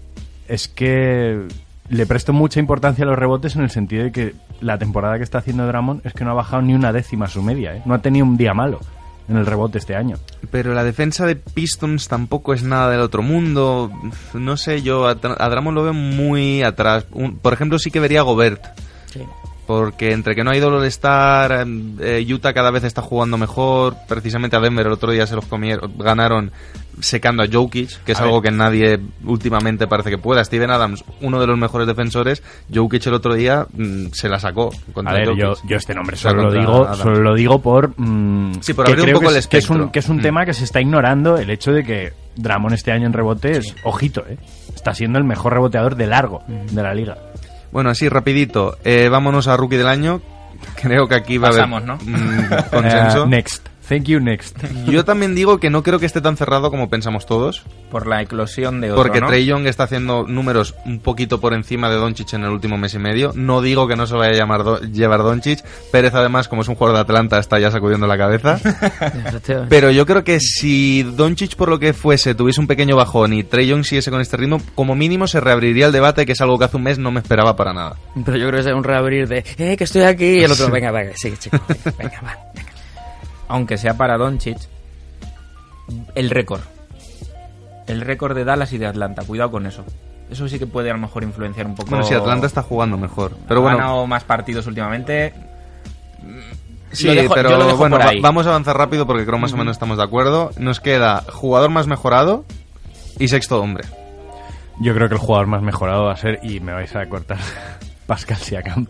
es 0.49 0.67
que 0.67 1.47
le 1.91 2.07
presto 2.07 2.33
mucha 2.33 2.59
importancia 2.59 3.05
a 3.05 3.07
los 3.07 3.17
rebotes 3.17 3.55
en 3.55 3.63
el 3.63 3.71
sentido 3.71 4.03
de 4.03 4.11
que 4.11 4.35
la 4.61 4.79
temporada 4.79 5.17
que 5.19 5.25
está 5.25 5.39
haciendo 5.39 5.67
Dramon 5.67 6.01
es 6.05 6.13
que 6.13 6.25
no 6.25 6.31
ha 6.31 6.35
bajado 6.35 6.63
ni 6.63 6.75
una 6.75 6.93
décima 6.93 7.27
su 7.29 7.43
media, 7.43 7.75
¿eh? 7.77 7.83
No 7.85 7.95
ha 7.95 7.99
tenido 8.03 8.25
un 8.27 8.37
día 8.37 8.55
malo 8.55 8.81
en 9.29 9.37
el 9.37 9.47
rebote 9.47 9.79
este 9.79 9.97
año. 9.97 10.17
Pero 10.51 10.73
la 10.73 10.85
defensa 10.85 11.27
de 11.27 11.35
Pistons 11.37 12.07
tampoco 12.09 12.55
es 12.55 12.63
nada 12.63 12.91
del 12.91 13.01
otro 13.01 13.23
mundo. 13.23 13.91
No 14.35 14.57
sé, 14.57 14.83
yo 14.83 15.09
a, 15.09 15.13
a 15.13 15.49
lo 15.73 15.83
veo 15.83 15.93
muy 15.93 16.63
atrás. 16.63 17.07
Un- 17.13 17.37
por 17.39 17.53
ejemplo, 17.53 17.79
sí 17.79 17.91
que 17.91 18.01
vería 18.01 18.21
a 18.21 18.25
Gobert. 18.25 18.63
Sí. 19.07 19.21
Porque 19.67 20.13
entre 20.13 20.35
que 20.37 20.45
no 20.45 20.51
ha 20.53 20.57
ido 20.57 20.69
el 20.69 20.91
eh, 22.01 22.25
Utah 22.33 22.53
cada 22.53 22.71
vez 22.71 22.85
está 22.85 23.03
jugando 23.03 23.37
mejor. 23.37 23.97
Precisamente 24.09 24.57
a 24.57 24.61
Denver 24.61 24.87
el 24.87 24.93
otro 24.93 25.11
día 25.11 25.27
se 25.27 25.35
los 25.35 25.45
comieron, 25.47 25.93
ganaron 25.99 26.53
secando 27.01 27.43
a 27.43 27.47
Jokic, 27.51 28.03
que 28.05 28.13
es 28.13 28.21
A 28.21 28.25
algo 28.25 28.41
ver. 28.41 28.51
que 28.53 28.57
nadie 28.57 29.01
últimamente 29.25 29.87
parece 29.87 30.09
que 30.11 30.19
pueda. 30.19 30.43
Steven 30.45 30.71
Adams, 30.71 31.05
uno 31.21 31.41
de 31.41 31.47
los 31.47 31.59
mejores 31.59 31.87
defensores, 31.87 32.43
Jokic 32.73 33.07
el 33.07 33.15
otro 33.15 33.35
día 33.35 33.67
mm, 33.73 34.07
se 34.13 34.29
la 34.29 34.39
sacó. 34.39 34.71
A 34.91 34.93
Contra 34.93 35.15
ver, 35.15 35.27
Jokic. 35.29 35.41
yo, 35.43 35.55
yo 35.69 35.77
este 35.77 35.95
nombre 35.95 36.17
solo 36.17 36.45
lo 36.45 36.53
digo, 36.53 36.95
solo 36.95 37.21
lo 37.21 37.35
digo 37.35 37.61
por 37.61 37.93
mm, 37.97 38.61
Sí, 38.61 38.73
por 38.73 38.87
abrir 38.89 39.05
un 39.05 39.13
poco 39.15 39.27
que 39.27 39.33
el 39.33 39.37
es, 39.39 39.47
que 39.49 39.59
es 39.59 39.69
un, 39.69 39.77
espectro. 39.77 39.93
que 39.93 39.99
es 39.99 40.09
un 40.09 40.17
Mm. 40.19 40.23
tema 40.23 40.45
que 40.47 40.55
se 40.55 40.65
está 40.65 40.81
ignorando 40.81 41.37
el 41.39 41.51
hecho 41.51 41.73
de 41.73 41.85
que 41.85 42.13
Dramon 42.37 42.73
este 42.73 42.93
año 42.93 43.07
en 43.07 43.13
rebotes, 43.13 43.75
ojito, 43.83 44.25
eh, 44.29 44.39
está 44.75 44.95
siendo 44.95 45.19
el 45.19 45.25
mejor 45.25 45.53
reboteador 45.55 45.97
de 45.97 46.07
largo 46.07 46.43
de 46.47 46.83
la 46.83 46.95
liga. 46.95 47.17
Bueno, 47.77 47.91
así 47.91 48.09
rapidito, 48.09 48.79
eh, 48.85 49.11
vámonos 49.11 49.49
a 49.49 49.57
Rookie 49.59 49.77
del 49.77 49.89
Año. 49.89 50.23
Creo 50.81 51.07
que 51.07 51.15
aquí 51.15 51.37
va 51.37 51.51
Pasamos, 51.51 51.83
a 51.83 51.85
¿no? 51.85 51.93
haber 51.93 52.07
mm, 52.07 52.71
consenso. 52.71 53.25
Eh, 53.25 53.29
next, 53.29 53.67
thank 53.89 54.05
you 54.05 54.21
next. 54.21 54.57
Yo 54.87 55.05
también 55.05 55.35
digo 55.35 55.59
que 55.59 55.71
no 55.71 55.83
creo 55.83 55.99
que 55.99 56.07
esté 56.07 56.21
tan 56.21 56.37
cerrado 56.37 56.71
como 56.71 56.89
pensamos 56.91 57.27
todos. 57.27 57.65
Por 57.91 58.07
la 58.07 58.21
eclosión 58.23 58.81
de 58.81 58.91
otro, 58.91 59.03
Porque 59.03 59.21
¿no? 59.21 59.29
Trey 59.29 59.47
Young 59.47 59.67
está 59.67 59.85
haciendo 59.85 60.25
números 60.27 60.75
un 60.85 60.99
poquito 61.01 61.41
por 61.41 61.55
encima 61.55 61.89
de 61.89 61.97
Doncic 61.97 62.33
en 62.35 62.43
el 62.45 62.51
último 62.51 62.77
mes 62.79 62.95
y 62.95 62.99
medio. 62.99 63.33
No 63.35 63.63
digo 63.63 63.87
que 63.89 63.97
no 63.97 64.07
se 64.07 64.15
vaya 64.15 64.33
a 64.33 64.35
llamar 64.37 64.65
Do- 64.65 64.81
llevar 64.81 65.23
Doncic. 65.23 65.65
Pérez, 65.93 66.15
además, 66.15 66.49
como 66.49 66.63
es 66.63 66.69
un 66.69 66.75
jugador 66.75 66.97
de 66.97 67.03
Atlanta, 67.03 67.39
está 67.39 67.59
ya 67.59 67.71
sacudiendo 67.71 68.07
la 68.07 68.19
cabeza. 68.19 68.59
Pero 69.69 69.91
yo 69.91 70.05
creo 70.07 70.25
que 70.25 70.41
si 70.41 71.03
Doncic, 71.03 71.55
por 71.57 71.69
lo 71.69 71.79
que 71.79 71.93
fuese, 71.93 72.35
tuviese 72.35 72.61
un 72.61 72.67
pequeño 72.67 72.97
bajón 72.97 73.33
y 73.33 73.45
Trey 73.45 73.67
Young 73.67 73.85
siguiese 73.85 74.11
con 74.11 74.21
este 74.21 74.37
ritmo, 74.37 74.61
como 74.75 74.95
mínimo 74.95 75.27
se 75.27 75.41
reabriría 75.41 75.87
el 75.87 75.93
debate, 75.93 76.27
que 76.27 76.33
es 76.33 76.41
algo 76.41 76.59
que 76.59 76.65
hace 76.65 76.77
un 76.77 76.83
mes 76.83 76.99
no 76.99 77.11
me 77.13 77.21
esperaba 77.21 77.57
para 77.57 77.73
nada. 77.73 77.97
Pero 78.25 78.37
yo 78.37 78.49
creo 78.49 78.63
que 78.63 78.69
es 78.71 78.75
un 78.75 78.85
reabrir 78.85 79.29
de, 79.29 79.45
eh, 79.59 79.77
que 79.77 79.85
estoy 79.85 80.03
aquí. 80.03 80.25
Y 80.41 80.43
el 80.45 80.51
otro, 80.53 80.71
venga, 80.71 80.91
venga, 80.91 81.13
sigue, 81.17 81.37
chico. 81.37 81.59
Venga, 81.99 82.21
va. 82.23 82.37
Aunque 83.49 83.79
sea 83.79 83.95
para 83.97 84.17
Doncic, 84.19 84.59
el 86.15 86.31
récord. 86.31 86.61
El 87.87 88.01
récord 88.01 88.35
de 88.35 88.45
Dallas 88.45 88.73
y 88.73 88.79
de 88.79 88.87
Atlanta. 88.87 89.23
Cuidado 89.25 89.51
con 89.53 89.67
eso. 89.67 89.85
Eso 90.31 90.49
sí 90.49 90.59
que 90.59 90.67
puede 90.67 90.91
a 90.91 90.95
lo 90.95 90.99
mejor 90.99 91.23
influenciar 91.23 91.67
un 91.67 91.77
poco. 91.77 91.91
Bueno, 91.91 92.05
si 92.05 92.15
Atlanta 92.15 92.47
está 92.47 92.63
jugando 92.63 92.97
mejor. 92.99 93.37
Pero 93.47 93.61
ha 93.61 93.63
bueno, 93.63 93.79
ganado 93.79 94.07
más 94.09 94.25
partidos 94.25 94.67
últimamente. 94.67 95.33
Sí, 96.91 97.07
Lo 97.07 97.15
dejo- 97.15 97.35
pero 97.35 97.51
yo 97.51 97.59
lo 97.59 97.67
dejo 97.67 97.77
bueno, 97.79 97.97
por 97.97 98.07
va- 98.07 98.11
ahí. 98.11 98.21
vamos 98.21 98.47
a 98.47 98.51
avanzar 98.51 98.77
rápido 98.77 99.07
porque 99.07 99.25
creo 99.27 99.39
más 99.39 99.53
o 99.53 99.57
menos 99.57 99.77
estamos 99.77 99.99
de 99.99 100.05
acuerdo. 100.05 100.51
Nos 100.59 100.81
queda 100.81 101.23
jugador 101.33 101.71
más 101.71 101.87
mejorado 101.87 102.45
y 103.19 103.29
sexto 103.29 103.61
hombre. 103.61 103.85
Yo 104.81 104.95
creo 104.95 105.09
que 105.09 105.15
el 105.15 105.21
jugador 105.21 105.47
más 105.47 105.63
mejorado 105.63 106.05
va 106.05 106.13
a 106.13 106.17
ser, 106.17 106.41
y 106.43 106.61
me 106.61 106.73
vais 106.73 106.95
a 106.97 107.07
cortar, 107.09 107.39
Pascal 108.07 108.37
Siakam. 108.39 108.87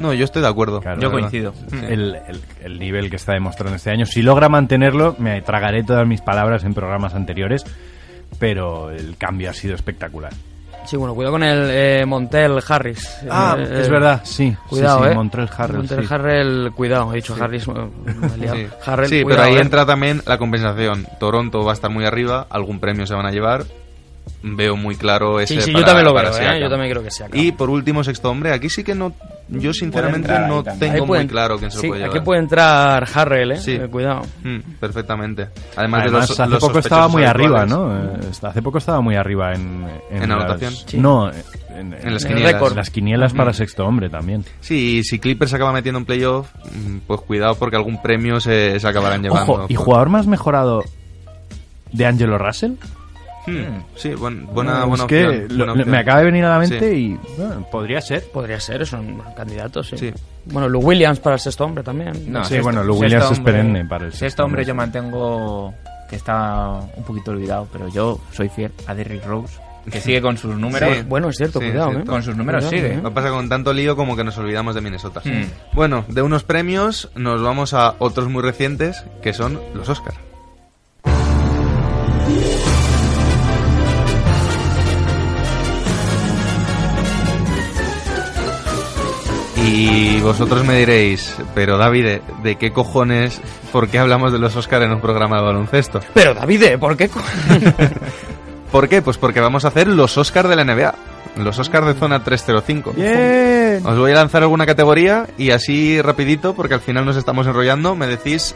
No, 0.00 0.12
yo 0.14 0.24
estoy 0.24 0.42
de 0.42 0.48
acuerdo. 0.48 0.80
Claro, 0.80 1.00
Yo 1.00 1.10
coincido. 1.10 1.52
El, 1.72 2.16
el- 2.26 2.40
el 2.62 2.78
nivel 2.78 3.10
que 3.10 3.16
está 3.16 3.32
demostrando 3.34 3.76
este 3.76 3.90
año. 3.90 4.06
Si 4.06 4.22
logra 4.22 4.48
mantenerlo, 4.48 5.14
me 5.18 5.40
tragaré 5.42 5.82
todas 5.84 6.06
mis 6.06 6.20
palabras 6.20 6.64
en 6.64 6.74
programas 6.74 7.14
anteriores, 7.14 7.64
pero 8.38 8.90
el 8.90 9.16
cambio 9.16 9.50
ha 9.50 9.54
sido 9.54 9.74
espectacular. 9.74 10.32
Sí, 10.86 10.96
bueno, 10.96 11.14
cuidado 11.14 11.32
con 11.34 11.42
el 11.42 11.68
eh, 11.70 12.06
Montel 12.06 12.58
Harris. 12.66 13.06
Ah, 13.30 13.54
Eh, 13.58 13.80
es 13.82 13.88
verdad, 13.90 14.22
sí. 14.24 14.56
Cuidado, 14.68 14.98
Sí, 15.00 15.04
sí, 15.04 15.10
eh. 15.10 15.14
Montrell 15.14 15.48
Harrell, 15.56 15.76
Montrell 15.76 16.06
sí. 16.08 16.14
Harrell, 16.14 16.72
cuidado, 16.74 17.12
he 17.12 17.16
dicho 17.16 17.36
Harris. 17.38 17.68
eh, 17.68 17.72
liado. 18.38 18.56
Sí, 18.56 18.66
Harrell, 18.86 19.08
Sí, 19.10 19.22
pero 19.26 19.42
ahí 19.42 19.54
eh. 19.56 19.60
entra 19.60 19.84
también 19.84 20.22
la 20.26 20.38
compensación. 20.38 21.06
Toronto 21.20 21.62
va 21.64 21.72
a 21.72 21.74
estar 21.74 21.90
muy 21.90 22.06
arriba, 22.06 22.46
algún 22.48 22.80
premio 22.80 23.06
se 23.06 23.14
van 23.14 23.26
a 23.26 23.30
llevar. 23.30 23.64
Veo 24.42 24.74
muy 24.74 24.96
claro 24.96 25.38
ese 25.38 25.56
Sí, 25.56 25.60
sí, 25.60 25.70
para- 25.72 25.80
yo 25.80 25.86
también 25.86 26.04
lo 26.06 26.14
veo, 26.14 26.38
eh, 26.38 26.60
yo 26.60 26.70
también 26.70 26.90
creo 26.90 27.02
que 27.02 27.10
Siakam. 27.10 27.38
Y 27.38 27.52
por 27.52 27.68
último, 27.68 28.02
sexto 28.02 28.30
hombre, 28.30 28.52
aquí 28.52 28.70
sí 28.70 28.82
que 28.82 28.94
no. 28.94 29.12
Yo 29.52 29.72
sinceramente 29.72 30.32
no 30.46 30.62
tengo 30.62 31.06
muy 31.06 31.26
claro 31.26 31.58
quién 31.58 31.70
se 31.70 31.78
sí, 31.78 31.86
lo 31.86 31.90
puede 31.90 32.00
llevar. 32.02 32.16
Aquí 32.16 32.24
puede 32.24 32.40
entrar 32.40 33.08
Harrell, 33.12 33.52
eh. 33.52 33.56
Sí. 33.56 33.72
eh, 33.72 33.88
Cuidado. 33.90 34.22
Mm, 34.44 34.58
perfectamente. 34.78 35.48
Además, 35.76 36.02
Además, 36.02 36.04
de 36.04 36.10
los, 36.10 36.40
hace 36.40 36.50
los 36.50 36.60
poco 36.60 36.78
estaba 36.78 37.08
muy 37.08 37.24
arriba. 37.24 37.66
¿no? 37.66 37.96
Eh, 37.96 38.30
Hace 38.42 38.62
poco 38.62 38.78
estaba 38.78 39.00
muy 39.00 39.16
arriba 39.16 39.52
en... 39.52 39.86
¿En 40.10 40.20
las- 40.20 40.30
anotación? 40.30 40.72
Sí. 40.86 40.98
No, 40.98 41.28
en, 41.30 41.94
En 41.94 42.12
las 42.14 42.24
en 42.24 42.28
quinielas. 42.34 42.76
las 42.76 42.90
quinielas 42.90 43.32
para 43.32 43.52
sexto 43.52 43.84
hombre 43.86 44.08
también. 44.08 44.44
Sí, 44.60 44.98
y 44.98 45.04
si 45.04 45.18
Clippers 45.18 45.50
se 45.50 45.56
acaba 45.56 45.72
metiendo 45.72 45.98
en 45.98 46.04
playoff, 46.04 46.48
mm, 46.72 46.98
pues 47.06 47.20
cuidado 47.22 47.54
porque 47.56 47.76
algún 47.76 48.00
premio 48.02 48.40
se, 48.40 48.78
se 48.78 48.86
acabarán 48.88 49.22
llevando. 49.22 49.52
Ojo, 49.52 49.66
¿y 49.68 49.74
jugador 49.74 50.10
más 50.10 50.26
mejorado 50.26 50.84
de 51.92 52.06
Angelo 52.06 52.38
Russell? 52.38 52.72
Hmm, 53.46 53.82
sí, 53.96 54.14
buen- 54.14 54.46
buena, 54.46 54.80
No, 54.80 54.88
buena 54.88 55.04
es 55.04 55.08
que 55.08 55.26
opción, 55.28 55.58
buena 55.58 55.84
me 55.86 55.98
acaba 55.98 56.18
de 56.20 56.24
venir 56.26 56.44
a 56.44 56.50
la 56.50 56.58
mente 56.58 56.78
Sí. 56.78 56.86
y 56.86 57.36
bueno, 57.40 57.66
podría 57.70 58.00
ser. 58.00 58.24
Podría 58.30 58.60
ser, 58.60 58.86
son 58.86 59.22
candidatos, 59.36 59.88
sí. 59.88 59.96
Sí. 59.98 60.12
Bueno, 60.46 60.68
Lou 60.68 60.82
Williams 60.82 61.20
para 61.20 61.34
el 61.36 61.40
sexto 61.40 61.64
hombre 61.64 61.82
también. 61.82 62.12
No, 62.32 62.44
Sí, 62.44 62.50
sexto- 62.54 62.62
bueno, 62.64 62.84
Lou 62.84 62.98
Williams 62.98 63.30
es 63.32 63.40
perenne 63.40 63.84
para 63.86 64.04
el 64.06 64.10
Sexto 64.12 64.24
sexto 64.26 64.44
hombre 64.44 64.64
yo 64.64 64.74
mantengo 64.74 65.74
que 66.08 66.16
está 66.16 66.80
un 66.96 67.04
poquito 67.04 67.30
olvidado, 67.30 67.68
pero 67.72 67.88
yo 67.88 68.20
soy 68.32 68.48
fiel 68.48 68.72
a 68.86 68.94
Derrick 68.94 69.24
Rose, 69.24 69.58
que 69.90 70.00
sigue 70.00 70.20
con 70.20 70.36
sus 70.36 70.56
números. 70.56 70.96
Sí. 70.96 71.02
Bueno, 71.08 71.28
es 71.28 71.36
cierto, 71.36 71.60
Sí, 71.60 71.66
cuidado, 71.70 71.92
eh. 71.92 72.04
Con 72.04 72.22
sus 72.22 72.36
números 72.36 72.64
Cuidado, 72.66 72.82
sigue. 72.88 72.94
eh. 72.98 73.02
Lo 73.02 73.08
que 73.10 73.14
pasa 73.14 73.30
con 73.30 73.48
tanto 73.48 73.72
lío 73.72 73.96
como 73.96 74.16
que 74.16 74.24
nos 74.24 74.36
olvidamos 74.38 74.74
de 74.74 74.80
Minnesota. 74.80 75.22
Mm. 75.24 75.44
Bueno, 75.74 76.04
de 76.08 76.22
unos 76.22 76.42
premios 76.42 77.10
nos 77.14 77.40
vamos 77.42 77.72
a 77.74 77.94
otros 78.00 78.28
muy 78.28 78.42
recientes 78.42 79.04
que 79.22 79.32
son 79.32 79.60
los 79.74 79.88
Oscar. 79.88 80.14
Y 89.80 90.20
vosotros 90.20 90.62
me 90.66 90.78
diréis, 90.78 91.34
pero 91.54 91.78
David, 91.78 92.18
¿de 92.42 92.56
qué 92.56 92.70
cojones, 92.70 93.40
por 93.72 93.88
qué 93.88 93.98
hablamos 93.98 94.30
de 94.30 94.38
los 94.38 94.54
Oscar 94.54 94.82
en 94.82 94.92
un 94.92 95.00
programa 95.00 95.38
de 95.38 95.42
baloncesto? 95.42 96.00
Pero 96.12 96.34
David, 96.34 96.78
¿por 96.78 96.98
qué? 96.98 97.08
¿Por 98.72 98.90
qué? 98.90 99.00
Pues 99.00 99.16
porque 99.16 99.40
vamos 99.40 99.64
a 99.64 99.68
hacer 99.68 99.88
los 99.88 100.18
Oscar 100.18 100.48
de 100.48 100.56
la 100.56 100.64
NBA. 100.64 100.94
Los 101.36 101.58
Oscar 101.58 101.86
de 101.86 101.94
zona 101.94 102.22
305. 102.22 102.92
Bien. 102.92 103.80
Os 103.86 103.96
voy 103.96 104.12
a 104.12 104.16
lanzar 104.16 104.42
alguna 104.42 104.66
categoría 104.66 105.26
y 105.38 105.50
así 105.50 106.02
rapidito, 106.02 106.54
porque 106.54 106.74
al 106.74 106.80
final 106.80 107.06
nos 107.06 107.16
estamos 107.16 107.46
enrollando, 107.46 107.94
me 107.94 108.06
decís 108.06 108.54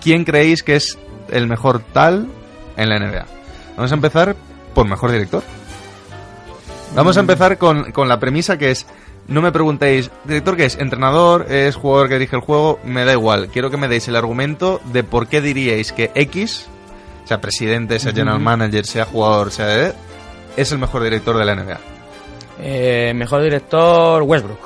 quién 0.00 0.24
creéis 0.24 0.62
que 0.62 0.76
es 0.76 0.98
el 1.30 1.48
mejor 1.48 1.80
tal 1.80 2.28
en 2.76 2.88
la 2.88 3.00
NBA. 3.00 3.26
Vamos 3.76 3.90
a 3.90 3.94
empezar 3.96 4.36
por 4.72 4.86
mejor 4.86 5.10
director. 5.10 5.42
Vamos 6.94 7.16
a 7.16 7.20
empezar 7.20 7.58
con, 7.58 7.90
con 7.90 8.08
la 8.08 8.20
premisa 8.20 8.56
que 8.56 8.70
es, 8.70 8.86
no 9.28 9.40
me 9.42 9.52
preguntéis, 9.52 10.10
director 10.24 10.56
qué 10.56 10.64
es, 10.66 10.76
entrenador, 10.78 11.46
es 11.50 11.76
jugador 11.76 12.08
que 12.08 12.14
dirige 12.14 12.36
el 12.36 12.42
juego, 12.42 12.78
me 12.84 13.04
da 13.04 13.12
igual. 13.12 13.48
Quiero 13.48 13.70
que 13.70 13.76
me 13.76 13.88
deis 13.88 14.06
el 14.08 14.16
argumento 14.16 14.80
de 14.92 15.04
por 15.04 15.28
qué 15.28 15.40
diríais 15.40 15.92
que 15.92 16.10
X, 16.14 16.66
sea 17.24 17.40
presidente, 17.40 17.98
sea 17.98 18.12
general 18.12 18.40
manager, 18.40 18.84
sea 18.86 19.04
jugador, 19.04 19.50
sea... 19.52 19.66
de- 19.66 19.92
es 20.56 20.70
el 20.72 20.78
mejor 20.78 21.02
director 21.02 21.38
de 21.38 21.44
la 21.46 21.54
NBA. 21.54 21.78
Eh, 22.60 23.12
mejor 23.14 23.42
director, 23.42 24.22
Westbrook. 24.22 24.58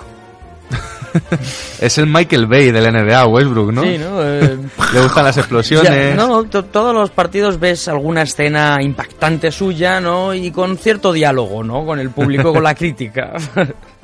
Es 1.81 1.97
el 1.99 2.07
Michael 2.07 2.47
Bay 2.47 2.71
de 2.73 2.81
la 2.81 2.91
NBA, 2.91 3.27
Westbrook, 3.27 3.73
¿no? 3.73 3.83
Sí, 3.83 3.97
¿no? 3.99 4.23
Eh, 4.23 4.59
Le 4.93 5.01
gustan 5.01 5.25
las 5.25 5.37
explosiones. 5.39 5.91
Ya, 5.91 6.15
no, 6.15 6.45
to- 6.45 6.65
todos 6.65 6.95
los 6.95 7.11
partidos 7.11 7.59
ves 7.61 7.89
alguna 7.89 8.23
escena 8.23 8.79
impactante 8.83 9.51
suya, 9.51 10.01
¿no? 10.01 10.35
Y 10.35 10.51
con 10.51 10.77
cierto 10.77 11.13
diálogo, 11.13 11.63
¿no? 11.65 11.87
Con 11.87 12.01
el 12.01 12.11
público, 12.11 12.53
con 12.53 12.63
la 12.63 12.75
crítica. 12.75 13.33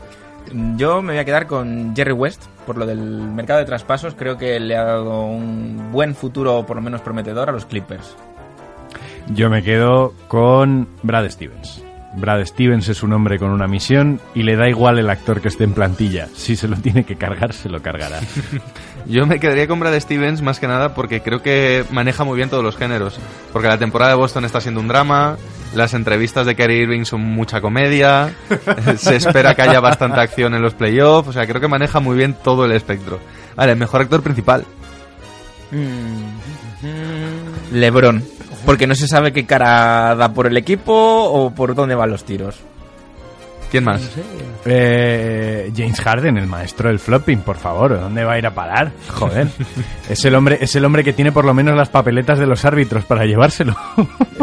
Yo 0.77 1.03
me 1.03 1.13
voy 1.13 1.21
a 1.21 1.25
quedar 1.25 1.47
con 1.47 1.95
Jerry 1.95 2.13
West 2.13 2.45
por 2.67 2.79
lo 2.79 2.87
del 2.87 3.01
mercado 3.01 3.61
de 3.61 3.65
traspasos. 3.65 4.15
Creo 4.15 4.37
que 4.37 4.59
le 4.61 4.77
ha 4.77 4.85
dado 4.85 5.23
un 5.23 5.91
buen 5.93 6.15
futuro, 6.15 6.65
por 6.67 6.77
lo 6.77 6.83
menos 6.83 7.01
prometedor, 7.01 7.49
a 7.49 7.53
los 7.53 7.67
Clippers. 7.67 8.17
Yo 9.29 9.49
me 9.51 9.63
quedo 9.63 10.15
con 10.29 10.89
Brad 11.03 11.29
Stevens. 11.31 11.83
Brad 12.15 12.45
Stevens 12.45 12.89
es 12.89 13.03
un 13.03 13.13
hombre 13.13 13.39
con 13.39 13.51
una 13.51 13.67
misión 13.67 14.21
y 14.35 14.43
le 14.43 14.57
da 14.57 14.69
igual 14.69 14.99
el 14.99 15.09
actor 15.09 15.41
que 15.41 15.49
esté 15.49 15.65
en 15.65 15.73
plantilla. 15.73 16.29
Si 16.35 16.57
se 16.57 16.69
lo 16.69 16.77
tiene 16.77 17.05
que 17.05 17.17
cargar, 17.17 17.53
se 17.55 17.69
lo 17.69 17.81
cargará. 17.81 18.21
Yo 19.07 19.27
me 19.27 19.41
quedaría 19.41 19.67
con 19.67 19.81
Brad 19.81 19.99
Stevens 19.99 20.43
más 20.43 20.61
que 20.61 20.67
nada 20.67 20.95
porque 20.95 21.23
creo 21.23 21.43
que 21.43 21.85
maneja 21.91 22.25
muy 22.25 22.37
bien 22.37 22.51
todos 22.51 22.63
los 22.63 22.77
géneros. 22.77 23.19
Porque 23.53 23.69
la 23.69 23.79
temporada 23.79 24.13
de 24.13 24.19
Boston 24.19 24.45
está 24.45 24.61
siendo 24.61 24.81
un 24.81 24.89
drama, 24.89 25.39
las 25.75 25.95
entrevistas 25.95 26.47
de 26.47 26.55
Kyrie 26.55 26.83
Irving 26.83 27.05
son 27.05 27.23
mucha 27.23 27.61
comedia, 27.61 28.35
se 28.97 29.17
espera 29.17 29.55
que 29.55 29.63
haya 29.63 29.81
bastante 29.81 30.21
acción 30.21 30.55
en 30.55 30.63
los 30.63 30.75
playoffs, 30.75 31.29
o 31.29 31.33
sea, 31.33 31.47
creo 31.47 31.61
que 31.61 31.69
maneja 31.69 32.01
muy 32.01 32.17
bien 32.17 32.35
todo 32.35 32.65
el 32.65 32.73
espectro. 32.73 33.21
Vale, 33.57 33.75
mejor 33.75 34.03
actor 34.03 34.23
principal. 34.23 34.65
Mm, 35.71 36.25
LeBron. 37.73 38.23
Porque 38.65 38.87
no 38.87 38.95
se 38.95 39.09
sabe 39.09 39.33
qué 39.33 39.45
cara 39.45 40.15
da 40.15 40.33
por 40.33 40.47
el 40.47 40.57
equipo 40.57 40.93
o 40.95 41.51
por 41.51 41.75
dónde 41.75 41.95
van 41.95 42.11
los 42.11 42.25
tiros. 42.25 42.61
¿Quién 43.73 43.85
más? 43.85 44.03
Eh, 44.67 45.73
James 45.75 45.99
Harden, 45.99 46.37
el 46.37 46.47
maestro 46.47 46.91
del 46.91 46.99
flopping, 46.99 47.39
por 47.39 47.57
favor, 47.57 47.99
¿dónde 47.99 48.23
va 48.23 48.35
a 48.35 48.39
ir 48.39 48.47
a 48.47 48.55
parar? 48.55 48.93
Joder. 49.09 49.49
es 50.11 50.23
el 50.27 50.35
hombre, 50.35 50.59
es 50.61 50.77
el 50.77 50.85
hombre 50.85 51.03
que 51.03 51.15
tiene 51.15 51.33
por 51.33 51.47
lo 51.47 51.55
menos 51.55 51.75
las 51.75 51.89
papeletas 51.89 52.39
de 52.39 52.47
los 52.47 52.67
árbitros 52.67 53.07
para 53.07 53.25
llevárselo. 53.25 53.75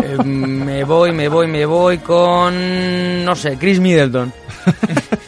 Eh, 0.02 0.18
me 0.24 0.84
voy, 0.84 1.12
me 1.12 1.28
voy, 1.28 1.46
me 1.46 1.64
voy 1.68 2.00
con... 2.00 3.24
No 3.24 3.36
sé, 3.36 3.56
Chris 3.60 3.80
Middleton. 3.80 4.34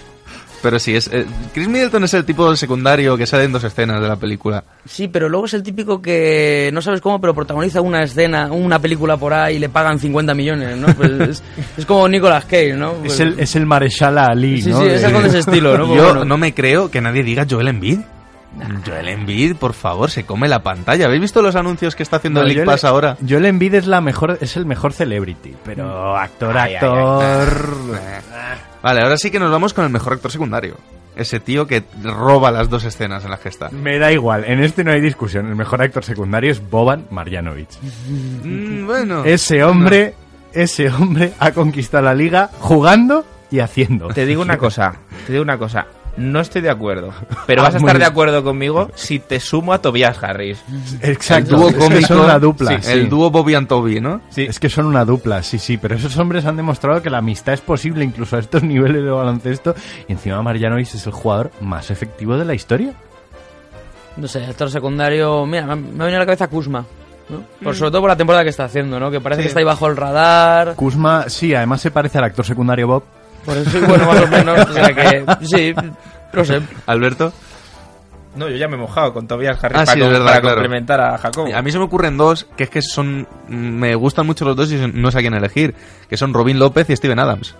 Pero 0.62 0.78
sí, 0.78 0.95
es, 0.95 1.08
eh, 1.12 1.26
Chris 1.54 1.67
Middleton 1.67 2.04
es 2.04 2.13
el 2.13 2.24
tipo 2.24 2.56
secundario 2.56 3.17
que 3.17 3.26
sale 3.26 3.45
en 3.45 3.52
dos 3.52 3.63
escenas 3.63 4.00
de 4.00 4.08
la 4.08 4.15
película. 4.15 4.63
Sí, 4.86 5.08
pero 5.08 5.28
luego 5.28 5.47
es 5.47 5.54
el 5.56 5.63
típico 5.63 6.02
que 6.02 6.69
no 6.71 6.82
sabes 6.84 7.02
cómo, 7.02 7.19
pero 7.19 7.34
protagoniza 7.34 7.82
una 7.82 8.04
escena, 8.04 8.52
una 8.52 8.78
película 8.80 9.17
por 9.17 9.34
ahí 9.34 9.56
y 9.56 9.60
le 9.60 9.69
pagan 9.69 9.97
50 10.00 10.34
millones, 10.36 10.78
¿no? 10.78 10.88
Pues 10.95 11.12
es, 11.12 11.43
es 11.78 11.86
como 11.86 12.08
Nicolas 12.08 12.45
Cage, 12.45 12.74
¿no? 12.74 12.93
Pues- 12.93 13.13
es, 13.13 13.19
el, 13.21 13.39
es 13.39 13.56
el 13.56 13.65
Mareshal 13.65 14.17
Ali, 14.19 14.62
Sí, 14.62 14.69
¿no? 14.69 14.82
sí, 14.82 14.88
es 14.88 15.04
algo 15.04 15.21
de 15.21 15.30
ese 15.30 15.39
estilo, 15.39 15.78
¿no? 15.78 15.88
Pues 15.88 15.97
Yo 15.97 16.06
bueno. 16.10 16.26
no 16.26 16.38
me 16.38 16.54
creo 16.54 16.91
que 16.91 17.02
nadie 17.02 17.24
diga 17.24 17.45
Joel 17.50 17.67
Embiid. 17.69 18.00
Joel 18.86 19.08
Embiid, 19.08 19.56
por 19.56 19.74
favor, 19.74 20.12
se 20.12 20.26
come 20.26 20.47
la 20.50 20.62
pantalla. 20.62 21.06
¿Habéis 21.06 21.21
visto 21.21 21.41
los 21.41 21.56
anuncios 21.56 21.95
que 21.95 22.04
está 22.04 22.17
haciendo 22.17 22.41
No, 22.41 22.45
el 22.47 22.54
League 22.54 22.65
Pass 22.65 22.84
ahora? 22.84 23.17
Le 23.26 23.47
envidio 23.47 23.80
es 23.80 23.88
la 23.88 24.02
mejor, 24.02 24.38
es 24.41 24.58
el 24.58 24.65
mejor 24.65 24.91
celebrity, 24.93 25.56
pero 25.63 26.15
actor, 26.17 26.56
Ay, 26.58 26.71
ay, 26.71 26.76
actor. 26.76 27.91
Vale, 28.82 29.02
ahora 29.02 29.17
sí 29.17 29.32
que 29.32 29.39
nos 29.39 29.52
vamos 29.52 29.74
con 29.74 29.86
el 29.86 29.91
mejor 29.91 30.13
actor 30.13 30.32
secundario. 30.32 30.78
Ese 31.15 31.39
tío 31.39 31.67
que 31.67 31.84
roba 32.04 32.52
las 32.52 32.70
dos 32.70 32.84
escenas 32.86 33.24
en 33.26 33.32
las 33.32 33.39
que 33.41 33.50
está. 33.50 33.70
Me 33.70 34.00
da 34.00 34.12
igual, 34.12 34.46
en 34.46 34.63
este 34.63 34.84
no 34.84 34.91
hay 34.91 35.02
discusión. 35.02 35.48
El 35.48 35.56
mejor 35.56 35.82
actor 35.82 36.04
secundario 36.04 36.52
es 36.52 36.70
Boban 36.70 37.06
Marjanovic. 37.12 37.70
Mm, 38.44 38.86
bueno. 38.86 39.24
Ese 39.26 39.63
hombre, 39.63 40.15
ese 40.54 40.89
hombre 40.89 41.34
ha 41.39 41.52
conquistado 41.52 42.06
la 42.06 42.15
liga 42.15 42.50
jugando 42.60 43.26
y 43.52 43.60
haciendo. 43.60 44.08
Te 44.08 44.26
digo 44.26 44.41
una 44.41 44.58
cosa, 44.58 44.96
te 45.28 45.34
digo 45.34 45.44
una 45.44 45.58
cosa. 45.58 45.86
No 46.17 46.41
estoy 46.41 46.62
de 46.62 46.69
acuerdo, 46.69 47.13
pero 47.47 47.62
Ah, 47.62 47.65
vas 47.65 47.76
a 47.76 47.78
estar 47.78 47.97
de 47.97 48.06
acuerdo 48.06 48.43
conmigo 48.43 48.89
si 48.95 49.19
te 49.19 49.39
sumo 49.39 49.74
a 49.74 49.80
Tobias 49.82 50.21
Harris. 50.21 50.62
Exacto. 51.02 51.56
El 51.56 51.62
dúo 51.62 51.69
es 51.69 51.89
que 51.89 52.02
son 52.02 52.19
una 52.19 52.38
dupla. 52.39 52.71
sí, 52.71 52.78
sí. 52.82 52.91
el 52.91 53.10
dúo 53.10 53.32
Bobby 53.32 53.56
and 53.56 53.67
Toby, 53.67 54.02
¿no? 54.02 54.21
Es 54.36 54.60
que 54.60 54.69
son 54.69 54.86
una 54.88 55.06
dupla, 55.06 55.41
sí, 55.41 55.58
sí, 55.58 55.78
pero 55.78 55.95
esos 55.95 56.17
hombres 56.17 56.45
han 56.45 56.58
demostrado 56.58 57.02
que 57.02 57.10
la 57.10 57.19
amistad 57.19 57.54
es 57.54 57.62
posible 57.62 58.04
incluso 58.04 58.36
a 58.36 58.39
estos 58.39 58.62
niveles 58.71 59.04
de 59.04 59.10
baloncesto 59.10 59.74
y 60.08 60.12
encima 60.12 60.41
Marjanovic 60.41 60.93
es 60.93 61.06
el 61.08 61.13
jugador 61.13 61.52
más 61.62 61.89
efectivo 61.91 62.38
de 62.38 62.45
la 62.45 62.54
historia. 62.54 62.93
No 64.17 64.28
sé, 64.28 64.43
actor 64.45 64.69
secundario... 64.69 65.45
Mira, 65.45 65.65
me, 65.67 65.71
ha 65.71 65.76
venido 65.76 66.17
a 66.17 66.19
la 66.19 66.26
cabeza 66.26 66.47
Kuzma. 66.50 66.86
¿no? 67.30 67.38
Mm. 67.38 67.63
Por, 67.63 67.76
sobre 67.76 67.91
todo 67.91 68.02
por 68.02 68.10
la 68.10 68.17
temporada 68.17 68.43
que 68.43 68.50
está 68.50 68.65
haciendo, 68.65 69.00
¿no? 69.00 69.10
Que 69.10 69.21
parece 69.21 69.41
Sí. 69.41 69.43
que 69.45 69.47
está 69.47 69.60
ahí 69.60 69.65
bajo 69.65 69.88
el 69.88 69.95
radar. 69.95 70.76
Kuzma, 70.76 71.30
sí, 71.30 71.56
además 71.56 71.80
se 71.80 71.91
parece 71.91 72.17
al 72.17 72.26
actor 72.26 72.45
secundario 72.45 72.88
Bob. 72.88 73.04
Por 73.45 73.58
eso, 73.58 73.80
bueno, 73.88 74.06
más 74.06 74.21
o 74.21 74.27
menos. 74.27 74.69
O 74.69 74.73
sea 74.73 74.88
que, 74.93 75.25
sí, 75.45 75.73
no 76.34 76.45
sé. 76.45 76.62
Alberto. 76.86 77.34
No, 78.36 78.47
yo 78.47 78.56
ya 78.56 78.67
me 78.69 78.75
he 78.75 78.80
mojado 78.80 79.13
con 79.13 79.27
Tobias 79.27 79.62
Harris 79.62 79.80
Ah, 79.82 79.84
para, 79.86 79.93
sí, 79.93 79.99
verdad, 79.99 80.25
para 80.25 80.39
claro. 80.41 80.56
complementar 80.58 81.01
a 81.01 81.17
Jacobo. 81.17 81.54
A 81.54 81.62
mí 81.62 81.69
se 81.71 81.77
me 81.80 81.84
ocurren 81.84 82.15
dos 82.17 82.47
que 82.56 82.63
es 82.63 82.69
que 82.69 82.82
son. 82.82 83.27
Me 83.49 83.93
gustan 83.95 84.25
mucho 84.25 84.45
los 84.45 84.56
dos 84.56 84.71
y 84.71 84.77
no 84.93 85.12
sé 85.12 85.17
a 85.17 85.21
quién 85.21 85.34
elegir. 85.34 85.75
Que 86.10 86.15
son 86.15 86.34
Robin 86.34 86.58
López 86.58 86.89
y 86.89 86.95
Steven 86.95 87.19
Adams. 87.19 87.56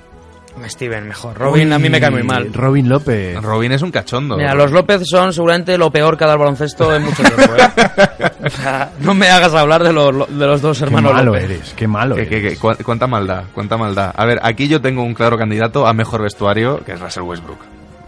Steven, 0.68 1.08
mejor. 1.08 1.38
Robin 1.38 1.72
a 1.74 1.80
mí 1.80 1.90
me 1.90 2.00
cae 2.00 2.12
muy 2.12 2.24
mal. 2.24 2.54
Robin 2.54 2.88
López. 2.90 3.42
Robin 3.42 3.72
es 3.72 3.82
un 3.82 3.90
cachondo. 3.92 4.36
Mira, 4.38 4.54
los 4.54 4.72
López 4.72 5.02
son 5.10 5.32
seguramente 5.34 5.78
lo 5.78 5.92
peor 5.92 6.18
que 6.18 6.24
ha 6.26 6.28
dado 6.28 6.36
el 6.38 6.40
baloncesto 6.42 6.94
en 6.96 7.04
mucho 7.04 7.24
tiempo. 7.24 7.42
¿eh? 7.56 8.30
O 8.46 8.50
sea, 8.50 8.92
no 9.00 9.14
me 9.14 9.30
hagas 9.30 9.54
hablar 9.54 9.84
de 9.84 9.94
los, 9.94 10.28
de 10.38 10.46
los 10.48 10.62
dos 10.62 10.80
Qué 10.80 10.86
hermanos 10.86 11.14
malo 11.14 11.26
López. 11.34 11.44
eres, 11.44 11.74
qué 11.76 11.88
malo 11.88 12.16
que- 12.16 12.24
eres. 12.24 12.60
cu- 12.60 12.76
cuánta 12.84 13.06
maldad, 13.08 13.44
cuánta 13.54 13.78
maldad. 13.78 14.12
A 14.16 14.26
ver, 14.26 14.40
aquí 14.44 14.68
yo 14.68 14.82
tengo 14.82 15.04
un 15.04 15.14
claro 15.14 15.38
candidato 15.38 15.86
a 15.88 15.94
mejor 15.94 16.24
vestuario, 16.24 16.84
que 16.84 16.94
es 16.94 17.00
Russell 17.00 17.24
Westbrook. 17.24 17.60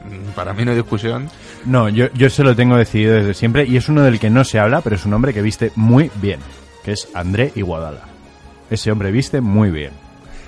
Mm, 0.05 0.31
Para 0.35 0.53
mí 0.53 0.65
no 0.65 0.71
hay 0.71 0.77
discusión. 0.77 1.29
No, 1.65 1.87
yo, 1.87 2.07
yo 2.13 2.29
se 2.29 2.43
lo 2.43 2.55
tengo 2.55 2.75
decidido 2.75 3.13
desde 3.15 3.33
siempre 3.35 3.65
y 3.65 3.77
es 3.77 3.87
uno 3.89 4.01
del 4.01 4.19
que 4.19 4.29
no 4.31 4.43
se 4.43 4.59
habla, 4.59 4.81
pero 4.81 4.95
es 4.95 5.05
un 5.05 5.13
hombre 5.13 5.33
que 5.33 5.41
viste 5.41 5.71
muy 5.75 6.09
bien, 6.15 6.39
que 6.83 6.91
es 6.93 7.07
André 7.13 7.51
Iguodala. 7.55 8.01
Ese 8.69 8.91
hombre 8.91 9.11
viste 9.11 9.39
muy 9.39 9.69
bien. 9.69 9.91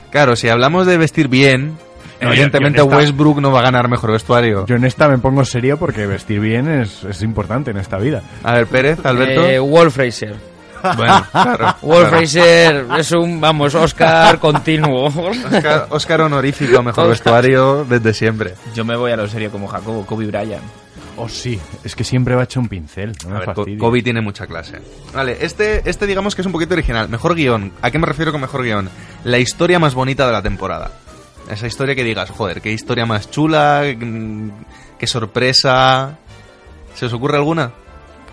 Claro, 0.09 0.35
si 0.35 0.49
hablamos 0.49 0.87
de 0.87 0.97
vestir 0.97 1.27
bien, 1.27 1.77
No, 2.21 2.29
evidentemente 2.31 2.77
yo- 2.79 2.85
yo 2.85 2.91
en 2.91 2.99
esta- 2.99 3.11
Westbrook 3.11 3.39
no 3.41 3.51
va 3.51 3.59
a 3.59 3.63
ganar 3.63 3.87
mejor 3.89 4.11
vestuario. 4.11 4.65
Yo 4.65 4.75
en 4.75 4.85
esta 4.85 5.07
me 5.09 5.17
pongo 5.17 5.43
serio 5.45 5.77
porque 5.77 6.05
vestir 6.07 6.39
bien 6.39 6.69
es, 6.69 7.03
es 7.03 7.21
importante 7.21 7.71
en 7.71 7.77
esta 7.77 7.97
vida. 7.97 8.21
A 8.43 8.53
ver, 8.53 8.67
Pérez, 8.67 8.99
Alberto. 9.05 9.45
Eh, 9.45 9.59
Walt 9.59 9.91
Fraser. 9.91 10.35
Bueno, 10.97 11.25
claro. 11.31 11.75
Walt 11.81 12.09
claro. 12.09 12.17
Fraser 12.17 12.85
es 12.99 13.11
un, 13.11 13.41
vamos, 13.41 13.73
Oscar 13.75 14.37
continuo. 14.39 15.05
Oscar, 15.07 15.87
Oscar 15.89 16.21
honorífico 16.21 16.83
mejor 16.83 17.05
Oscar. 17.05 17.09
vestuario 17.09 17.85
desde 17.89 18.13
siempre. 18.13 18.53
Yo 18.75 18.85
me 18.85 18.95
voy 18.95 19.11
a 19.11 19.15
lo 19.17 19.27
serio 19.27 19.51
como 19.51 19.67
Jacobo, 19.67 20.05
Kobe 20.05 20.27
Bryant. 20.27 20.63
Oh, 21.17 21.29
sí, 21.29 21.57
es 21.83 21.95
que 21.95 22.03
siempre 22.03 22.35
va 22.35 22.43
hecho 22.43 22.59
un 22.59 22.67
pincel. 22.67 23.13
No 23.27 23.37
A 23.37 23.39
ver. 23.39 23.77
Kobe 23.79 24.01
tiene 24.03 24.19
mucha 24.19 24.45
clase. 24.47 24.79
Vale, 25.13 25.37
este, 25.39 25.81
este 25.89 26.05
digamos 26.05 26.35
que 26.35 26.41
es 26.41 26.45
un 26.45 26.51
poquito 26.51 26.73
original. 26.73 27.07
Mejor 27.07 27.35
guion. 27.35 27.71
¿A 27.81 27.89
qué 27.89 27.97
me 27.97 28.05
refiero 28.05 28.33
con 28.33 28.41
mejor 28.41 28.63
guion? 28.63 28.89
La 29.23 29.37
historia 29.39 29.79
más 29.79 29.95
bonita 29.95 30.27
de 30.27 30.33
la 30.33 30.41
temporada. 30.41 30.91
Esa 31.49 31.67
historia 31.67 31.95
que 31.95 32.03
digas, 32.03 32.29
joder, 32.31 32.61
qué 32.61 32.71
historia 32.71 33.05
más 33.05 33.29
chula, 33.29 33.83
mm, 33.97 34.49
qué 34.97 35.07
sorpresa. 35.07 36.17
¿Se 36.93 37.05
os 37.05 37.13
ocurre 37.13 37.37
alguna? 37.37 37.71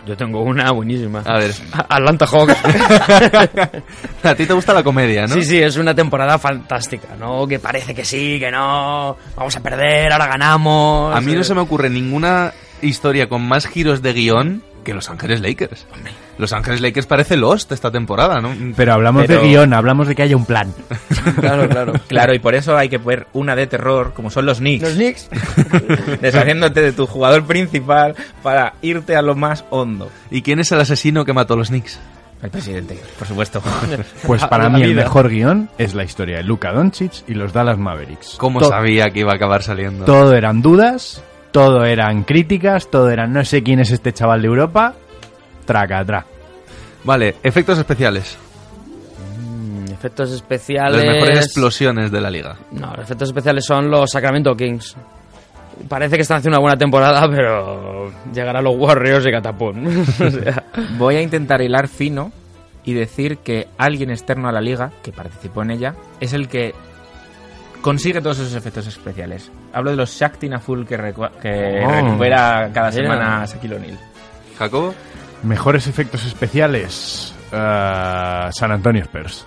Yo 0.07 0.17
tengo 0.17 0.43
una 0.43 0.73
buenísima. 0.73 1.23
A 1.25 1.39
ver. 1.39 1.55
Atlanta 1.89 2.27
Hawks. 2.27 2.57
A 4.25 4.35
ti 4.35 4.47
te 4.47 4.53
gusta 4.53 4.75
la 4.75 4.83
comedia, 4.83 5.27
¿no? 5.27 5.35
Sí, 5.35 5.45
sí, 5.45 5.59
es 5.59 5.77
una 5.77 5.95
temporada 5.95 6.39
fantástica, 6.39 7.15
¿no? 7.19 7.47
Que 7.47 7.61
parece 7.61 7.95
que 7.95 8.05
sí, 8.05 8.41
que 8.41 8.51
no. 8.51 9.17
Vamos 9.37 9.57
a 9.57 9.61
perder, 9.61 10.13
ahora 10.13 10.27
ganamos. 10.27 11.15
A 11.15 11.21
mí 11.21 11.35
no 11.35 11.45
se 11.45 11.55
me 11.55 11.61
ocurre 11.61 11.89
ninguna 11.89 12.53
historia 12.81 13.29
con 13.29 13.47
más 13.47 13.67
giros 13.69 14.03
de 14.03 14.13
guion 14.13 14.63
que 14.85 14.95
Los 14.95 15.09
Ángeles 15.11 15.41
Lakers. 15.41 15.87
Los 16.39 16.53
Ángeles 16.53 16.81
Lakers 16.81 17.07
parece 17.07 17.37
Lost 17.37 17.73
esta 17.73 17.91
temporada, 17.91 18.41
¿no? 18.41 18.53
Pero 18.77 18.93
hablamos 18.95 19.25
Pero- 19.27 19.41
de 19.43 19.49
guion, 19.49 19.73
hablamos 19.75 20.09
de 20.09 20.15
que 20.15 20.23
haya 20.23 20.37
un 20.37 20.45
plan. 20.47 20.73
Claro, 21.41 21.69
claro. 21.69 21.93
Claro, 22.09 22.35
y 22.35 22.39
por 22.41 22.55
eso 22.55 22.77
hay 22.77 22.89
que 22.89 22.99
poner 22.99 23.27
una 23.33 23.55
de 23.55 23.67
terror, 23.67 24.13
como 24.15 24.29
son 24.31 24.45
los 24.47 24.59
Knicks. 24.59 24.83
Los 24.83 24.95
Knicks. 24.95 25.29
Deshaciéndote 26.21 26.81
de 26.81 26.93
tu 26.93 27.07
jugador 27.07 27.45
principal 27.45 28.15
para 28.43 28.75
irte 28.83 29.17
a 29.17 29.23
lo 29.23 29.35
más 29.35 29.65
hondo. 29.71 30.11
¿Y 30.31 30.43
quién 30.43 30.61
es 30.61 30.73
el 30.73 30.81
asesino 30.81 31.25
que 31.25 31.33
mató 31.33 31.55
a 31.55 31.57
los 31.57 31.69
Knicks? 31.69 31.99
El 32.43 32.51
presidente, 32.51 32.99
por 33.21 33.29
supuesto. 33.29 33.63
Pues 34.27 34.45
para 34.47 34.69
mí 34.69 34.83
el 34.83 34.97
mejor 34.97 35.29
guion 35.29 35.71
es 35.79 35.95
la 35.95 36.03
historia 36.03 36.39
de 36.39 36.43
Luka 36.43 36.73
Doncic 36.73 37.23
y 37.29 37.35
los 37.35 37.53
Dallas 37.53 37.79
Mavericks. 37.79 38.35
¿Cómo 38.37 38.59
To- 38.59 38.69
sabía 38.69 39.11
que 39.11 39.21
iba 39.21 39.31
a 39.33 39.37
acabar 39.37 39.63
saliendo? 39.63 40.05
Todo 40.05 40.35
eran 40.35 40.61
dudas, 40.61 41.23
todo 41.53 41.85
eran 41.85 42.25
críticas, 42.25 42.91
todo 42.91 43.11
eran 43.11 43.33
no 43.33 43.45
sé 43.45 43.63
quién 43.63 43.81
es 43.81 43.91
este 43.91 44.13
chaval 44.13 44.43
de 44.43 44.49
Europa. 44.49 44.95
Traca, 45.65 46.05
tra. 46.05 46.27
Vale, 47.05 47.37
efectos 47.43 47.79
especiales. 47.79 48.37
Mm, 49.39 49.93
Efectos 49.93 50.33
especiales. 50.33 51.05
Las 51.05 51.15
mejores 51.15 51.39
explosiones 51.47 52.11
de 52.11 52.21
la 52.21 52.31
liga. 52.31 52.57
No, 52.73 52.89
los 52.97 53.05
efectos 53.05 53.29
especiales 53.29 53.65
son 53.65 53.91
los 53.91 54.11
Sacramento 54.11 54.55
Kings. 54.57 54.97
Parece 55.89 56.17
que 56.17 56.23
están 56.23 56.39
haciendo 56.39 56.59
una 56.59 56.63
buena 56.63 56.77
temporada, 56.77 57.29
pero 57.31 58.11
llegarán 58.33 58.65
los 58.65 58.77
Warriors 58.77 59.27
y 59.27 59.31
catapum. 59.31 59.87
O 60.21 60.31
sea, 60.31 60.65
Voy 60.99 61.17
a 61.17 61.23
intentar 61.23 61.61
hilar 61.63 61.89
fino 61.89 62.33
y 62.85 62.95
decir 62.95 63.39
que 63.39 63.69
alguien 63.79 64.11
externo 64.11 64.49
a 64.49 64.53
la 64.53 64.61
liga, 64.61 64.91
que 65.03 65.13
participó 65.13 65.63
en 65.63 65.71
ella, 65.71 65.95
es 66.21 66.33
el 66.33 66.49
que 66.49 66.75
consigue 67.83 68.23
todos 68.23 68.39
esos 68.39 68.55
efectos 68.55 68.87
especiales. 68.87 69.51
Hablo 69.75 69.91
de 69.91 69.97
los 69.97 70.11
Shaktina 70.11 70.59
Full 70.59 70.85
que, 70.87 70.97
recua- 70.99 71.33
que 71.41 71.83
Oh. 71.85 71.91
recupera 71.91 72.71
cada 72.73 72.91
semana 72.91 73.45
Shaquille 73.45 73.75
O'Neal. 73.77 73.99
Jacobo. 74.59 74.95
Mejores 75.43 75.87
efectos 75.89 76.25
especiales. 76.25 77.35
ah, 77.53 78.49
San 78.53 78.73
Antonio 78.73 79.03
Spurs. 79.03 79.45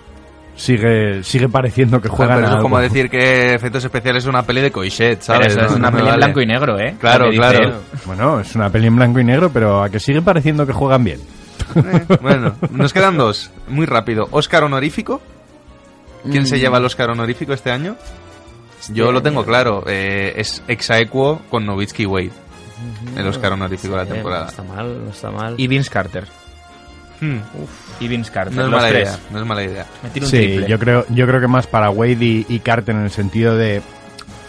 Sigue, 0.54 1.22
sigue 1.22 1.48
pareciendo 1.50 2.00
que 2.00 2.08
Joder, 2.08 2.28
juegan 2.28 2.44
pero 2.44 2.56
es 2.56 2.62
como 2.62 2.76
algo. 2.78 2.88
decir 2.88 3.10
que 3.10 3.52
efectos 3.52 3.84
especiales 3.84 4.24
es 4.24 4.28
una 4.28 4.42
peli 4.42 4.62
de 4.62 4.70
Coixet, 4.72 5.18
Pero 5.18 5.22
¿sabes? 5.22 5.48
eso 5.56 5.66
es 5.66 5.72
una 5.72 5.90
no 5.90 5.96
peli 5.98 6.04
en 6.08 6.12
vale. 6.12 6.16
blanco 6.24 6.40
y 6.40 6.46
negro, 6.46 6.78
¿eh? 6.80 6.96
Claro, 6.98 7.28
claro. 7.30 7.58
él. 7.62 7.74
Bueno, 8.06 8.40
es 8.40 8.54
una 8.54 8.70
peli 8.70 8.86
en 8.86 8.96
blanco 8.96 9.18
y 9.20 9.24
negro, 9.24 9.50
pero 9.52 9.82
a 9.82 9.90
que 9.90 9.98
sigue 10.00 10.22
pareciendo 10.22 10.66
que 10.66 10.72
juegan 10.72 11.04
bien. 11.04 11.20
Bueno, 12.22 12.54
nos 12.70 12.92
quedan 12.92 13.18
dos. 13.18 13.50
Muy 13.68 13.84
rápido. 13.86 14.28
Oscar 14.30 14.64
honorífico. 14.64 15.20
¿Quién 16.30 16.46
se 16.46 16.56
Mm. 16.56 16.58
lleva 16.60 16.78
el 16.78 16.84
Oscar 16.84 17.10
honorífico 17.10 17.52
este 17.52 17.70
año? 17.70 17.96
Yo 18.90 19.10
lo 19.12 19.22
tengo 19.22 19.44
claro. 19.44 19.82
eh, 19.86 20.34
es 20.36 20.62
exaequo 20.68 21.40
con 21.50 21.66
Novitsky 21.66 22.04
y 22.04 22.06
Wade. 22.06 22.30
El 23.16 23.26
Oscar 23.26 23.52
honorífico 23.54 23.96
de 23.96 24.04
la 24.04 24.10
temporada. 24.12 24.42
No 24.44 24.50
está 24.50 24.62
mal, 24.62 25.04
no 25.04 25.10
está 25.10 25.30
mal. 25.30 25.54
Y 25.56 25.66
Vince 25.66 25.90
Carter. 25.90 26.24
Hmm, 27.20 27.38
Y 28.00 28.08
Vince 28.08 28.30
Carter. 28.30 28.54
no 28.54 28.64
es 28.64 28.68
los 28.70 28.76
mala 28.80 28.88
tres. 28.90 29.08
idea. 29.08 29.18
No 29.32 29.40
es 29.40 29.46
mala 29.46 29.64
idea. 29.64 29.86
Me 30.02 30.10
tiro 30.10 30.26
un 30.26 30.30
Sí, 30.30 30.36
triple. 30.38 30.68
yo 30.68 30.78
creo, 30.78 31.06
yo 31.08 31.26
creo 31.26 31.40
que 31.40 31.48
más 31.48 31.66
para 31.66 31.88
Wade 31.90 32.12
y, 32.20 32.46
y 32.48 32.58
Carter 32.60 32.94
en 32.94 33.02
el 33.02 33.10
sentido 33.10 33.56
de 33.56 33.80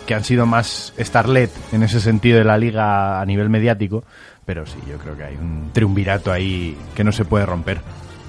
que 0.05 0.13
han 0.13 0.23
sido 0.23 0.45
más 0.45 0.93
starlet 0.99 1.49
en 1.71 1.84
ese 1.84 1.99
sentido 2.01 2.38
de 2.38 2.43
la 2.45 2.57
liga 2.57 3.19
a 3.21 3.25
nivel 3.25 3.49
mediático, 3.49 4.03
pero 4.45 4.65
sí, 4.65 4.78
yo 4.89 4.97
creo 4.97 5.17
que 5.17 5.23
hay 5.23 5.36
un 5.36 5.71
triunvirato 5.73 6.32
ahí 6.32 6.78
que 6.95 7.03
no 7.03 7.11
se 7.11 7.25
puede 7.25 7.45
romper. 7.45 7.80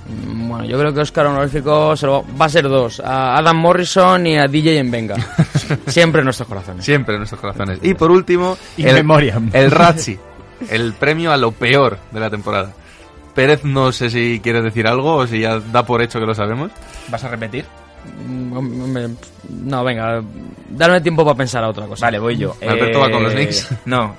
Mm, 0.09 0.48
Bueno, 0.48 0.64
yo 0.64 0.78
creo 0.78 0.92
que 0.94 1.00
Oscar 1.00 1.26
honorífico 1.26 1.94
se 1.96 2.06
lo- 2.06 2.24
va 2.40 2.46
a 2.46 2.48
ser 2.48 2.68
dos: 2.68 3.00
a 3.00 3.36
Adam 3.36 3.56
Morrison 3.56 4.26
y 4.26 4.38
a 4.38 4.46
DJ 4.48 4.78
en 4.78 4.90
Venga. 4.90 5.16
Siempre 5.86 6.20
en 6.20 6.24
nuestros 6.24 6.48
corazones. 6.48 6.84
Siempre 6.84 7.14
en 7.14 7.20
nuestros 7.20 7.40
corazones. 7.40 7.78
Y 7.82 7.94
por 7.94 8.11
último, 8.11 8.56
In 8.78 8.88
el, 8.88 8.94
memoriam. 8.94 9.50
el 9.52 9.70
Razzi. 9.70 10.18
El 10.70 10.92
premio 10.94 11.30
a 11.32 11.36
lo 11.36 11.52
peor 11.52 11.98
de 12.11 12.20
la 12.20 12.30
temporada. 12.30 12.72
Pérez, 13.34 13.62
no 13.64 13.92
sé 13.92 14.11
si 14.11 14.40
quieres 14.42 14.64
decir 14.64 14.86
algo 14.88 15.14
o 15.16 15.26
si 15.26 15.40
ya 15.40 15.61
da 15.61 15.84
por 15.86 16.02
hecho 16.02 16.18
que 16.18 16.26
lo 16.26 16.34
sabemos. 16.34 16.72
¿Vas 17.09 17.22
a 17.22 17.28
repetir? 17.28 17.64
Mm, 18.26 19.14
No, 19.66 19.84
venga, 19.84 20.22
darme 20.70 21.00
tiempo 21.00 21.24
para 21.24 21.36
pensar 21.36 21.62
a 21.62 21.68
otra 21.68 21.86
cosa. 21.86 22.06
Vale, 22.06 22.18
voy 22.18 22.36
yo. 22.36 22.56
Alberto 22.66 23.00
va 23.00 23.11
con 23.11 23.22
los 23.22 23.32
Knicks. 23.34 23.68
No, 23.84 24.14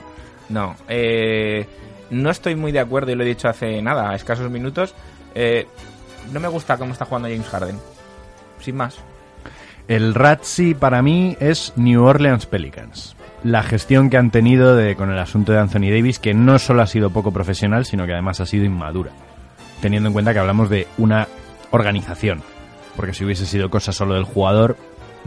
no. 0.50 0.76
Eh, 0.88 1.68
no 2.12 2.30
estoy 2.30 2.56
muy 2.56 2.72
de 2.72 2.80
acuerdo 2.80 3.12
y 3.12 3.16
lo 3.16 3.24
he 3.24 3.28
dicho 3.28 3.50
hace 3.50 3.82
nada, 3.82 4.10
a 4.12 4.16
escasos 4.16 4.50
minutos. 4.50 4.94
Eh, 5.36 5.68
no 6.32 6.40
me 6.40 6.48
gusta 6.48 6.78
cómo 6.78 6.94
está 6.94 7.06
jugando 7.06 7.30
James 7.30 7.48
Harden. 7.48 7.80
Sin 8.60 8.76
más. 8.76 9.00
El 9.88 10.14
Razzi 10.14 10.76
para 10.76 11.02
mí 11.02 11.36
es 11.40 11.74
New 11.76 12.04
Orleans 12.04 12.46
Pelicans. 12.46 13.16
La 13.44 13.64
gestión 13.64 14.10
que 14.10 14.18
han 14.18 14.32
tenido 14.32 14.78
con 14.96 15.12
el 15.12 15.18
asunto 15.18 15.52
de 15.52 15.60
Anthony 15.60 15.90
Davis, 15.90 16.20
que 16.20 16.34
no 16.34 16.60
solo 16.60 16.82
ha 16.82 16.88
sido 16.88 17.10
poco 17.10 17.32
profesional, 17.32 17.86
sino 17.86 18.06
que 18.06 18.14
además 18.14 18.40
ha 18.40 18.46
sido 18.46 18.66
inmadura. 18.66 19.12
Teniendo 19.82 20.10
en 20.10 20.14
cuenta 20.14 20.34
que 20.34 20.40
hablamos 20.40 20.70
de 20.70 20.88
una 20.98 21.28
organización. 21.72 22.44
Porque 22.96 23.14
si 23.14 23.24
hubiese 23.24 23.46
sido 23.46 23.70
cosa 23.70 23.92
solo 23.92 24.14
del 24.14 24.26
jugador, 24.26 24.78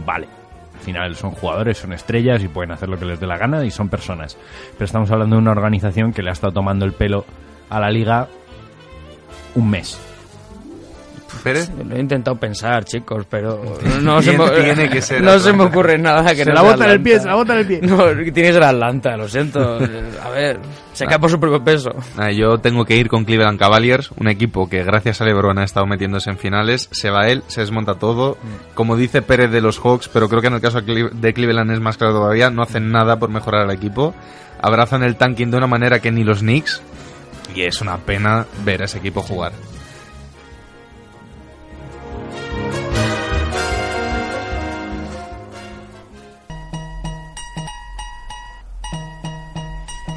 vale. 0.05 0.27
Al 0.75 0.79
final 0.79 1.15
son 1.15 1.31
jugadores, 1.31 1.79
son 1.79 1.91
estrellas 1.91 2.43
y 2.43 2.47
pueden 2.47 2.71
hacer 2.71 2.87
lo 2.87 2.99
que 2.99 3.05
les 3.05 3.19
dé 3.19 3.25
la 3.25 3.37
gana 3.37 3.65
y 3.65 3.71
son 3.71 3.89
personas. 3.89 4.37
Pero 4.73 4.85
estamos 4.85 5.09
hablando 5.11 5.35
de 5.35 5.41
una 5.41 5.51
organización 5.51 6.13
que 6.13 6.21
le 6.21 6.29
ha 6.29 6.33
estado 6.33 6.53
tomando 6.53 6.85
el 6.85 6.93
pelo 6.93 7.25
a 7.69 7.79
la 7.79 7.89
liga 7.89 8.27
un 9.55 9.69
mes. 9.69 9.97
Pérez. 11.43 11.69
Lo 11.85 11.95
he 11.95 11.99
intentado 11.99 12.37
pensar, 12.37 12.85
chicos, 12.85 13.25
pero 13.29 13.61
no 14.01 14.21
se 14.21 14.37
me, 14.37 14.49
tiene 14.49 14.89
que 14.89 15.01
ser 15.01 15.21
no 15.21 15.37
se 15.39 15.51
me 15.53 15.63
ocurre 15.63 15.97
nada 15.97 16.31
que 16.31 16.43
Se 16.43 16.45
no 16.45 16.53
la 16.53 16.61
bota 16.61 16.85
en 16.85 16.91
el 16.91 17.01
pie, 17.01 17.19
se 17.19 17.27
la 17.27 17.35
bota 17.35 17.53
en 17.53 17.59
el 17.59 17.67
pie. 17.67 17.79
No, 17.81 18.05
tiene 18.07 18.31
que 18.31 18.53
ser 18.53 18.63
Atlanta, 18.63 19.17
lo 19.17 19.27
siento. 19.27 19.77
A 20.23 20.29
ver, 20.29 20.59
se 20.93 21.05
cae 21.05 21.19
por 21.19 21.29
su 21.29 21.39
propio 21.39 21.63
peso. 21.63 21.91
Ah, 22.17 22.31
yo 22.31 22.57
tengo 22.59 22.85
que 22.85 22.95
ir 22.95 23.07
con 23.07 23.25
Cleveland 23.25 23.59
Cavaliers, 23.59 24.11
un 24.17 24.27
equipo 24.27 24.69
que 24.69 24.83
gracias 24.83 25.21
a 25.21 25.25
LeBron 25.25 25.57
ha 25.59 25.63
estado 25.63 25.85
metiéndose 25.85 26.29
en 26.29 26.37
finales. 26.37 26.87
Se 26.91 27.09
va 27.09 27.27
él, 27.27 27.43
se 27.47 27.61
desmonta 27.61 27.95
todo. 27.95 28.37
Como 28.73 28.95
dice 28.95 29.21
Pérez 29.21 29.51
de 29.51 29.61
los 29.61 29.79
Hawks, 29.79 30.09
pero 30.09 30.29
creo 30.29 30.41
que 30.41 30.47
en 30.47 30.53
el 30.53 30.61
caso 30.61 30.81
de 30.81 31.33
Cleveland 31.33 31.71
es 31.71 31.79
más 31.79 31.97
claro 31.97 32.13
todavía, 32.13 32.49
no 32.49 32.63
hacen 32.63 32.91
nada 32.91 33.17
por 33.19 33.29
mejorar 33.29 33.63
al 33.63 33.71
equipo. 33.71 34.13
Abrazan 34.61 35.03
el 35.03 35.17
tanking 35.17 35.51
de 35.51 35.57
una 35.57 35.67
manera 35.67 35.99
que 35.99 36.11
ni 36.11 36.23
los 36.23 36.39
Knicks. 36.39 36.81
Y 37.55 37.63
es 37.63 37.81
una 37.81 37.97
pena 37.97 38.45
ver 38.63 38.81
a 38.81 38.85
ese 38.85 38.97
equipo 38.97 39.21
jugar. 39.21 39.53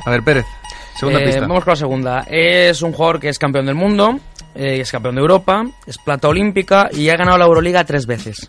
A 0.04 0.10
ver, 0.10 0.22
Pérez, 0.22 0.46
segunda 0.98 1.20
Eh, 1.20 1.24
pista. 1.26 1.40
Vamos 1.40 1.64
con 1.64 1.72
la 1.72 1.76
segunda. 1.76 2.26
Es 2.30 2.82
un 2.82 2.92
jugador 2.92 3.20
que 3.20 3.28
es 3.28 3.38
campeón 3.38 3.66
del 3.66 3.74
mundo, 3.74 4.20
eh, 4.54 4.80
es 4.80 4.90
campeón 4.90 5.16
de 5.16 5.20
Europa, 5.20 5.64
es 5.86 5.98
plata 5.98 6.28
olímpica 6.28 6.88
y 6.92 7.08
ha 7.08 7.16
ganado 7.16 7.38
la 7.38 7.46
Euroliga 7.46 7.84
tres 7.84 8.06
veces. 8.06 8.46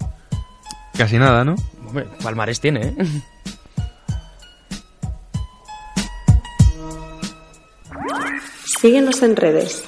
Casi 0.96 1.18
nada, 1.18 1.44
¿no? 1.44 1.56
Hombre, 1.88 2.06
Palmares 2.22 2.60
tiene, 2.60 2.88
¿eh? 2.88 2.96
Síguenos 8.80 9.24
en 9.24 9.36
redes. 9.36 9.84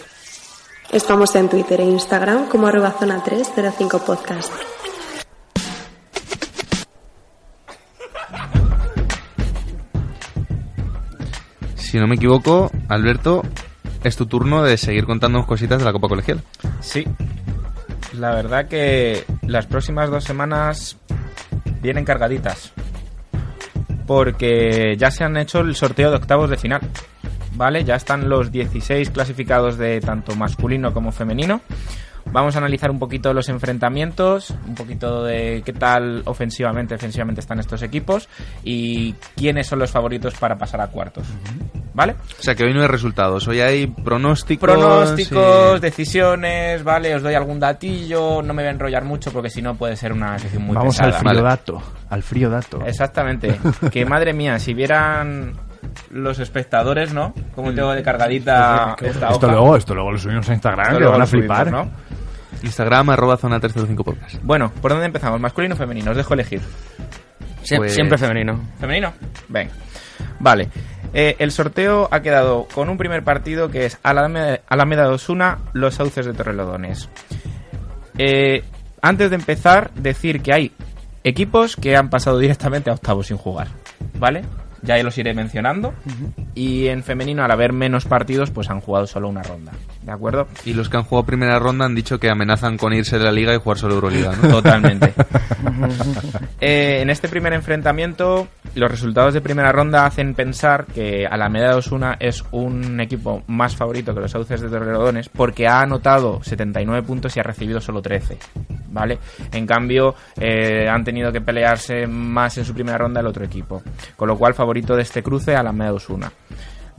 Estamos 0.92 1.36
en 1.36 1.48
Twitter 1.48 1.80
e 1.80 1.84
Instagram 1.84 2.50
como 2.50 2.66
arroba 2.66 2.90
zona 2.90 3.24
305 3.24 4.00
podcast. 4.00 4.52
Si 11.76 12.00
no 12.00 12.08
me 12.08 12.16
equivoco, 12.16 12.72
Alberto, 12.88 13.44
es 14.04 14.18
tu 14.18 14.26
turno 14.26 14.64
de 14.64 14.76
seguir 14.78 15.06
contándonos 15.06 15.46
cositas 15.46 15.78
de 15.78 15.86
la 15.86 15.92
Copa 15.92 16.08
Colegial. 16.08 16.42
Sí. 16.80 17.06
La 18.14 18.34
verdad 18.34 18.68
que 18.68 19.24
las 19.46 19.68
próximas 19.68 20.10
dos 20.10 20.24
semanas 20.24 20.98
vienen 21.80 22.06
cargaditas. 22.06 22.74
Porque 24.08 24.96
ya 24.98 25.12
se 25.12 25.24
han 25.24 25.38
hecho 25.38 25.60
el 25.60 25.76
sorteo 25.76 26.10
de 26.10 26.18
octavos 26.18 26.50
de 26.50 26.58
final. 26.58 26.82
¿Vale? 27.56 27.84
Ya 27.84 27.96
están 27.96 28.30
los 28.30 28.52
16 28.52 29.10
clasificados 29.10 29.78
de 29.78 30.00
tanto 30.02 30.36
masculino 30.36 30.94
como 30.94 31.12
femenino. 31.12 31.62
Vamos 32.32 32.54
a 32.56 32.60
analizar 32.60 32.92
un 32.92 33.00
poquito 33.00 33.34
los 33.34 33.50
enfrentamientos, 33.50 34.52
un 34.68 34.76
poquito 34.76 35.24
de 35.24 35.64
qué 35.66 35.74
tal 35.74 36.22
ofensivamente, 36.26 36.94
defensivamente 36.94 37.42
están 37.42 37.60
estos 37.60 37.82
equipos 37.82 38.30
y 38.64 39.14
quiénes 39.36 39.66
son 39.66 39.80
los 39.80 39.90
favoritos 39.90 40.36
para 40.36 40.56
pasar 40.58 40.80
a 40.82 40.88
cuartos. 40.88 41.26
¿Vale? 41.96 42.16
O 42.40 42.42
sea 42.44 42.54
que 42.54 42.64
hoy 42.66 42.74
no 42.74 42.82
hay 42.82 42.88
resultados, 42.88 43.48
hoy 43.48 43.62
hay 43.62 43.88
pronósticos. 43.88 44.70
Pronósticos, 44.70 45.78
y- 45.78 45.82
decisiones, 45.82 46.84
vale, 46.84 47.16
os 47.16 47.24
doy 47.24 47.34
algún 47.34 47.60
datillo, 47.60 48.44
no 48.44 48.54
me 48.54 48.62
voy 48.62 48.68
a 48.68 48.72
enrollar 48.74 49.06
mucho 49.06 49.32
porque 49.32 49.50
si 49.50 49.62
no 49.64 49.74
puede 49.76 49.96
ser 49.96 50.14
una 50.14 50.38
sesión 50.38 50.64
muy 50.64 50.76
Vamos 50.76 50.98
pesada. 50.98 51.18
al 51.18 51.26
frío 51.26 51.42
dato. 51.44 51.82
Al 52.10 52.24
frío 52.24 52.50
dato. 52.52 52.86
Exactamente. 52.86 53.60
que 53.92 54.06
madre 54.06 54.34
mía, 54.34 54.60
si 54.60 54.76
vieran 54.76 55.54
los 56.12 56.40
espectadores, 56.40 57.14
¿no? 57.14 57.34
Como 57.56 57.74
tengo 57.74 57.92
de 57.94 58.04
cargadita 58.04 58.96
esta 59.02 59.30
Esto 59.30 59.46
hoja. 59.48 59.56
luego, 59.56 59.76
esto 59.76 59.94
luego 59.94 60.12
lo 60.12 60.18
subimos 60.18 60.50
a 60.50 60.54
Instagram, 60.54 60.88
Esto 60.88 61.00
que 61.00 61.06
van 61.06 61.22
a 61.22 61.26
subimos, 61.26 61.58
flipar. 61.58 61.72
¿no? 61.72 61.92
Instagram, 62.64 63.10
arroba 63.12 63.38
zona 63.38 63.60
305 63.60 64.04
podcast. 64.04 64.36
Bueno, 64.44 64.72
¿por 64.82 64.92
dónde 64.92 65.06
empezamos? 65.06 65.40
¿Masculino 65.40 65.76
o 65.76 65.78
femenino? 65.78 66.12
Os 66.12 66.18
dejo 66.18 66.34
elegir. 66.34 66.62
Sie- 67.64 67.78
Pues- 67.78 67.94
Siempre 67.94 68.18
femenino. 68.18 68.60
¿Femenino? 68.80 69.14
Venga. 69.48 69.72
Vale. 70.40 70.70
Eh, 71.14 71.36
el 71.40 71.52
sorteo 71.52 72.08
ha 72.12 72.22
quedado 72.22 72.68
con 72.74 72.90
un 72.90 72.98
primer 72.98 73.24
partido 73.24 73.70
que 73.70 73.86
es 73.86 73.98
Alameda, 74.04 74.60
Alameda 74.68 75.04
de 75.04 75.10
Osuna, 75.14 75.58
Los 75.74 75.96
Sauces 75.96 76.26
de 76.26 76.34
Torrelodones. 76.34 77.10
Eh, 78.18 78.64
antes 79.02 79.30
de 79.30 79.36
empezar, 79.38 79.92
decir 79.96 80.42
que 80.42 80.54
hay 80.54 80.72
equipos 81.24 81.76
que 81.76 81.96
han 81.96 82.10
pasado 82.10 82.38
directamente 82.38 82.90
a 82.90 82.94
octavos 82.94 83.28
sin 83.28 83.38
jugar, 83.38 83.68
¿vale? 84.16 84.44
Ya 84.82 85.02
los 85.04 85.18
iré 85.18 85.34
mencionando. 85.34 85.94
Y 86.56 86.88
en 86.88 87.04
femenino, 87.04 87.44
al 87.44 87.52
haber 87.52 87.74
menos 87.74 88.06
partidos, 88.06 88.52
pues 88.52 88.70
han 88.70 88.82
jugado 88.82 89.08
solo 89.08 89.30
una 89.30 89.44
ronda, 89.44 89.72
¿de 90.10 90.16
acuerdo? 90.16 90.48
Y 90.66 90.74
los 90.74 90.90
que 90.90 90.98
han 90.98 91.04
jugado 91.04 91.26
primera 91.26 91.60
ronda 91.60 91.86
han 91.86 91.94
dicho 91.94 92.20
que 92.20 92.30
amenazan 92.30 92.78
con 92.78 92.94
irse 92.94 93.18
de 93.18 93.24
la 93.24 93.32
liga 93.32 93.54
y 93.54 93.60
jugar 93.60 93.78
solo 93.78 93.96
Euroliga, 93.96 94.34
¿no? 94.42 94.50
Totalmente. 94.50 95.14
Eh, 96.62 97.02
en 97.02 97.10
este 97.10 97.30
primer 97.30 97.54
enfrentamiento, 97.54 98.50
los 98.76 98.92
resultados 98.92 99.34
de 99.34 99.40
primera 99.40 99.72
ronda 99.72 100.06
hacen 100.06 100.34
pensar 100.34 100.86
que 100.86 101.26
Alameda 101.26 101.78
Osuna 101.78 102.18
es 102.20 102.44
un 102.52 103.00
equipo 103.00 103.44
más 103.48 103.76
favorito 103.78 104.14
que 104.14 104.20
los 104.20 104.32
Sauces 104.32 104.60
de 104.60 104.68
Torrelodones 104.68 105.30
porque 105.30 105.68
ha 105.68 105.82
anotado 105.82 106.44
79 106.44 107.04
puntos 107.04 107.36
y 107.36 107.40
ha 107.40 107.44
recibido 107.44 107.80
solo 107.80 108.02
13. 108.02 108.38
¿Vale? 108.92 109.20
En 109.54 109.66
cambio, 109.66 110.16
eh, 110.38 110.88
han 110.90 111.04
tenido 111.04 111.32
que 111.32 111.42
pelearse 111.42 112.08
más 112.08 112.58
en 112.58 112.66
su 112.66 112.74
primera 112.74 112.98
ronda 112.98 113.22
el 113.22 113.28
otro 113.28 113.46
equipo. 113.46 113.82
Con 114.18 114.28
lo 114.28 114.38
cual, 114.38 114.54
favorito 114.54 114.96
de 114.96 115.04
este 115.04 115.24
cruce, 115.24 115.56
Alameda 115.56 115.94
Osuna. 115.94 116.32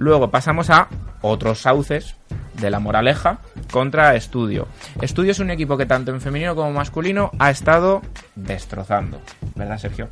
Luego 0.00 0.30
pasamos 0.30 0.70
a 0.70 0.88
otros 1.20 1.58
sauces 1.60 2.16
de 2.54 2.70
la 2.70 2.80
Moraleja 2.80 3.40
contra 3.70 4.16
Estudio. 4.16 4.66
Estudio 5.02 5.32
es 5.32 5.40
un 5.40 5.50
equipo 5.50 5.76
que 5.76 5.84
tanto 5.84 6.10
en 6.10 6.22
femenino 6.22 6.56
como 6.56 6.72
masculino 6.72 7.30
ha 7.38 7.50
estado 7.50 8.00
destrozando, 8.34 9.20
¿verdad, 9.54 9.76
Sergio? 9.76 10.08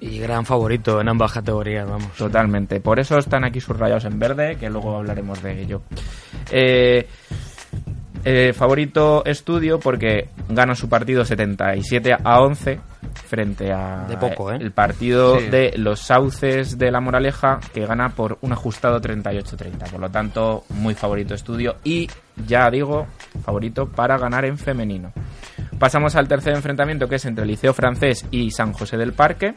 Y 0.00 0.18
gran 0.18 0.44
favorito 0.44 1.00
en 1.00 1.08
ambas 1.08 1.30
categorías, 1.30 1.88
vamos. 1.88 2.12
Totalmente. 2.16 2.80
Por 2.80 2.98
eso 2.98 3.16
están 3.16 3.44
aquí 3.44 3.60
subrayados 3.60 4.06
en 4.06 4.18
verde, 4.18 4.56
que 4.56 4.68
luego 4.68 4.96
hablaremos 4.96 5.40
de 5.40 5.62
ello. 5.62 5.82
Eh, 6.50 7.08
eh, 8.24 8.52
favorito 8.52 9.24
estudio 9.24 9.78
porque 9.80 10.28
gana 10.48 10.74
su 10.74 10.88
partido 10.88 11.24
77 11.24 12.16
a 12.22 12.40
11 12.40 12.80
frente 13.26 13.72
a 13.72 14.06
De 14.08 14.16
poco, 14.16 14.52
¿eh? 14.52 14.58
el 14.60 14.72
partido 14.72 15.38
Sí. 15.38 15.46
de 15.46 15.72
los 15.76 16.00
sauces 16.00 16.78
de 16.78 16.90
la 16.90 17.00
Moraleja 17.00 17.60
que 17.72 17.86
gana 17.86 18.10
por 18.10 18.38
un 18.42 18.52
ajustado 18.52 19.00
38-30. 19.00 19.90
Por 19.90 20.00
lo 20.00 20.10
tanto, 20.10 20.64
muy 20.70 20.94
favorito 20.94 21.34
estudio 21.34 21.76
y 21.84 22.08
ya 22.46 22.70
digo, 22.70 23.06
favorito 23.44 23.86
para 23.88 24.18
ganar 24.18 24.44
en 24.44 24.58
femenino. 24.58 25.12
Pasamos 25.78 26.16
al 26.16 26.26
tercer 26.28 26.54
enfrentamiento 26.54 27.08
que 27.08 27.16
es 27.16 27.24
entre 27.24 27.42
el 27.44 27.50
Liceo 27.50 27.72
Francés 27.72 28.26
y 28.30 28.50
San 28.50 28.72
José 28.72 28.96
del 28.96 29.12
Parque 29.12 29.54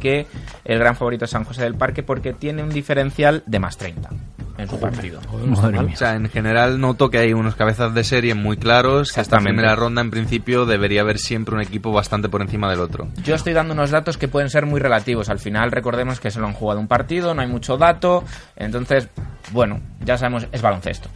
que 0.00 0.26
el 0.66 0.78
gran 0.78 0.96
favorito 0.96 1.24
es 1.24 1.30
San 1.30 1.44
José 1.44 1.62
del 1.62 1.76
Parque 1.76 2.02
porque 2.02 2.34
tiene 2.34 2.62
un 2.62 2.68
diferencial 2.68 3.42
de 3.46 3.58
más 3.58 3.78
30 3.78 4.10
en 4.58 4.68
su 4.68 4.78
partido. 4.78 5.20
O 5.32 5.96
sea, 5.96 6.14
en 6.14 6.28
general 6.28 6.80
noto 6.80 7.10
que 7.10 7.18
hay 7.18 7.32
unos 7.32 7.54
cabezas 7.54 7.94
de 7.94 8.04
serie 8.04 8.34
muy 8.34 8.56
claros, 8.56 9.12
que 9.12 9.20
esta 9.20 9.38
primera 9.38 9.74
ronda 9.74 10.00
en 10.00 10.10
principio 10.10 10.66
debería 10.66 11.00
haber 11.00 11.18
siempre 11.18 11.54
un 11.54 11.60
equipo 11.60 11.92
bastante 11.92 12.28
por 12.28 12.42
encima 12.42 12.70
del 12.70 12.80
otro. 12.80 13.08
Yo 13.24 13.34
estoy 13.34 13.52
dando 13.52 13.74
unos 13.74 13.90
datos 13.90 14.16
que 14.18 14.28
pueden 14.28 14.50
ser 14.50 14.66
muy 14.66 14.80
relativos. 14.80 15.28
Al 15.28 15.38
final, 15.38 15.70
recordemos 15.70 16.20
que 16.20 16.30
solo 16.30 16.46
han 16.46 16.52
jugado 16.52 16.80
un 16.80 16.88
partido, 16.88 17.34
no 17.34 17.42
hay 17.42 17.48
mucho 17.48 17.76
dato. 17.76 18.24
Entonces, 18.56 19.08
bueno, 19.52 19.80
ya 20.04 20.16
sabemos, 20.16 20.46
es 20.52 20.62
baloncesto. 20.62 21.08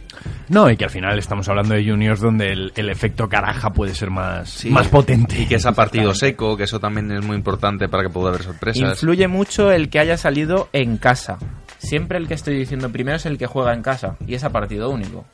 No, 0.49 0.69
y 0.69 0.75
que 0.75 0.85
al 0.85 0.89
final 0.89 1.17
estamos 1.17 1.47
hablando 1.47 1.75
de 1.75 1.87
juniors 1.87 2.19
donde 2.19 2.51
el, 2.51 2.73
el 2.75 2.89
efecto 2.89 3.29
caraja 3.29 3.71
puede 3.71 3.93
ser 3.93 4.09
más, 4.09 4.65
más 4.65 4.87
potente. 4.87 5.41
Y 5.41 5.47
que 5.47 5.55
es 5.55 5.65
a 5.65 5.71
partido 5.73 6.13
seco, 6.13 6.57
que 6.57 6.63
eso 6.63 6.79
también 6.79 7.11
es 7.11 7.25
muy 7.25 7.37
importante 7.37 7.87
para 7.87 8.03
que 8.03 8.09
pueda 8.09 8.29
haber 8.29 8.43
sorpresas. 8.43 9.01
Influye 9.01 9.27
mucho 9.27 9.71
el 9.71 9.89
que 9.89 9.99
haya 9.99 10.17
salido 10.17 10.69
en 10.73 10.97
casa. 10.97 11.37
Siempre 11.79 12.17
el 12.19 12.27
que 12.27 12.35
estoy 12.35 12.55
diciendo 12.57 12.91
primero 12.91 13.17
es 13.17 13.25
el 13.25 13.37
que 13.39 13.47
juega 13.47 13.73
en 13.73 13.81
casa 13.81 14.15
y 14.27 14.35
es 14.35 14.43
a 14.43 14.51
partido 14.51 14.89
único. 14.91 15.25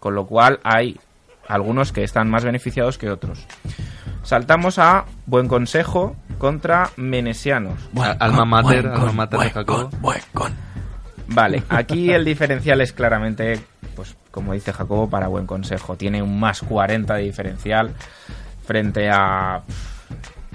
Con 0.00 0.14
lo 0.16 0.26
cual 0.26 0.58
hay 0.64 0.98
algunos 1.46 1.92
que 1.92 2.02
están 2.02 2.28
más 2.28 2.44
beneficiados 2.44 2.98
que 2.98 3.08
otros. 3.10 3.46
Saltamos 4.24 4.78
a 4.78 5.04
Buen 5.26 5.48
Consejo 5.48 6.16
contra 6.38 6.90
Menesianos. 6.96 7.78
Al- 8.00 8.16
alma 8.20 8.44
mater, 8.44 8.86
alma 8.86 9.12
mater 9.12 9.38
de 9.40 9.50
Jacobo. 9.50 9.90
Vale, 11.28 11.62
aquí 11.68 12.10
el 12.10 12.24
diferencial 12.24 12.80
es 12.80 12.92
claramente, 12.92 13.60
pues 13.96 14.16
como 14.30 14.52
dice 14.54 14.72
Jacobo, 14.72 15.08
para 15.08 15.28
Buen 15.28 15.46
Consejo. 15.46 15.96
Tiene 15.96 16.22
un 16.22 16.38
más 16.40 16.60
40 16.62 17.14
de 17.14 17.22
diferencial 17.22 17.92
frente 18.66 19.08
a 19.10 19.62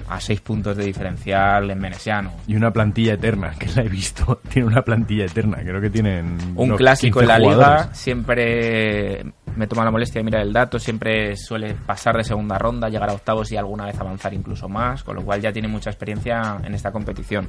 a 0.08 0.20
6 0.20 0.40
puntos 0.40 0.76
de 0.76 0.84
diferencial 0.84 1.70
en 1.70 1.78
Menesiano. 1.78 2.32
Y 2.46 2.56
una 2.56 2.72
plantilla 2.72 3.14
eterna, 3.14 3.52
que 3.58 3.68
la 3.74 3.82
he 3.82 3.88
visto. 3.88 4.40
Tiene 4.48 4.68
una 4.68 4.82
plantilla 4.82 5.24
eterna, 5.24 5.58
creo 5.62 5.80
que 5.80 5.90
tienen... 5.90 6.38
Un 6.56 6.76
clásico 6.76 7.20
15 7.20 7.22
en 7.22 7.28
la 7.28 7.50
jugadores. 7.50 7.86
liga, 7.86 7.94
siempre 7.94 9.24
me 9.56 9.66
toma 9.66 9.84
la 9.84 9.90
molestia 9.90 10.20
de 10.20 10.24
mirar 10.24 10.42
el 10.42 10.52
dato, 10.52 10.78
siempre 10.78 11.36
suele 11.36 11.74
pasar 11.74 12.16
de 12.16 12.24
segunda 12.24 12.58
ronda, 12.58 12.88
llegar 12.88 13.10
a 13.10 13.14
octavos 13.14 13.50
y 13.52 13.56
alguna 13.56 13.86
vez 13.86 13.98
avanzar 13.98 14.32
incluso 14.32 14.68
más, 14.68 15.02
con 15.02 15.16
lo 15.16 15.22
cual 15.22 15.40
ya 15.40 15.52
tiene 15.52 15.68
mucha 15.68 15.90
experiencia 15.90 16.58
en 16.62 16.74
esta 16.74 16.92
competición. 16.92 17.48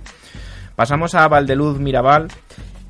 Pasamos 0.75 1.13
a 1.13 1.27
Valdeluz 1.27 1.77
Mirabal. 1.79 2.29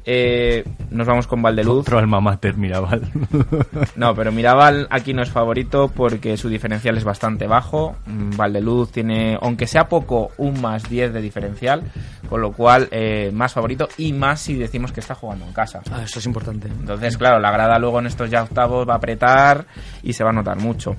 Eh, 0.06 0.64
nos 0.92 1.06
vamos 1.08 1.28
con 1.28 1.42
Valdeluz. 1.42 1.82
Otro 1.82 2.00
alma 2.00 2.20
mater, 2.20 2.56
Mirabal. 2.58 3.02
No, 3.96 4.16
pero 4.16 4.32
Mirabal 4.32 4.88
aquí 4.90 5.14
no 5.14 5.22
es 5.22 5.30
favorito 5.30 5.92
porque 5.94 6.38
su 6.38 6.50
diferencial 6.50 6.98
es 6.98 7.04
bastante 7.04 7.48
bajo. 7.48 7.96
Mm, 8.06 8.36
Valdeluz 8.36 8.92
tiene, 8.92 9.38
aunque 9.42 9.68
sea 9.68 9.88
poco, 9.88 10.32
un 10.38 10.62
más 10.62 10.90
10 10.90 11.14
de 11.14 11.22
diferencial, 11.22 11.84
con 12.30 12.42
lo 12.42 12.52
cual 12.54 12.88
eh, 12.92 13.32
más 13.34 13.54
favorito 13.54 13.90
y 13.98 14.14
más 14.14 14.40
si 14.42 14.56
decimos 14.56 14.92
que 14.92 15.00
está 15.02 15.16
jugando 15.16 15.46
en 15.46 15.54
casa. 15.54 15.82
Ah, 15.92 16.04
eso 16.04 16.20
es 16.20 16.26
importante. 16.26 16.68
Entonces, 16.68 17.18
claro, 17.18 17.40
la 17.40 17.52
grada 17.52 17.78
luego 17.78 18.00
en 18.00 18.08
estos 18.08 18.30
ya 18.30 18.44
octavos 18.44 18.88
va 18.88 18.94
a 18.94 18.98
apretar 18.98 19.66
y 20.02 20.14
se 20.14 20.24
va 20.24 20.30
a 20.30 20.34
notar 20.34 20.58
mucho. 20.58 20.96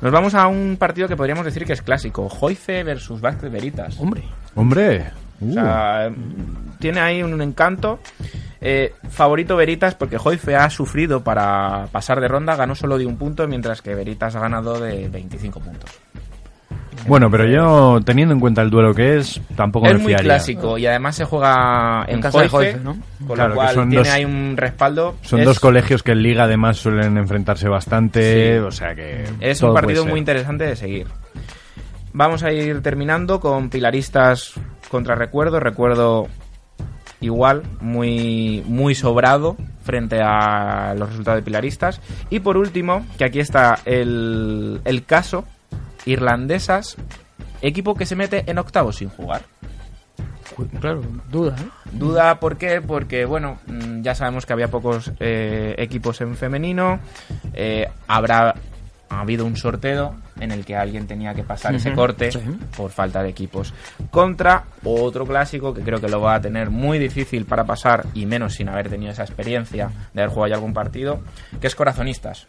Nos 0.00 0.12
vamos 0.12 0.34
a 0.34 0.46
un 0.46 0.76
partido 0.78 1.08
que 1.08 1.16
podríamos 1.16 1.44
decir 1.44 1.64
que 1.64 1.72
es 1.72 1.82
clásico. 1.82 2.28
Joife 2.28 2.84
versus 2.84 3.20
Vázquez 3.20 3.50
Veritas. 3.50 3.98
Hombre. 3.98 4.22
Hombre. 4.54 5.10
O 5.50 5.52
sea, 5.52 6.10
tiene 6.78 7.00
ahí 7.00 7.22
un 7.22 7.40
encanto. 7.42 7.98
Eh, 8.64 8.94
favorito 9.10 9.56
Veritas 9.56 9.96
porque 9.96 10.18
Joife 10.18 10.54
ha 10.54 10.70
sufrido 10.70 11.24
para 11.24 11.88
pasar 11.90 12.20
de 12.20 12.28
ronda, 12.28 12.54
ganó 12.54 12.74
solo 12.76 12.96
de 12.96 13.06
un 13.06 13.16
punto, 13.16 13.48
mientras 13.48 13.82
que 13.82 13.94
Veritas 13.94 14.36
ha 14.36 14.40
ganado 14.40 14.78
de 14.78 15.08
25 15.08 15.58
puntos. 15.60 15.90
Bueno, 17.08 17.28
pero 17.28 17.44
yo, 17.46 17.98
teniendo 18.04 18.32
en 18.32 18.38
cuenta 18.38 18.62
el 18.62 18.70
duelo 18.70 18.94
que 18.94 19.16
es, 19.18 19.40
tampoco 19.56 19.86
es 19.88 19.94
me 19.94 19.98
muy 19.98 20.08
fiaría. 20.12 20.24
clásico 20.34 20.78
y 20.78 20.86
además 20.86 21.16
se 21.16 21.24
juega 21.24 22.04
en, 22.06 22.16
En 22.16 22.20
casa 22.20 22.40
de 22.42 22.48
Joife, 22.48 22.72
Joife, 22.74 22.84
¿no? 22.84 22.96
con 23.26 23.34
Claro, 23.34 23.48
lo 23.48 23.54
que 23.54 23.56
cual 23.56 23.74
son 23.74 23.88
tiene 23.90 24.04
dos- 24.04 24.14
ahí 24.14 24.24
un 24.24 24.54
respaldo. 24.56 25.16
Son 25.22 25.40
Es- 25.40 25.46
dos 25.46 25.58
colegios 25.58 26.04
que 26.04 26.12
en 26.12 26.22
liga 26.22 26.44
además 26.44 26.76
suelen 26.76 27.18
enfrentarse 27.18 27.68
bastante, 27.68 28.52
Sí. 28.58 28.58
o 28.64 28.70
sea 28.70 28.94
que... 28.94 29.24
Es 29.40 29.60
un 29.62 29.74
partido 29.74 30.06
muy 30.06 30.20
interesante 30.20 30.62
de 30.64 30.76
seguir. 30.76 31.08
Vamos 32.12 32.44
a 32.44 32.52
ir 32.52 32.80
terminando 32.82 33.40
con 33.40 33.68
Pilaristas 33.70 34.52
contra 34.92 35.16
Recuerdo. 35.16 35.58
Recuerdo 35.58 36.28
igual, 37.20 37.62
muy, 37.80 38.62
muy 38.66 38.94
sobrado 38.94 39.56
frente 39.82 40.20
a 40.22 40.94
los 40.96 41.08
resultados 41.08 41.38
de 41.38 41.44
Pilaristas. 41.44 42.00
Y 42.30 42.40
por 42.40 42.56
último, 42.56 43.04
que 43.18 43.24
aquí 43.24 43.40
está 43.40 43.80
el, 43.84 44.80
el 44.84 45.04
caso, 45.04 45.44
Irlandesas, 46.04 46.96
equipo 47.62 47.94
que 47.94 48.06
se 48.06 48.14
mete 48.14 48.44
en 48.48 48.58
octavos 48.58 48.96
sin 48.96 49.08
jugar. 49.08 49.42
Claro, 50.80 51.00
duda, 51.30 51.56
¿eh? 51.58 51.68
Duda, 51.92 52.38
¿por 52.38 52.58
qué? 52.58 52.82
Porque, 52.82 53.24
bueno, 53.24 53.58
mm, 53.66 54.02
ya 54.02 54.14
sabemos 54.14 54.44
que 54.44 54.52
había 54.52 54.68
pocos 54.68 55.10
eh, 55.18 55.74
equipos 55.78 56.20
en 56.20 56.36
femenino. 56.36 57.00
eh, 57.54 57.88
habrá 58.06 58.54
ha 59.08 59.20
habido 59.20 59.44
un 59.44 59.56
sorteo 59.56 60.14
en 60.42 60.50
el 60.52 60.64
que 60.64 60.76
alguien 60.76 61.06
tenía 61.06 61.32
que 61.34 61.42
pasar 61.44 61.74
ese 61.74 61.92
corte 61.92 62.30
sí. 62.32 62.38
por 62.76 62.90
falta 62.90 63.22
de 63.22 63.30
equipos. 63.30 63.72
Contra 64.10 64.64
otro 64.84 65.24
clásico 65.26 65.72
que 65.72 65.82
creo 65.82 66.00
que 66.00 66.08
lo 66.08 66.20
va 66.20 66.34
a 66.34 66.40
tener 66.40 66.70
muy 66.70 66.98
difícil 66.98 67.44
para 67.46 67.64
pasar 67.64 68.04
y 68.14 68.26
menos 68.26 68.54
sin 68.54 68.68
haber 68.68 68.88
tenido 68.88 69.12
esa 69.12 69.22
experiencia 69.24 69.90
de 70.12 70.22
haber 70.22 70.34
jugado 70.34 70.48
ya 70.50 70.54
algún 70.56 70.74
partido, 70.74 71.20
que 71.60 71.66
es 71.66 71.74
Corazonistas. 71.74 72.46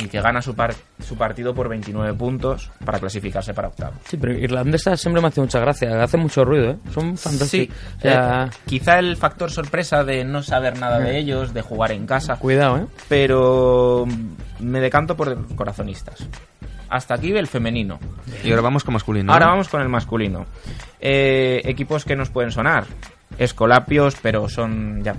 Y 0.00 0.08
que 0.08 0.20
gana 0.20 0.42
su, 0.42 0.56
par- 0.56 0.74
su 1.06 1.14
partido 1.16 1.54
por 1.54 1.68
29 1.68 2.14
puntos 2.14 2.68
para 2.84 2.98
clasificarse 2.98 3.54
para 3.54 3.68
octavo. 3.68 3.92
Sí, 4.08 4.16
pero 4.16 4.32
irlandesa 4.32 4.96
siempre 4.96 5.22
me 5.22 5.28
hace 5.28 5.40
mucha 5.40 5.60
gracia, 5.60 6.02
hace 6.02 6.16
mucho 6.16 6.44
ruido, 6.44 6.72
¿eh? 6.72 6.76
Son 6.92 7.16
Sí, 7.16 7.22
fantásticos. 7.28 7.76
O 7.98 8.00
sea, 8.00 8.44
eh, 8.46 8.56
quizá 8.66 8.98
el 8.98 9.16
factor 9.16 9.52
sorpresa 9.52 10.02
de 10.02 10.24
no 10.24 10.42
saber 10.42 10.80
nada 10.80 10.98
de 10.98 11.16
ellos, 11.16 11.54
de 11.54 11.62
jugar 11.62 11.92
en 11.92 12.06
casa. 12.06 12.34
Cuidado, 12.40 12.78
¿eh? 12.78 12.86
Pero 13.08 14.04
me 14.58 14.80
decanto 14.80 15.16
por 15.16 15.46
corazonistas. 15.54 16.26
Hasta 16.94 17.14
aquí 17.14 17.32
el 17.32 17.48
femenino. 17.48 17.98
Y 18.44 18.50
ahora 18.50 18.62
vamos 18.62 18.84
con 18.84 18.94
masculino. 18.94 19.32
Ahora 19.32 19.48
vamos 19.48 19.68
con 19.68 19.82
el 19.82 19.88
masculino. 19.88 20.46
Eh, 21.00 21.60
equipos 21.64 22.04
que 22.04 22.14
nos 22.14 22.30
pueden 22.30 22.52
sonar. 22.52 22.84
Escolapios, 23.36 24.14
pero 24.22 24.48
son 24.48 25.02
ya. 25.02 25.16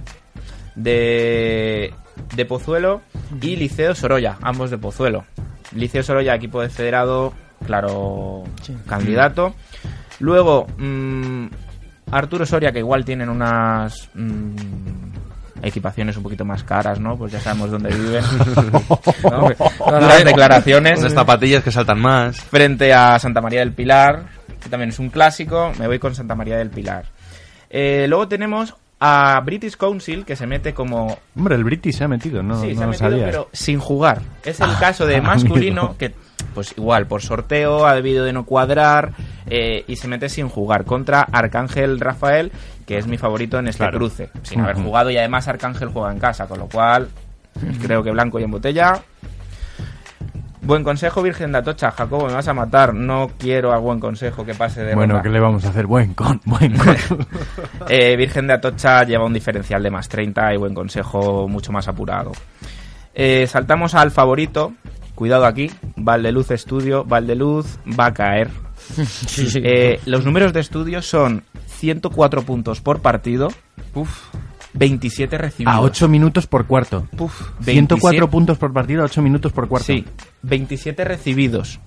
De, 0.74 1.94
de 2.34 2.46
Pozuelo 2.46 3.02
y 3.42 3.58
Liceo 3.58 3.94
Sorolla, 3.94 4.38
ambos 4.42 4.72
de 4.72 4.78
Pozuelo. 4.78 5.26
Liceo 5.74 6.02
Sorolla, 6.02 6.34
equipo 6.34 6.62
de 6.62 6.70
federado, 6.70 7.34
claro, 7.66 8.46
candidato. 8.88 9.54
Luego, 10.20 10.68
mm, 10.78 11.48
Arturo 12.10 12.46
Soria, 12.46 12.72
que 12.72 12.80
igual 12.80 13.04
tienen 13.04 13.28
unas 13.28 14.10
mm, 14.14 14.56
equipaciones 15.62 16.18
un 16.18 16.24
poquito 16.24 16.46
más 16.46 16.64
caras, 16.64 17.00
¿no? 17.00 17.18
Pues 17.18 17.32
ya 17.32 17.40
sabemos 17.40 17.72
dónde 17.72 17.90
viven. 17.90 18.24
¿no? 19.24 19.50
Duras 20.00 20.24
declaraciones. 20.24 21.00
Unas 21.00 21.14
zapatillas 21.14 21.64
que 21.64 21.72
saltan 21.72 22.00
más. 22.00 22.40
Frente 22.42 22.94
a 22.94 23.18
Santa 23.20 23.42
María 23.42 23.60
del 23.62 23.72
Pilar, 23.74 24.26
que 24.62 24.70
también 24.70 24.90
es 24.90 25.00
un 25.00 25.10
clásico, 25.10 25.72
me 25.80 25.88
voy 25.88 26.00
con 26.00 26.14
Santa 26.16 26.36
María 26.36 26.58
del 26.58 26.70
Pilar. 26.70 27.06
Eh, 27.70 28.06
luego 28.08 28.28
tenemos 28.28 28.76
a 29.00 29.42
British 29.44 29.76
Council, 29.76 30.24
que 30.26 30.36
se 30.36 30.48
mete 30.48 30.74
como 30.74 31.18
Hombre, 31.36 31.56
el 31.56 31.64
British 31.64 31.98
se 31.98 32.04
ha 32.06 32.08
metido, 32.08 32.42
no, 32.42 32.62
Sí, 32.62 32.74
no 32.74 32.76
se 32.76 32.82
ha 32.82 32.86
lo 32.86 32.92
metido, 32.92 33.10
sabía. 33.10 33.26
pero 33.26 33.50
sin 33.52 33.80
jugar. 33.80 34.22
Es 34.44 34.60
el 34.62 34.70
Ah, 34.70 34.78
caso 34.80 35.06
de 35.06 35.16
amigo. 35.18 35.32
masculino 35.34 35.98
que, 35.98 36.14
pues 36.54 36.74
igual, 36.78 37.06
por 37.08 37.22
sorteo 37.22 37.86
ha 37.86 37.94
debido 37.96 38.24
de 38.26 38.34
no 38.34 38.46
cuadrar 38.46 39.12
eh, 39.48 39.84
y 39.88 39.96
se 39.98 40.08
mete 40.08 40.30
sin 40.30 40.48
jugar 40.50 40.86
contra 40.86 41.22
Arcángel 41.22 42.00
Rafael, 42.00 42.52
que 42.86 42.98
es 42.98 43.08
mi 43.08 43.18
favorito 43.18 43.60
en 43.60 43.68
este 43.68 43.80
Claro. 43.84 43.98
cruce, 43.98 44.30
sin 44.44 44.62
haber 44.62 44.76
jugado 44.78 45.12
y 45.12 45.18
además 45.18 45.48
Arcángel 45.48 45.90
juega 45.90 46.12
en 46.12 46.20
casa, 46.20 46.48
con 46.48 46.60
lo 46.60 46.68
cual 46.68 47.10
creo 47.82 48.04
que 48.04 48.12
blanco 48.12 48.40
y 48.40 48.44
en 48.44 48.52
botella. 48.52 49.02
Buen 50.62 50.84
consejo, 50.84 51.22
Virgen 51.22 51.52
de 51.52 51.60
Atocha. 51.60 51.92
Jacobo, 51.92 52.26
me 52.26 52.34
vas 52.34 52.48
a 52.48 52.54
matar. 52.56 52.92
No 52.92 53.30
quiero 53.38 53.72
a 53.72 53.78
buen 53.78 54.00
consejo 54.00 54.44
que 54.44 54.56
pase 54.56 54.84
de 54.84 54.96
Bueno. 54.96 55.22
¿qué 55.22 55.30
le 55.30 55.40
vamos 55.40 55.64
a 55.64 55.70
hacer? 55.70 55.86
Buen 55.86 56.16
con, 56.16 56.42
buen 56.46 56.76
con. 56.76 56.98
Eh, 57.88 58.16
Virgen 58.16 58.48
de 58.48 58.54
Atocha 58.54 59.04
lleva 59.04 59.26
un 59.26 59.34
diferencial 59.34 59.84
de 59.84 59.92
más 59.92 60.10
30 60.10 60.56
y 60.56 60.58
buen 60.58 60.74
consejo 60.74 61.48
mucho 61.48 61.72
más 61.72 61.88
apurado. 61.88 62.32
Eh, 63.14 63.46
saltamos 63.46 63.94
al 63.94 64.10
favorito. 64.10 64.74
Cuidado 65.16 65.46
aquí. 65.46 65.72
Valdeluz 65.96 66.52
Estudio. 66.52 67.04
Valdeluz 67.06 67.78
va 68.00 68.08
a 68.08 68.14
caer. 68.14 68.50
Sí, 68.96 69.50
sí. 69.50 69.60
Eh, 69.64 70.00
los 70.06 70.26
números 70.26 70.54
de 70.54 70.60
estudio 70.60 71.02
son 71.02 71.44
104 71.68 72.44
puntos 72.44 72.82
por 72.82 73.02
partido. 73.02 73.48
27 74.74 75.38
recibidos. 75.38 75.74
A 75.74 75.82
8 75.82 76.08
minutos 76.08 76.46
por 76.48 76.68
cuarto. 76.68 77.08
Puf, 77.16 77.34
104 77.62 77.66
27 77.66 78.28
puntos 78.28 78.58
por 78.58 78.74
partido, 78.74 79.02
a 79.02 79.06
8 79.06 79.22
minutos 79.22 79.52
por 79.54 79.68
cuarto. 79.68 79.86
Sí, 79.86 80.06
27 80.44 81.04
recibidos. 81.06 81.80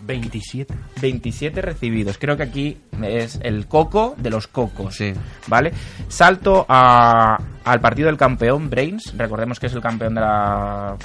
27. 0.00 0.74
27 1.00 1.62
recibidos. 1.62 2.18
Creo 2.18 2.36
que 2.36 2.42
aquí 2.42 2.76
es 3.02 3.38
el 3.42 3.66
coco 3.66 4.14
de 4.18 4.30
los 4.30 4.48
cocos. 4.48 4.96
Sí. 4.96 5.12
¿Vale? 5.46 5.72
Salto 6.08 6.66
a- 6.68 7.38
al 7.64 7.80
partido 7.80 8.06
del 8.06 8.16
campeón, 8.16 8.68
Brains. 8.68 9.14
Recordemos 9.16 9.60
que 9.60 9.66
es 9.66 9.72
el 9.74 9.80
campeón 9.80 10.14
de 10.14 10.20
la 10.20 10.96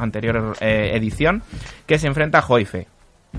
anterior 0.00 0.56
eh, 0.60 0.90
edición. 0.94 1.42
Que 1.86 1.98
se 1.98 2.06
enfrenta 2.06 2.38
a 2.38 2.42
Joife. 2.42 2.86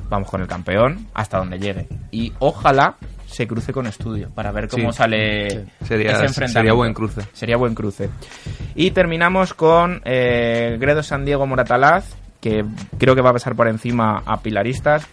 Vamos 0.10 0.30
con 0.30 0.42
el 0.42 0.48
campeón 0.48 1.08
hasta 1.14 1.38
donde 1.38 1.60
llegue. 1.60 1.88
Y 2.12 2.32
ojalá 2.40 2.96
se 3.26 3.46
cruce 3.48 3.74
con 3.74 3.88
estudio 3.88 4.30
para 4.30 4.52
ver 4.52 4.68
cómo 4.70 4.92
Sí. 4.92 4.98
sale 4.98 5.50
Sí. 5.50 5.58
Sería- 5.86 6.12
ese 6.12 6.26
enfrentamiento. 6.26 6.54
sería 6.54 6.74
buen 6.74 6.94
cruce. 6.94 7.22
Sería 7.34 7.58
buen 7.58 7.76
cruce. 7.76 8.10
Y 8.76 8.92
terminamos 8.92 9.54
con 9.54 10.02
eh, 10.06 10.78
Gredo 10.80 11.04
San 11.04 11.26
Diego 11.26 11.46
Moratalaz, 11.46 12.16
que 12.40 12.64
creo 12.98 13.16
que 13.16 13.22
va 13.22 13.30
a 13.32 13.34
pasar 13.34 13.56
por 13.56 13.68
encima 13.68 14.24
a 14.26 14.42
Pilaristas, 14.42 15.08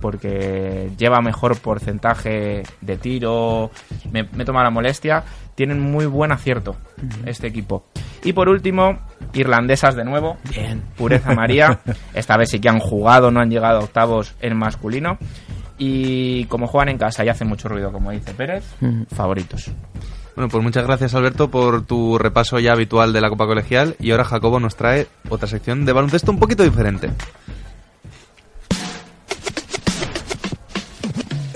porque 0.00 0.90
lleva 0.96 1.20
mejor 1.20 1.58
porcentaje 1.58 2.62
de 2.80 2.96
tiro, 2.96 3.70
me, 4.10 4.24
me 4.32 4.44
toma 4.44 4.62
la 4.62 4.70
molestia. 4.70 5.22
Tienen 5.60 5.78
muy 5.78 6.06
buen 6.06 6.32
acierto 6.32 6.78
este 7.26 7.46
equipo. 7.46 7.84
Y 8.24 8.32
por 8.32 8.48
último, 8.48 8.98
irlandesas 9.34 9.94
de 9.94 10.04
nuevo. 10.04 10.38
Bien. 10.48 10.82
Pureza 10.96 11.34
María. 11.34 11.80
Esta 12.14 12.38
vez 12.38 12.48
sí 12.48 12.60
que 12.60 12.70
han 12.70 12.78
jugado, 12.78 13.30
no 13.30 13.40
han 13.40 13.50
llegado 13.50 13.80
a 13.80 13.84
octavos 13.84 14.34
en 14.40 14.56
masculino. 14.56 15.18
Y 15.76 16.46
como 16.46 16.66
juegan 16.66 16.88
en 16.88 16.96
casa 16.96 17.26
y 17.26 17.28
hacen 17.28 17.46
mucho 17.46 17.68
ruido, 17.68 17.92
como 17.92 18.10
dice 18.10 18.32
Pérez, 18.32 18.64
favoritos. 19.14 19.70
Bueno, 20.34 20.48
pues 20.48 20.64
muchas 20.64 20.86
gracias 20.86 21.14
Alberto 21.14 21.50
por 21.50 21.84
tu 21.84 22.16
repaso 22.16 22.58
ya 22.58 22.72
habitual 22.72 23.12
de 23.12 23.20
la 23.20 23.28
Copa 23.28 23.44
Colegial 23.44 23.96
y 23.98 24.12
ahora 24.12 24.24
Jacobo 24.24 24.60
nos 24.60 24.76
trae 24.76 25.08
otra 25.28 25.46
sección 25.46 25.84
de 25.84 25.92
baloncesto 25.92 26.32
un 26.32 26.38
poquito 26.38 26.62
diferente. 26.62 27.10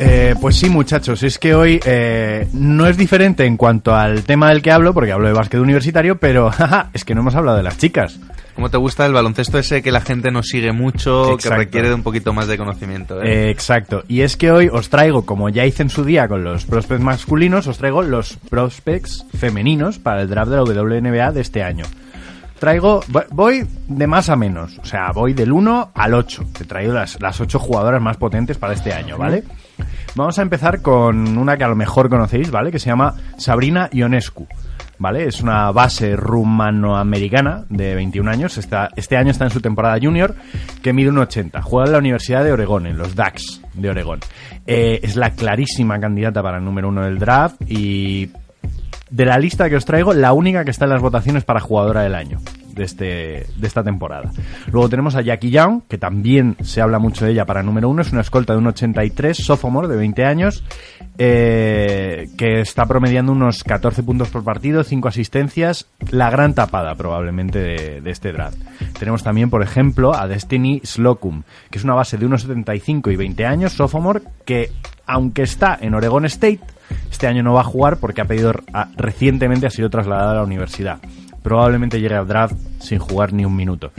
Eh, 0.07 0.35
pues 0.41 0.57
sí, 0.57 0.69
muchachos, 0.69 1.23
es 1.23 1.39
que 1.39 1.55
hoy 1.55 1.81
eh, 1.87 2.47
no 2.53 2.87
es 2.87 2.97
diferente 2.97 3.47
en 3.47 3.57
cuanto 3.57 3.95
al 3.95 4.23
tema 4.25 4.51
del 4.51 4.61
que 4.61 4.71
hablo, 4.71 4.93
porque 4.93 5.13
hablo 5.13 5.29
de 5.29 5.33
básquet 5.33 5.61
universitario, 5.61 6.19
pero 6.19 6.51
jaja, 6.53 6.91
es 6.93 7.05
que 7.05 7.15
no 7.15 7.23
hemos 7.23 7.35
hablado 7.35 7.57
de 7.57 7.63
las 7.63 7.79
chicas. 7.79 8.19
¿Cómo 8.55 8.71
te 8.71 8.77
gusta 8.77 9.05
el 9.07 9.13
baloncesto 9.13 9.59
ese 9.59 9.83
que 9.83 9.91
la 9.91 10.01
gente 10.01 10.31
nos 10.31 10.47
sigue 10.47 10.73
mucho, 10.73 11.33
Exacto. 11.33 11.49
que 11.51 11.57
requiere 11.57 11.89
de 11.89 11.95
un 11.95 12.03
poquito 12.03 12.33
más 12.33 12.47
de 12.49 12.57
conocimiento? 12.59 13.21
eh? 13.23 13.47
Eh, 13.47 13.51
exacto, 13.51 14.05
y 14.07 14.21
es 14.21 14.37
que 14.37 14.51
hoy 14.53 14.69
os 14.71 14.91
traigo, 14.91 15.25
como 15.27 15.49
ya 15.49 15.65
hice 15.65 15.83
en 15.83 15.91
su 15.91 16.05
día 16.05 16.29
con 16.29 16.45
los 16.45 16.65
prospects 16.67 17.03
masculinos, 17.03 17.67
os 17.67 17.79
traigo 17.79 18.03
los 18.03 18.37
prospects 18.51 19.25
femeninos 19.37 19.99
para 19.99 20.23
el 20.23 20.29
draft 20.29 20.51
de 20.51 20.57
la 20.57 20.63
WNBA 20.65 21.33
de 21.33 21.41
este 21.41 21.63
año. 21.65 21.85
Traigo, 22.61 23.01
vo- 23.11 23.27
voy 23.31 23.67
de 23.89 24.07
más 24.07 24.29
a 24.29 24.37
menos, 24.37 24.79
o 24.79 24.85
sea, 24.85 25.11
voy 25.13 25.33
del 25.35 25.51
1 25.51 25.91
al 25.93 26.15
8. 26.15 26.45
Te 26.57 26.65
traigo 26.65 26.93
las, 26.93 27.21
las 27.21 27.41
8 27.41 27.59
jugadoras 27.59 28.01
más 28.01 28.17
potentes 28.19 28.57
para 28.59 28.75
este 28.75 28.93
año, 28.93 29.19
¿vale? 29.19 29.43
Vamos 30.15 30.39
a 30.39 30.43
empezar 30.43 30.81
con 30.83 31.37
una 31.37 31.57
que 31.57 31.65
a 31.65 31.69
lo 31.69 31.77
mejor 31.77 32.09
conocéis, 32.09 32.51
¿vale? 32.51 32.71
Que 32.71 32.79
se 32.79 32.91
llama 32.91 33.15
Sabrina 33.37 33.89
Ionescu. 33.93 34.47
¿Vale? 34.97 35.27
Es 35.27 35.41
una 35.41 35.73
base 35.73 36.15
rumanoamericana 36.15 37.65
de 37.69 37.97
21 37.97 38.31
años. 38.31 38.57
Está, 38.59 38.91
este 38.95 39.17
año 39.17 39.33
está 39.33 39.45
en 39.45 39.51
su 39.51 39.61
temporada 39.61 39.99
junior, 40.01 40.37
que 40.83 40.93
mide 40.93 41.09
un 41.09 41.19
80. 41.19 41.61
Juega 41.63 41.87
en 41.87 41.93
la 41.93 41.99
Universidad 41.99 42.45
de 42.45 42.53
Oregón, 42.53 42.87
en 42.87 42.97
los 42.97 43.17
DAX 43.17 43.61
de 43.75 43.91
Oregón. 43.91 44.21
Eh, 44.67 45.01
es 45.03 45.17
la 45.17 45.31
clarísima 45.31 45.99
candidata 45.99 46.43
para 46.43 46.59
el 46.59 46.65
número 46.65 46.89
uno 46.89 47.03
del 47.03 47.19
draft 47.19 47.57
y 47.69 48.31
de 49.11 49.25
la 49.27 49.39
lista 49.39 49.69
que 49.69 49.77
os 49.77 49.85
traigo, 49.85 50.15
la 50.15 50.33
única 50.33 50.65
que 50.65 50.71
está 50.71 50.85
en 50.85 50.93
las 50.93 51.03
votaciones 51.03 51.45
para 51.45 51.61
jugadora 51.61 52.03
del 52.03 52.15
año 52.15 52.39
de, 52.75 52.85
este, 52.85 53.05
de 53.57 53.67
esta 53.67 53.83
temporada. 53.83 54.31
Luego 54.73 54.89
tenemos 54.89 55.15
a 55.17 55.23
Jackie 55.23 55.51
Young, 55.51 55.83
que 55.89 55.99
también 55.99 56.57
se 56.63 56.81
habla 56.81 56.99
mucho 56.99 57.25
de 57.25 57.33
ella 57.33 57.45
para 57.47 57.63
número 57.63 57.89
uno, 57.89 58.03
es 58.03 58.13
una 58.13 58.21
escolta 58.23 58.53
de 58.53 58.59
un 58.59 58.67
83, 58.67 59.37
sophomore 59.37 59.89
de 59.89 59.97
20 59.97 60.25
años, 60.25 60.65
eh, 61.19 62.27
que 62.37 62.61
está 62.61 62.87
promediando 62.87 63.33
unos 63.33 63.63
14 63.65 64.03
puntos 64.03 64.29
por 64.31 64.43
partido, 64.45 64.83
5 64.83 65.09
asistencias, 65.09 65.87
la 66.11 66.29
gran 66.31 66.55
tapada 66.55 66.95
probablemente 66.97 67.59
de, 68.01 68.11
este 68.11 68.33
draft. 68.33 68.59
Tenemos 68.99 69.23
también, 69.23 69.49
por 69.51 69.63
ejemplo, 69.63 70.15
a 70.15 70.27
Destiny 70.27 70.81
Slocum, 70.85 71.43
que 71.71 71.79
es 71.79 71.85
una 71.85 71.95
base 71.95 72.19
de 72.19 72.27
unos 72.27 72.43
75 72.43 73.11
y 73.11 73.17
20 73.17 73.47
años, 73.47 73.73
sophomore, 73.73 74.23
que 74.45 74.71
aunque 75.07 75.43
está 75.43 75.79
en 75.81 75.95
Oregon 75.95 76.25
State, 76.25 76.61
este 77.11 77.27
año 77.27 77.43
no 77.43 77.55
va 77.55 77.61
a 77.61 77.65
jugar 77.65 77.99
porque 77.99 78.21
ha 78.21 78.25
pedido 78.27 78.53
a- 78.73 78.89
recientemente 78.97 79.67
ha 79.67 79.71
sido 79.71 79.89
trasladada 79.91 80.33
a 80.33 80.35
la 80.37 80.43
universidad. 80.43 80.99
Probablemente 81.45 82.01
llegue 82.01 82.15
al 82.15 82.27
draft 82.27 82.57
sin 82.81 82.99
jugar 82.99 83.35
ni 83.35 83.45
un 83.45 83.55
minuto. 83.55 83.93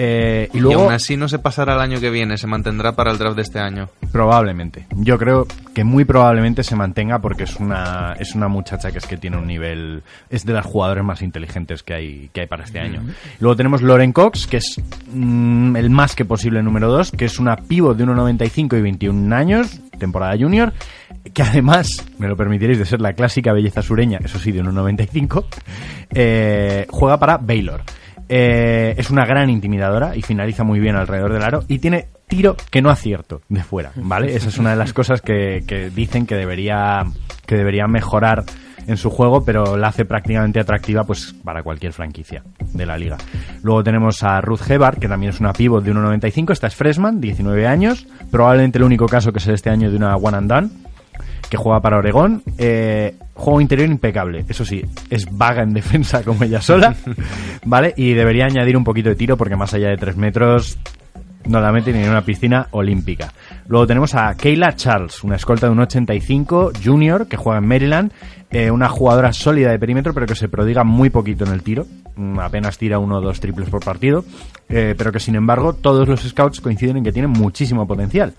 Eh, 0.00 0.48
y 0.52 0.58
y 0.58 0.60
luego 0.60 0.82
aún 0.82 0.92
así 0.92 1.16
no 1.16 1.28
se 1.28 1.40
pasará 1.40 1.74
el 1.74 1.80
año 1.80 1.98
que 1.98 2.08
viene, 2.08 2.38
se 2.38 2.46
mantendrá 2.46 2.92
para 2.94 3.10
el 3.10 3.18
draft 3.18 3.34
de 3.34 3.42
este 3.42 3.58
año. 3.58 3.88
Probablemente. 4.12 4.86
Yo 4.94 5.18
creo 5.18 5.48
que 5.74 5.82
muy 5.82 6.04
probablemente 6.04 6.62
se 6.62 6.76
mantenga 6.76 7.18
porque 7.18 7.42
es 7.42 7.56
una, 7.56 8.14
es 8.16 8.36
una 8.36 8.46
muchacha 8.46 8.92
que 8.92 8.98
es 8.98 9.06
que 9.06 9.16
tiene 9.16 9.38
un 9.38 9.48
nivel. 9.48 10.04
Es 10.30 10.46
de 10.46 10.52
las 10.52 10.64
jugadores 10.64 11.02
más 11.02 11.20
inteligentes 11.20 11.82
que 11.82 11.94
hay, 11.94 12.30
que 12.32 12.42
hay 12.42 12.46
para 12.46 12.62
este 12.62 12.78
año. 12.78 13.02
Luego 13.40 13.56
tenemos 13.56 13.82
Lauren 13.82 14.12
Cox, 14.12 14.46
que 14.46 14.58
es 14.58 14.80
mm, 15.12 15.74
el 15.74 15.90
más 15.90 16.14
que 16.14 16.24
posible 16.24 16.62
número 16.62 16.92
2, 16.92 17.10
que 17.10 17.24
es 17.24 17.40
una 17.40 17.56
pivot 17.56 17.96
de 17.96 18.04
1,95 18.04 18.78
y 18.78 18.82
21 18.82 19.34
años, 19.34 19.80
temporada 19.98 20.36
junior, 20.38 20.72
que 21.32 21.42
además, 21.42 21.88
me 22.18 22.28
lo 22.28 22.36
permitiréis, 22.36 22.78
de 22.78 22.86
ser 22.86 23.00
la 23.00 23.12
clásica 23.12 23.52
belleza 23.52 23.82
sureña, 23.82 24.18
eso 24.22 24.38
sí, 24.38 24.52
de 24.52 24.62
1,95, 24.62 25.44
eh, 26.10 26.86
juega 26.90 27.18
para 27.18 27.38
Baylor. 27.38 27.82
Eh, 28.28 28.94
es 28.98 29.10
una 29.10 29.24
gran 29.24 29.48
intimidadora 29.48 30.14
y 30.14 30.22
finaliza 30.22 30.62
muy 30.62 30.80
bien 30.80 30.96
alrededor 30.96 31.32
del 31.32 31.42
aro 31.42 31.64
y 31.66 31.78
tiene 31.78 32.08
tiro 32.26 32.56
que 32.70 32.82
no 32.82 32.90
acierto 32.90 33.40
de 33.48 33.62
fuera, 33.62 33.92
¿vale? 33.96 34.34
Esa 34.36 34.48
es 34.48 34.58
una 34.58 34.70
de 34.70 34.76
las 34.76 34.92
cosas 34.92 35.22
que, 35.22 35.64
que 35.66 35.88
dicen 35.88 36.26
que 36.26 36.34
debería, 36.34 37.04
que 37.46 37.56
debería 37.56 37.86
mejorar 37.86 38.44
en 38.86 38.96
su 38.96 39.10
juego, 39.10 39.44
pero 39.44 39.76
la 39.76 39.88
hace 39.88 40.04
prácticamente 40.04 40.60
atractiva 40.60 41.04
pues 41.04 41.34
para 41.44 41.62
cualquier 41.62 41.92
franquicia 41.92 42.42
de 42.72 42.86
la 42.86 42.96
liga. 42.96 43.18
Luego 43.62 43.84
tenemos 43.84 44.22
a 44.22 44.40
Ruth 44.40 44.68
Hebart, 44.68 44.98
que 44.98 45.08
también 45.08 45.30
es 45.30 45.40
una 45.40 45.52
pivot 45.52 45.84
de 45.84 45.92
1.95, 45.92 46.52
esta 46.52 46.66
es 46.66 46.74
freshman, 46.74 47.20
19 47.20 47.66
años, 47.66 48.06
probablemente 48.30 48.78
el 48.78 48.84
único 48.84 49.06
caso 49.06 49.32
que 49.32 49.38
es 49.38 49.46
este 49.48 49.70
año 49.70 49.90
de 49.90 49.96
una 49.96 50.16
one 50.16 50.36
and 50.36 50.50
done 50.50 50.87
que 51.50 51.56
juega 51.56 51.80
para 51.80 51.98
Oregón. 51.98 52.42
Eh, 52.58 53.14
juego 53.34 53.60
interior 53.60 53.88
impecable. 53.88 54.44
Eso 54.48 54.64
sí, 54.64 54.82
es 55.10 55.26
vaga 55.36 55.62
en 55.62 55.72
defensa 55.74 56.22
como 56.24 56.44
ella 56.44 56.60
sola. 56.60 56.94
¿Vale? 57.64 57.94
Y 57.96 58.14
debería 58.14 58.46
añadir 58.46 58.76
un 58.76 58.84
poquito 58.84 59.08
de 59.08 59.16
tiro 59.16 59.36
porque 59.36 59.56
más 59.56 59.74
allá 59.74 59.88
de 59.88 59.96
3 59.96 60.16
metros 60.16 60.78
no 61.46 61.60
la 61.60 61.72
mete 61.72 61.92
ni 61.92 62.02
en 62.02 62.10
una 62.10 62.22
piscina 62.22 62.66
olímpica. 62.72 63.32
Luego 63.68 63.86
tenemos 63.86 64.14
a 64.14 64.34
Kayla 64.34 64.74
Charles, 64.76 65.24
una 65.24 65.36
escolta 65.36 65.66
de 65.66 65.72
un 65.72 65.80
85 65.80 66.72
junior 66.84 67.26
que 67.26 67.36
juega 67.38 67.58
en 67.58 67.66
Maryland. 67.66 68.12
eh, 68.50 68.70
una 68.70 68.88
jugadora 68.88 69.32
sólida 69.32 69.70
de 69.70 69.78
perímetro 69.78 70.12
pero 70.14 70.26
que 70.26 70.34
se 70.34 70.48
prodiga 70.48 70.84
muy 70.84 71.08
poquito 71.10 71.44
en 71.46 71.52
el 71.52 71.62
tiro. 71.62 71.86
Mm, 72.16 72.38
Apenas 72.40 72.76
tira 72.76 72.98
uno 72.98 73.16
o 73.18 73.20
dos 73.22 73.40
triples 73.40 73.70
por 73.70 73.82
partido. 73.82 74.24
eh, 74.68 74.94
pero 74.98 75.10
que 75.12 75.20
sin 75.20 75.36
embargo 75.36 75.72
todos 75.72 76.06
los 76.06 76.20
scouts 76.20 76.60
coinciden 76.60 76.98
en 76.98 77.04
que 77.04 77.12
tiene 77.12 77.28
muchísimo 77.28 77.86
potencial. 77.86 78.34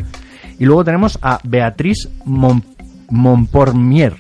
Y 0.60 0.66
luego 0.66 0.84
tenemos 0.84 1.18
a 1.24 1.40
Beatriz 1.44 2.10
Mon 2.26 2.62
Montpormier. 3.10 4.16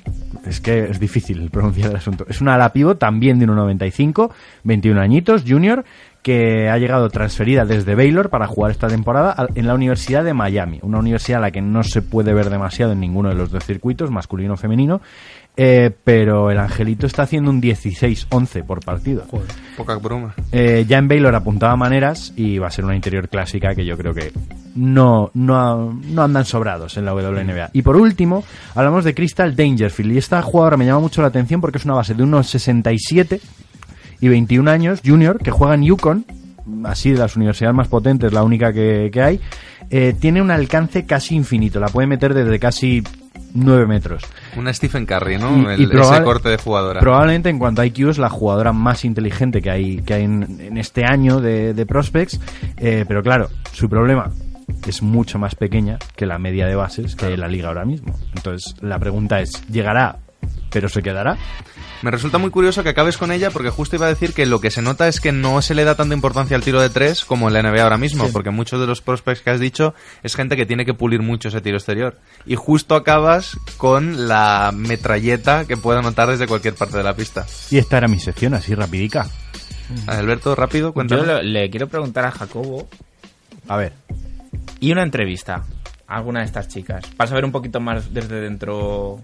es 0.46 0.62
que 0.62 0.86
es 0.86 1.00
difícil 1.00 1.50
pronunciar 1.50 1.92
el 1.92 1.98
asunto. 1.98 2.26
Es 2.30 2.42
una 2.42 2.56
ala 2.56 2.72
pivot 2.72 2.98
también 2.98 3.40
de 3.40 3.48
1.95, 3.48 4.32
21 4.64 5.02
añitos, 5.02 5.44
junior, 5.48 5.84
que 6.22 6.70
ha 6.70 6.78
llegado 6.78 7.10
transferida 7.10 7.66
desde 7.66 7.96
Baylor 7.96 8.30
para 8.30 8.48
jugar 8.48 8.72
esta 8.72 8.88
temporada 8.88 9.48
en 9.56 9.68
la 9.68 9.74
Universidad 9.74 10.24
de 10.24 10.34
Miami, 10.34 10.80
una 10.82 11.00
universidad 11.00 11.40
a 11.40 11.42
la 11.42 11.52
que 11.52 11.62
no 11.62 11.84
se 11.84 12.02
puede 12.02 12.34
ver 12.34 12.50
demasiado 12.50 12.92
en 12.92 13.00
ninguno 13.00 13.30
de 13.30 13.36
los 13.36 13.52
dos 13.52 13.64
circuitos, 13.64 14.12
masculino 14.12 14.54
o 14.54 14.58
femenino, 14.58 15.02
eh, 15.58 15.91
pero 16.04 16.52
el 16.52 16.58
Angelito 16.58 17.06
está 17.06 17.24
haciendo 17.24 17.50
un 17.50 17.62
16-11 17.62 18.64
por 18.64 18.84
partido. 18.84 19.26
Poca 19.76 19.95
broma. 19.97 20.34
Eh, 20.52 20.86
ya 20.88 20.97
en 20.97 21.08
Baylor 21.08 21.36
apuntaba 21.36 21.76
maneras 21.76 22.34
y 22.36 22.58
va 22.60 22.68
a 22.68 22.72
ser 22.72 22.86
una 22.86 22.95
interior 22.95 23.28
clásica 23.28 23.76
que 23.76 23.86
yo 23.86 23.97
creo 23.97 24.14
que 24.14 24.32
no, 24.76 25.32
no, 25.34 25.93
no 25.93 26.24
andan 26.24 26.45
sobrados 26.45 26.97
en 26.97 27.06
la 27.06 27.14
WNBA. 27.14 27.72
Y 27.74 27.82
por 27.82 27.97
último, 27.97 28.43
hablamos 28.76 29.04
de 29.04 29.14
Crystal 29.14 29.56
Dangerfield. 29.56 30.14
Y 30.14 30.18
esta 30.18 30.41
jugadora 30.41 30.78
me 30.78 30.86
llama 30.86 31.02
mucho 31.02 31.22
la 31.22 31.28
atención 31.28 31.60
porque 31.60 31.78
es 31.78 31.86
una 31.86 31.95
base 31.95 32.14
de 32.14 32.24
unos 32.24 32.47
67 32.47 33.41
y 34.22 34.28
21 34.28 34.70
años, 34.70 35.02
junior, 35.06 35.39
que 35.39 35.52
juega 35.52 35.76
en 35.76 35.84
Yukon, 35.84 36.26
así 36.86 37.12
de 37.12 37.20
las 37.20 37.36
universidades 37.36 37.76
más 37.76 37.88
potentes, 37.88 38.32
la 38.34 38.43
única 38.43 38.72
que, 38.74 39.10
que 39.12 39.22
hay. 39.22 39.39
Eh, 39.89 40.14
tiene 40.20 40.41
un 40.41 40.52
alcance 40.52 41.06
casi 41.06 41.36
infinito, 41.36 41.80
la 41.80 41.88
puede 41.88 42.08
meter 42.08 42.34
desde 42.34 42.60
casi 42.60 43.04
9 43.54 43.86
metros. 43.88 44.24
Una 44.58 44.74
Stephen 44.74 45.06
Curry, 45.06 45.38
¿no? 45.38 45.74
Y- 45.76 45.84
ese 45.84 46.24
corte 46.24 46.50
de 46.50 46.58
jugadora. 46.58 47.00
Probablemente 47.00 47.50
en 47.50 47.60
cuanto 47.60 47.82
a 47.82 47.86
IQ 47.86 48.10
es 48.10 48.18
la 48.18 48.30
jugadora 48.30 48.74
más 48.74 49.06
inteligente 49.06 49.62
que 49.62 49.70
hay, 49.70 49.97
que 50.02 50.14
hay 50.14 50.24
en, 50.24 50.60
en 50.60 50.78
este 50.78 51.06
año 51.06 51.39
de, 51.41 51.74
de 51.74 51.86
prospects, 51.86 52.39
eh, 52.78 53.06
pero 53.08 53.22
claro, 53.22 53.50
su 53.72 53.89
problema 53.89 54.32
es 54.88 55.02
mucho 55.02 55.39
más 55.39 55.56
pequeña 55.56 55.97
que 56.16 56.26
la 56.26 56.38
media 56.38 56.68
de 56.68 56.76
bases 56.76 57.16
que 57.16 57.26
hay 57.26 57.34
en 57.34 57.41
la 57.41 57.47
liga 57.47 57.68
ahora 57.70 57.86
mismo. 57.86 58.14
Entonces 58.36 58.76
la 58.82 59.00
pregunta 59.00 59.39
es, 59.41 59.52
¿llegará 59.68 60.18
pero 60.72 60.88
se 60.88 61.02
quedará? 61.02 61.38
Me 62.02 62.12
resulta 62.12 62.38
muy 62.38 62.50
curioso 62.50 62.82
que 62.82 62.89
acabes 62.89 63.18
con 63.18 63.32
ella 63.32 63.52
porque 63.52 63.70
justo 63.70 63.97
iba 63.97 64.06
a 64.06 64.10
decir 64.10 64.34
que 64.34 64.45
lo 64.45 64.62
que 64.62 64.72
se 64.72 64.82
nota 64.82 65.10
es 65.10 65.20
que 65.20 65.34
no 65.34 65.62
se 65.62 65.76
le 65.76 65.84
da 65.84 65.95
tanta 65.95 66.16
importancia 66.16 66.56
al 66.56 66.64
tiro 66.64 66.80
de 66.82 66.89
tres 66.89 67.26
como 67.26 67.47
en 67.50 67.54
la 67.54 67.60
NBA 67.62 67.84
ahora 67.84 67.97
mismo, 67.97 68.26
Sí. 68.26 68.32
porque 68.32 68.52
muchos 68.52 68.80
de 68.80 68.88
los 68.88 69.02
prospects 69.02 69.41
que 69.41 69.50
has 69.50 69.60
dicho 69.60 69.93
es 70.24 70.36
gente 70.36 70.56
que 70.56 70.66
tiene 70.66 70.86
que 70.86 70.93
pulir 70.93 71.22
mucho 71.22 71.50
ese 71.50 71.60
tiro 71.60 71.76
exterior. 71.76 72.18
Y 72.45 72.56
justo 72.56 72.95
acabas 72.95 73.58
con 73.78 74.30
la 74.30 74.72
metralleta 74.74 75.66
que 75.66 75.76
puede 75.76 76.00
anotar 76.00 76.30
desde 76.30 76.47
cualquier 76.47 76.76
parte 76.76 76.97
de 76.97 77.04
la 77.04 77.16
pista. 77.16 77.45
Y 77.70 77.78
esta 77.80 77.97
era 77.97 78.08
mi 78.08 78.20
sección, 78.20 78.54
así 78.54 78.74
rapidica. 78.76 79.28
Alberto, 80.08 80.56
rápido, 80.56 80.89
Yo 80.89 80.93
cuéntanos. 80.93 81.28
lo- 81.28 81.41
le 81.41 81.70
quiero 81.70 81.88
preguntar 81.88 82.26
a 82.26 82.32
Jacobo. 82.32 82.88
A 83.68 83.76
ver. 83.76 83.91
Y 84.80 84.91
una 84.93 85.04
entrevista 85.04 85.66
a 86.08 86.16
alguna 86.16 86.39
de 86.39 86.45
estas 86.45 86.70
chicas. 86.70 87.04
Para 87.18 87.28
saber 87.28 87.43
un 87.43 87.52
poquito 87.52 87.80
más 87.82 88.14
desde 88.14 88.39
dentro. 88.39 89.20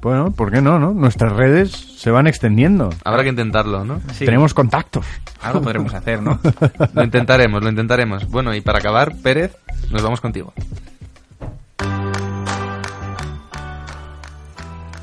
Bueno, 0.00 0.30
¿por 0.30 0.52
qué 0.52 0.60
no, 0.60 0.78
no? 0.78 0.92
Nuestras 0.92 1.32
redes 1.32 1.70
se 1.72 2.10
van 2.10 2.26
extendiendo. 2.26 2.90
Habrá 3.04 3.24
que 3.24 3.30
intentarlo, 3.30 3.84
¿no? 3.84 4.00
Sí. 4.12 4.24
Tenemos 4.24 4.54
contactos. 4.54 5.04
Algo 5.42 5.60
podremos 5.60 5.92
hacer, 5.92 6.22
¿no? 6.22 6.38
Lo 6.94 7.04
intentaremos, 7.04 7.62
lo 7.62 7.68
intentaremos. 7.68 8.28
Bueno, 8.28 8.54
y 8.54 8.60
para 8.60 8.78
acabar, 8.78 9.14
Pérez, 9.22 9.56
nos 9.90 10.02
vamos 10.02 10.20
contigo. 10.20 10.52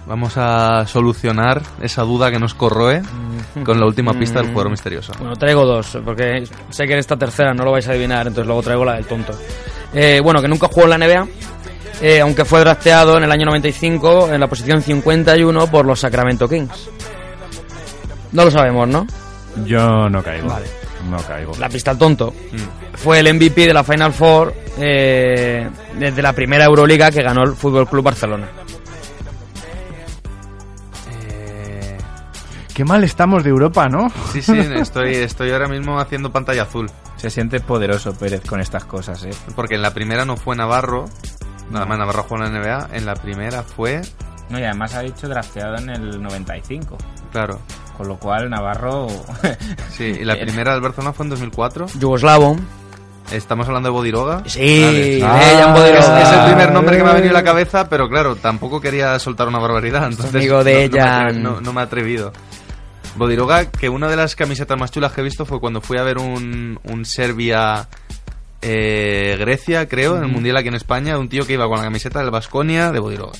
Vamos 0.08 0.38
a 0.38 0.86
solucionar 0.86 1.62
esa 1.82 2.04
duda 2.04 2.30
que 2.30 2.38
nos 2.38 2.54
corroe 2.54 3.02
con 3.66 3.80
la 3.80 3.86
última 3.88 4.14
pista 4.14 4.40
del 4.40 4.50
jugador 4.50 4.70
misterioso. 4.70 5.14
Bueno, 5.18 5.36
traigo 5.36 5.66
dos, 5.66 5.98
porque 6.06 6.44
sé 6.70 6.86
que 6.86 6.94
en 6.94 7.00
esta 7.00 7.18
tercera 7.18 7.54
no 7.54 7.64
lo 7.64 7.72
vais 7.72 7.88
a 7.88 7.92
adivinar, 7.92 8.28
entonces 8.28 8.46
luego 8.46 8.62
traigo 8.62 8.86
la 8.86 8.94
del 8.96 9.06
tonto. 9.06 9.34
Eh, 9.94 10.20
bueno, 10.24 10.42
que 10.42 10.48
nunca 10.48 10.68
jugó 10.68 10.84
en 10.84 10.90
la 10.92 10.98
NBA, 11.00 11.28
eh, 12.02 12.22
aunque 12.22 12.46
fue 12.46 12.60
drafteado 12.60 13.18
en 13.18 13.24
el 13.24 13.32
año 13.32 13.46
95 13.46 14.34
en 14.34 14.40
la 14.40 14.48
posición 14.48 14.82
51 14.82 15.68
por 15.68 15.86
los 15.86 16.00
Sacramento 16.00 16.48
Kings. 16.48 16.90
No 18.32 18.46
lo 18.46 18.52
sabemos, 18.52 18.88
¿no? 18.88 19.08
Yo 19.66 20.10
no 20.10 20.22
caigo. 20.22 20.50
Vale. 20.50 20.66
No 21.10 21.18
caigo. 21.18 21.54
La 21.60 21.70
pista 21.70 21.92
al 21.92 21.98
tonto. 21.98 22.34
Fue 22.96 23.20
el 23.20 23.34
MVP 23.34 23.68
de 23.68 23.74
la 23.74 23.84
Final 23.84 24.12
Four 24.12 24.54
eh, 24.78 25.70
desde 25.98 26.22
la 26.22 26.34
primera 26.34 26.66
Euroliga 26.66 27.12
que 27.12 27.22
ganó 27.22 27.44
el 27.44 27.56
Fútbol 27.56 27.88
Club 27.88 28.04
Barcelona. 28.04 28.50
Qué 32.74 32.84
mal 32.84 33.06
estamos 33.06 33.42
de 33.46 33.52
Europa, 33.52 33.88
¿no? 33.88 34.12
Sí, 34.34 34.42
sí, 34.42 34.52
estoy, 34.76 35.16
estoy 35.16 35.50
ahora 35.52 35.70
mismo 35.70 35.98
haciendo 35.98 36.34
pantalla 36.34 36.64
azul. 36.64 36.92
Se 37.16 37.30
siente 37.30 37.62
poderoso 37.62 38.14
Pérez 38.14 38.42
con 38.42 38.60
estas 38.60 38.84
cosas, 38.84 39.24
¿eh? 39.24 39.30
Porque 39.56 39.76
en 39.76 39.82
la 39.82 39.94
primera 39.94 40.26
no 40.26 40.36
fue 40.36 40.58
Navarro, 40.58 41.06
nada 41.72 41.86
más 41.86 41.98
Navarro 41.98 42.24
jugó 42.24 42.44
en 42.44 42.54
la 42.54 42.60
NBA, 42.60 42.90
en 42.98 43.06
la 43.06 43.16
primera 43.16 43.64
fue... 43.64 44.02
No, 44.50 44.60
y 44.60 44.64
además 44.64 44.94
ha 44.94 45.02
dicho 45.02 45.28
drafteado 45.28 45.78
en 45.78 45.90
el 45.90 46.22
95. 46.22 46.98
Claro. 47.32 47.60
Con 47.98 48.08
lo 48.08 48.18
cual 48.20 48.50
Navarro. 48.50 49.08
Sí, 49.92 50.04
y 50.20 50.24
la 50.26 50.36
primera 50.40 50.74
del 50.74 50.82
Barcelona 50.82 51.14
fue 51.14 51.26
en 51.26 51.30
2004. 51.32 51.88
Yugoslavo. 52.00 52.58
¿Estamos 53.32 53.66
hablando 53.68 53.88
de 53.90 53.94
Bodiroga? 53.94 54.44
Sí, 54.46 54.60
de 54.60 55.24
Ah, 55.26 55.74
Bodiroga. 55.74 56.22
Es, 56.22 56.28
es 56.28 56.34
el 56.38 56.46
primer 56.46 56.72
nombre 56.72 56.98
que 56.98 57.04
me 57.04 57.10
ha 57.10 57.14
venido 57.14 57.32
a 57.32 57.34
la 57.34 57.44
cabeza, 57.44 57.90
pero 57.90 58.08
claro, 58.08 58.36
tampoco 58.36 58.80
quería 58.80 59.18
soltar 59.18 59.48
una 59.48 59.58
barbaridad. 59.58 60.06
Entonces 60.08 60.36
amigo 60.36 60.64
de 60.64 60.90
no, 60.90 60.98
atreví- 60.98 61.36
no- 61.42 61.62
no 61.62 61.74
me 61.74 61.82
he 61.82 61.84
atrevido. 61.84 62.32
Bodiroga, 63.16 63.72
que 63.72 63.90
una 63.90 64.10
de 64.10 64.18
las 64.18 64.36
camisetas 64.36 64.78
más 64.78 64.92
chulas 64.92 65.12
que 65.14 65.22
he 65.22 65.24
visto 65.24 65.46
fue 65.46 65.60
cuando 65.60 65.80
fui 65.82 65.98
a 65.98 66.04
ver 66.04 66.18
un, 66.20 66.80
un 66.84 67.06
Serbia 67.06 67.88
eh, 68.62 69.36
Grecia, 69.40 69.88
creo, 69.88 70.18
en 70.18 70.24
el. 70.24 70.30
Mundial 70.30 70.58
aquí 70.58 70.68
en 70.68 70.76
España, 70.76 71.18
un 71.18 71.30
tío 71.30 71.46
que 71.46 71.54
iba 71.54 71.68
con 71.68 71.78
la 71.78 71.84
camiseta 71.84 72.20
del 72.20 72.32
Basconia 72.32 72.92
de 72.92 73.00
Bodiroga. 73.00 73.34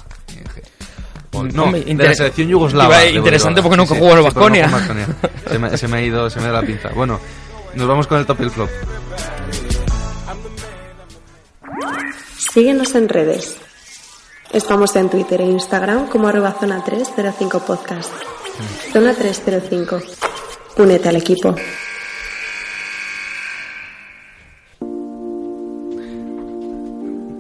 Pues, 1.30 1.54
No, 1.54 1.64
Hombre, 1.64 1.84
de 1.84 1.96
la 1.96 2.14
selección 2.14 2.48
yugoslava. 2.48 3.06
Interesante 3.06 3.62
porque 3.62 3.78
nunca 3.78 3.96
jugó 3.96 4.12
en 4.12 4.18
el 4.18 4.24
no 4.24 4.60
en 4.60 4.72
Baskonia. 4.72 5.08
Se 5.50 5.60
me, 5.60 5.78
se 5.78 5.88
me 5.88 5.98
ha 5.98 6.02
ido, 6.02 6.30
se 6.30 6.40
me 6.40 6.46
ido 6.48 6.54
la 6.54 6.62
pinza. 6.62 6.90
Bueno, 6.96 7.20
nos 7.76 7.88
vamos 7.88 8.08
con 8.08 8.20
el 8.20 8.26
top 8.26 8.40
y 8.40 8.44
el 8.44 8.52
flop. 8.52 8.70
Síguenos 12.54 12.96
en 12.96 13.10
redes. 13.10 13.58
Estamos 14.54 14.96
en 14.96 15.10
Twitter 15.10 15.42
e 15.42 15.46
Instagram 15.46 16.08
como 16.08 16.30
arroba 16.30 16.54
zona 16.58 16.82
305 16.84 17.60
podcast. 17.66 18.14
Zona 18.94 19.14
305. 19.14 20.02
Únete 20.78 21.10
al 21.10 21.18
equipo. 21.18 21.54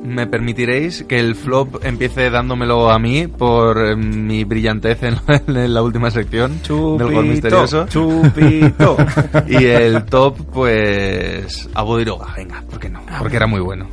Me 0.06 0.28
permitiréis 0.28 1.04
que 1.08 1.20
el 1.20 1.36
flop 1.36 1.84
empiece 1.84 2.30
dándomelo 2.30 2.92
a 2.92 3.00
mí 3.00 3.28
por 3.28 3.84
eh, 3.84 3.96
mi 3.96 4.44
brillantez 4.44 5.02
en, 5.04 5.16
en 5.48 5.74
la 5.74 5.82
última 5.82 6.12
sección 6.12 6.60
del 6.62 6.68
gol 6.68 6.98
Chupito, 6.98 7.22
misterioso. 7.24 7.88
chupito. 7.88 8.98
y 9.48 9.66
el 9.66 10.06
top, 10.06 10.38
pues, 10.54 11.70
a 11.74 11.82
Bodiroga, 11.84 12.34
venga, 12.36 12.64
¿por 12.70 12.80
qué 12.80 12.90
no? 12.90 13.02
Porque 13.20 13.38
era 13.38 13.48
muy 13.48 13.62
bueno. 13.62 13.88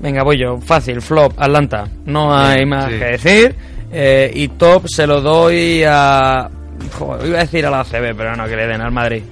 Venga, 0.00 0.24
voy 0.24 0.38
yo. 0.38 0.58
Fácil, 0.60 1.00
flop, 1.00 1.32
Atlanta. 1.36 1.86
No 2.06 2.36
hay 2.36 2.66
más 2.66 2.86
sí. 2.90 2.98
que 2.98 3.04
decir. 3.04 3.56
Eh, 3.92 4.32
y 4.34 4.48
top 4.48 4.84
se 4.88 5.06
lo 5.06 5.20
doy 5.20 5.84
a... 5.86 6.50
Joder, 6.90 7.26
iba 7.26 7.38
a 7.38 7.42
decir 7.42 7.66
a 7.66 7.70
la 7.70 7.84
CB, 7.84 8.14
pero 8.16 8.36
no, 8.36 8.46
que 8.46 8.56
le 8.56 8.66
den 8.66 8.80
al 8.80 8.92
Madrid. 8.92 9.22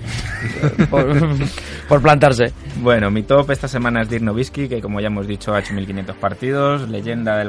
por, 0.90 1.06
por 1.88 2.02
plantarse. 2.02 2.52
Bueno, 2.76 3.10
mi 3.10 3.22
top 3.22 3.50
esta 3.50 3.68
semana 3.68 4.02
es 4.02 4.08
Dirk 4.08 4.22
Nowitzki, 4.22 4.68
que 4.68 4.80
como 4.80 5.00
ya 5.00 5.08
hemos 5.08 5.26
dicho 5.26 5.54
ha 5.54 5.60
hecho 5.60 5.74
1500 5.74 6.16
partidos, 6.16 6.88
leyenda 6.88 7.36
del 7.36 7.48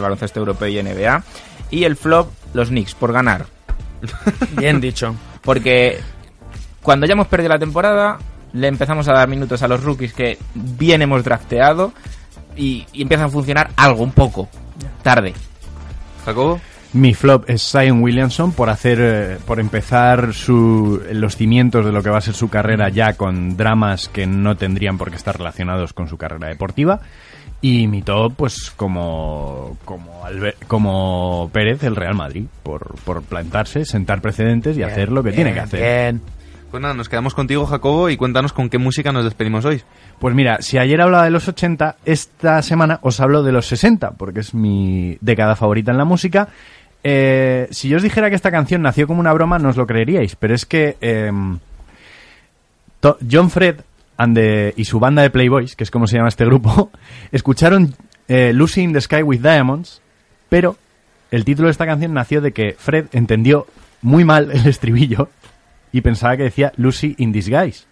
baloncesto 0.00 0.40
europeo 0.40 0.68
y 0.68 0.82
NBA. 0.82 1.22
Y 1.70 1.84
el 1.84 1.96
flop, 1.96 2.30
los 2.54 2.68
Knicks, 2.68 2.94
por 2.94 3.12
ganar. 3.12 3.46
Bien 4.56 4.80
dicho. 4.80 5.14
Porque 5.42 6.00
cuando 6.82 7.06
ya 7.06 7.12
hemos 7.12 7.26
perdido 7.26 7.50
la 7.50 7.58
temporada, 7.58 8.18
le 8.52 8.68
empezamos 8.68 9.08
a 9.08 9.12
dar 9.12 9.28
minutos 9.28 9.62
a 9.62 9.68
los 9.68 9.82
rookies 9.82 10.12
que 10.12 10.38
bien 10.54 11.02
hemos 11.02 11.24
drafteado 11.24 11.92
y, 12.56 12.86
y 12.92 13.02
empiezan 13.02 13.26
a 13.26 13.30
funcionar 13.30 13.70
algo, 13.76 14.02
un 14.02 14.12
poco, 14.12 14.48
tarde. 15.02 15.34
¿Jacobo? 16.24 16.60
Mi 16.92 17.14
flop 17.14 17.48
es 17.48 17.62
Zion 17.62 18.02
Williamson 18.02 18.52
por 18.52 18.68
hacer, 18.68 18.98
eh, 19.00 19.38
por 19.46 19.60
empezar 19.60 20.34
su, 20.34 21.00
los 21.12 21.36
cimientos 21.36 21.84
de 21.84 21.92
lo 21.92 22.02
que 22.02 22.10
va 22.10 22.18
a 22.18 22.20
ser 22.20 22.34
su 22.34 22.48
carrera 22.48 22.88
ya 22.88 23.12
con 23.12 23.56
dramas 23.56 24.08
que 24.08 24.26
no 24.26 24.56
tendrían 24.56 24.98
por 24.98 25.10
qué 25.10 25.16
estar 25.16 25.38
relacionados 25.38 25.92
con 25.92 26.08
su 26.08 26.16
carrera 26.16 26.48
deportiva. 26.48 27.00
Y 27.62 27.86
mi 27.86 28.02
top, 28.02 28.34
pues 28.36 28.72
como, 28.74 29.76
como, 29.84 30.22
como 30.66 31.50
Pérez, 31.52 31.84
el 31.84 31.94
Real 31.94 32.14
Madrid, 32.14 32.46
por, 32.62 32.94
por 33.04 33.22
plantarse, 33.22 33.84
sentar 33.84 34.20
precedentes 34.20 34.76
y 34.76 34.82
hacer 34.82 35.12
lo 35.12 35.22
que 35.22 35.32
tiene 35.32 35.52
que 35.52 35.60
hacer. 35.60 36.16
Pues 36.70 36.80
nada, 36.80 36.94
nos 36.94 37.08
quedamos 37.08 37.34
contigo, 37.34 37.66
Jacobo, 37.66 38.10
y 38.10 38.16
cuéntanos 38.16 38.52
con 38.52 38.70
qué 38.70 38.78
música 38.78 39.10
nos 39.10 39.24
despedimos 39.24 39.64
hoy. 39.64 39.82
Pues 40.20 40.36
mira, 40.36 40.62
si 40.62 40.78
ayer 40.78 41.00
hablaba 41.00 41.24
de 41.24 41.30
los 41.30 41.48
80, 41.48 41.96
esta 42.04 42.62
semana 42.62 43.00
os 43.02 43.18
hablo 43.20 43.42
de 43.42 43.50
los 43.50 43.66
60, 43.66 44.12
porque 44.12 44.40
es 44.40 44.54
mi 44.54 45.18
década 45.20 45.56
favorita 45.56 45.90
en 45.90 45.98
la 45.98 46.04
música. 46.04 46.48
Eh, 47.02 47.68
si 47.70 47.88
yo 47.88 47.96
os 47.96 48.02
dijera 48.02 48.28
que 48.28 48.36
esta 48.36 48.50
canción 48.50 48.82
nació 48.82 49.06
como 49.06 49.20
una 49.20 49.32
broma, 49.32 49.58
no 49.58 49.70
os 49.70 49.76
lo 49.76 49.86
creeríais, 49.86 50.36
pero 50.36 50.54
es 50.54 50.66
que 50.66 50.96
em, 51.00 51.58
John 53.30 53.50
Fred 53.50 53.80
y 54.76 54.84
su 54.84 55.00
banda 55.00 55.22
de 55.22 55.30
Playboys, 55.30 55.76
que 55.76 55.84
es 55.84 55.90
como 55.90 56.06
se 56.06 56.16
llama 56.16 56.28
este 56.28 56.44
grupo, 56.44 56.90
escucharon 57.32 57.94
eh, 58.28 58.52
Lucy 58.52 58.82
in 58.82 58.92
the 58.92 59.00
Sky 59.00 59.22
with 59.22 59.40
Diamonds, 59.40 60.02
pero 60.48 60.76
el 61.30 61.44
título 61.44 61.68
de 61.68 61.72
esta 61.72 61.86
canción 61.86 62.12
nació 62.12 62.40
de 62.40 62.52
que 62.52 62.76
Fred 62.78 63.06
entendió 63.12 63.66
muy 64.02 64.24
mal 64.24 64.50
el 64.50 64.66
estribillo 64.66 65.30
y 65.92 66.02
pensaba 66.02 66.36
que 66.36 66.44
decía 66.44 66.72
Lucy 66.76 67.14
in 67.18 67.32
Disguise. 67.32 67.84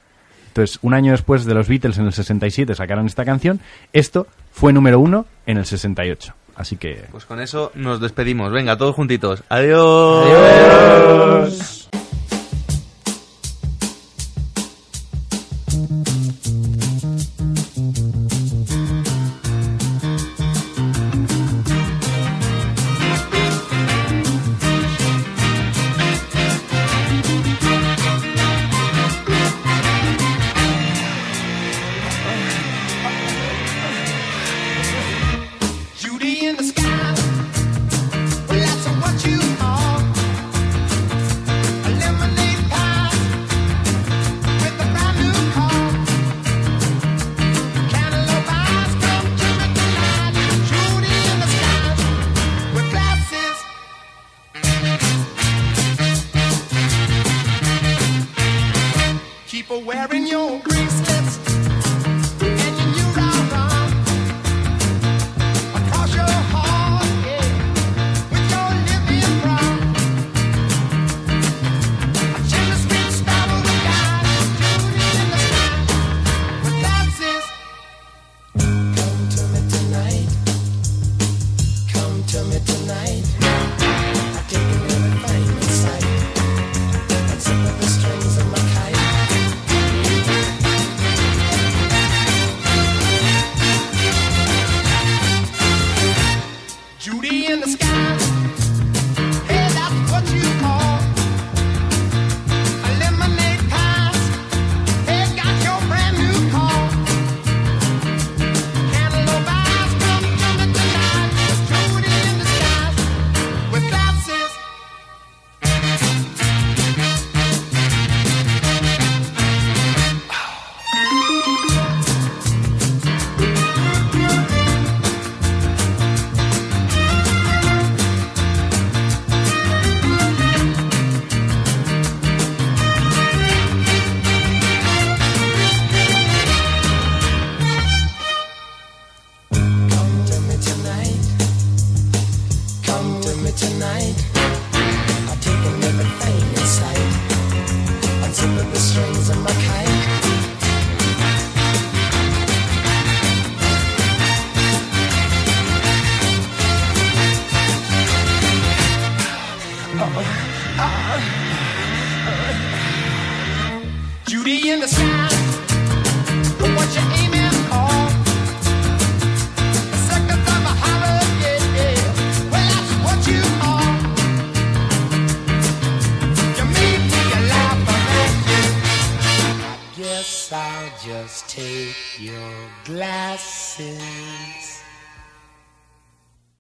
Entonces, 0.49 0.79
un 0.83 0.93
año 0.95 1.13
después 1.13 1.45
de 1.45 1.55
los 1.55 1.69
Beatles 1.69 1.99
en 1.99 2.07
el 2.07 2.13
67 2.13 2.75
sacaron 2.75 3.07
esta 3.07 3.25
canción, 3.25 3.61
esto 3.93 4.27
fue 4.51 4.73
número 4.73 4.99
uno 4.99 5.27
en 5.47 5.59
el 5.59 5.67
68. 5.67 6.35
Así 6.59 6.77
que... 6.77 7.05
Pues 7.13 7.25
con 7.25 7.41
eso 7.41 7.71
nos 7.75 8.01
despedimos. 8.01 8.51
Venga, 8.53 8.77
todos 8.77 8.95
juntitos. 8.97 9.45
Adiós. 9.49 10.27
Adiós. 10.27 11.89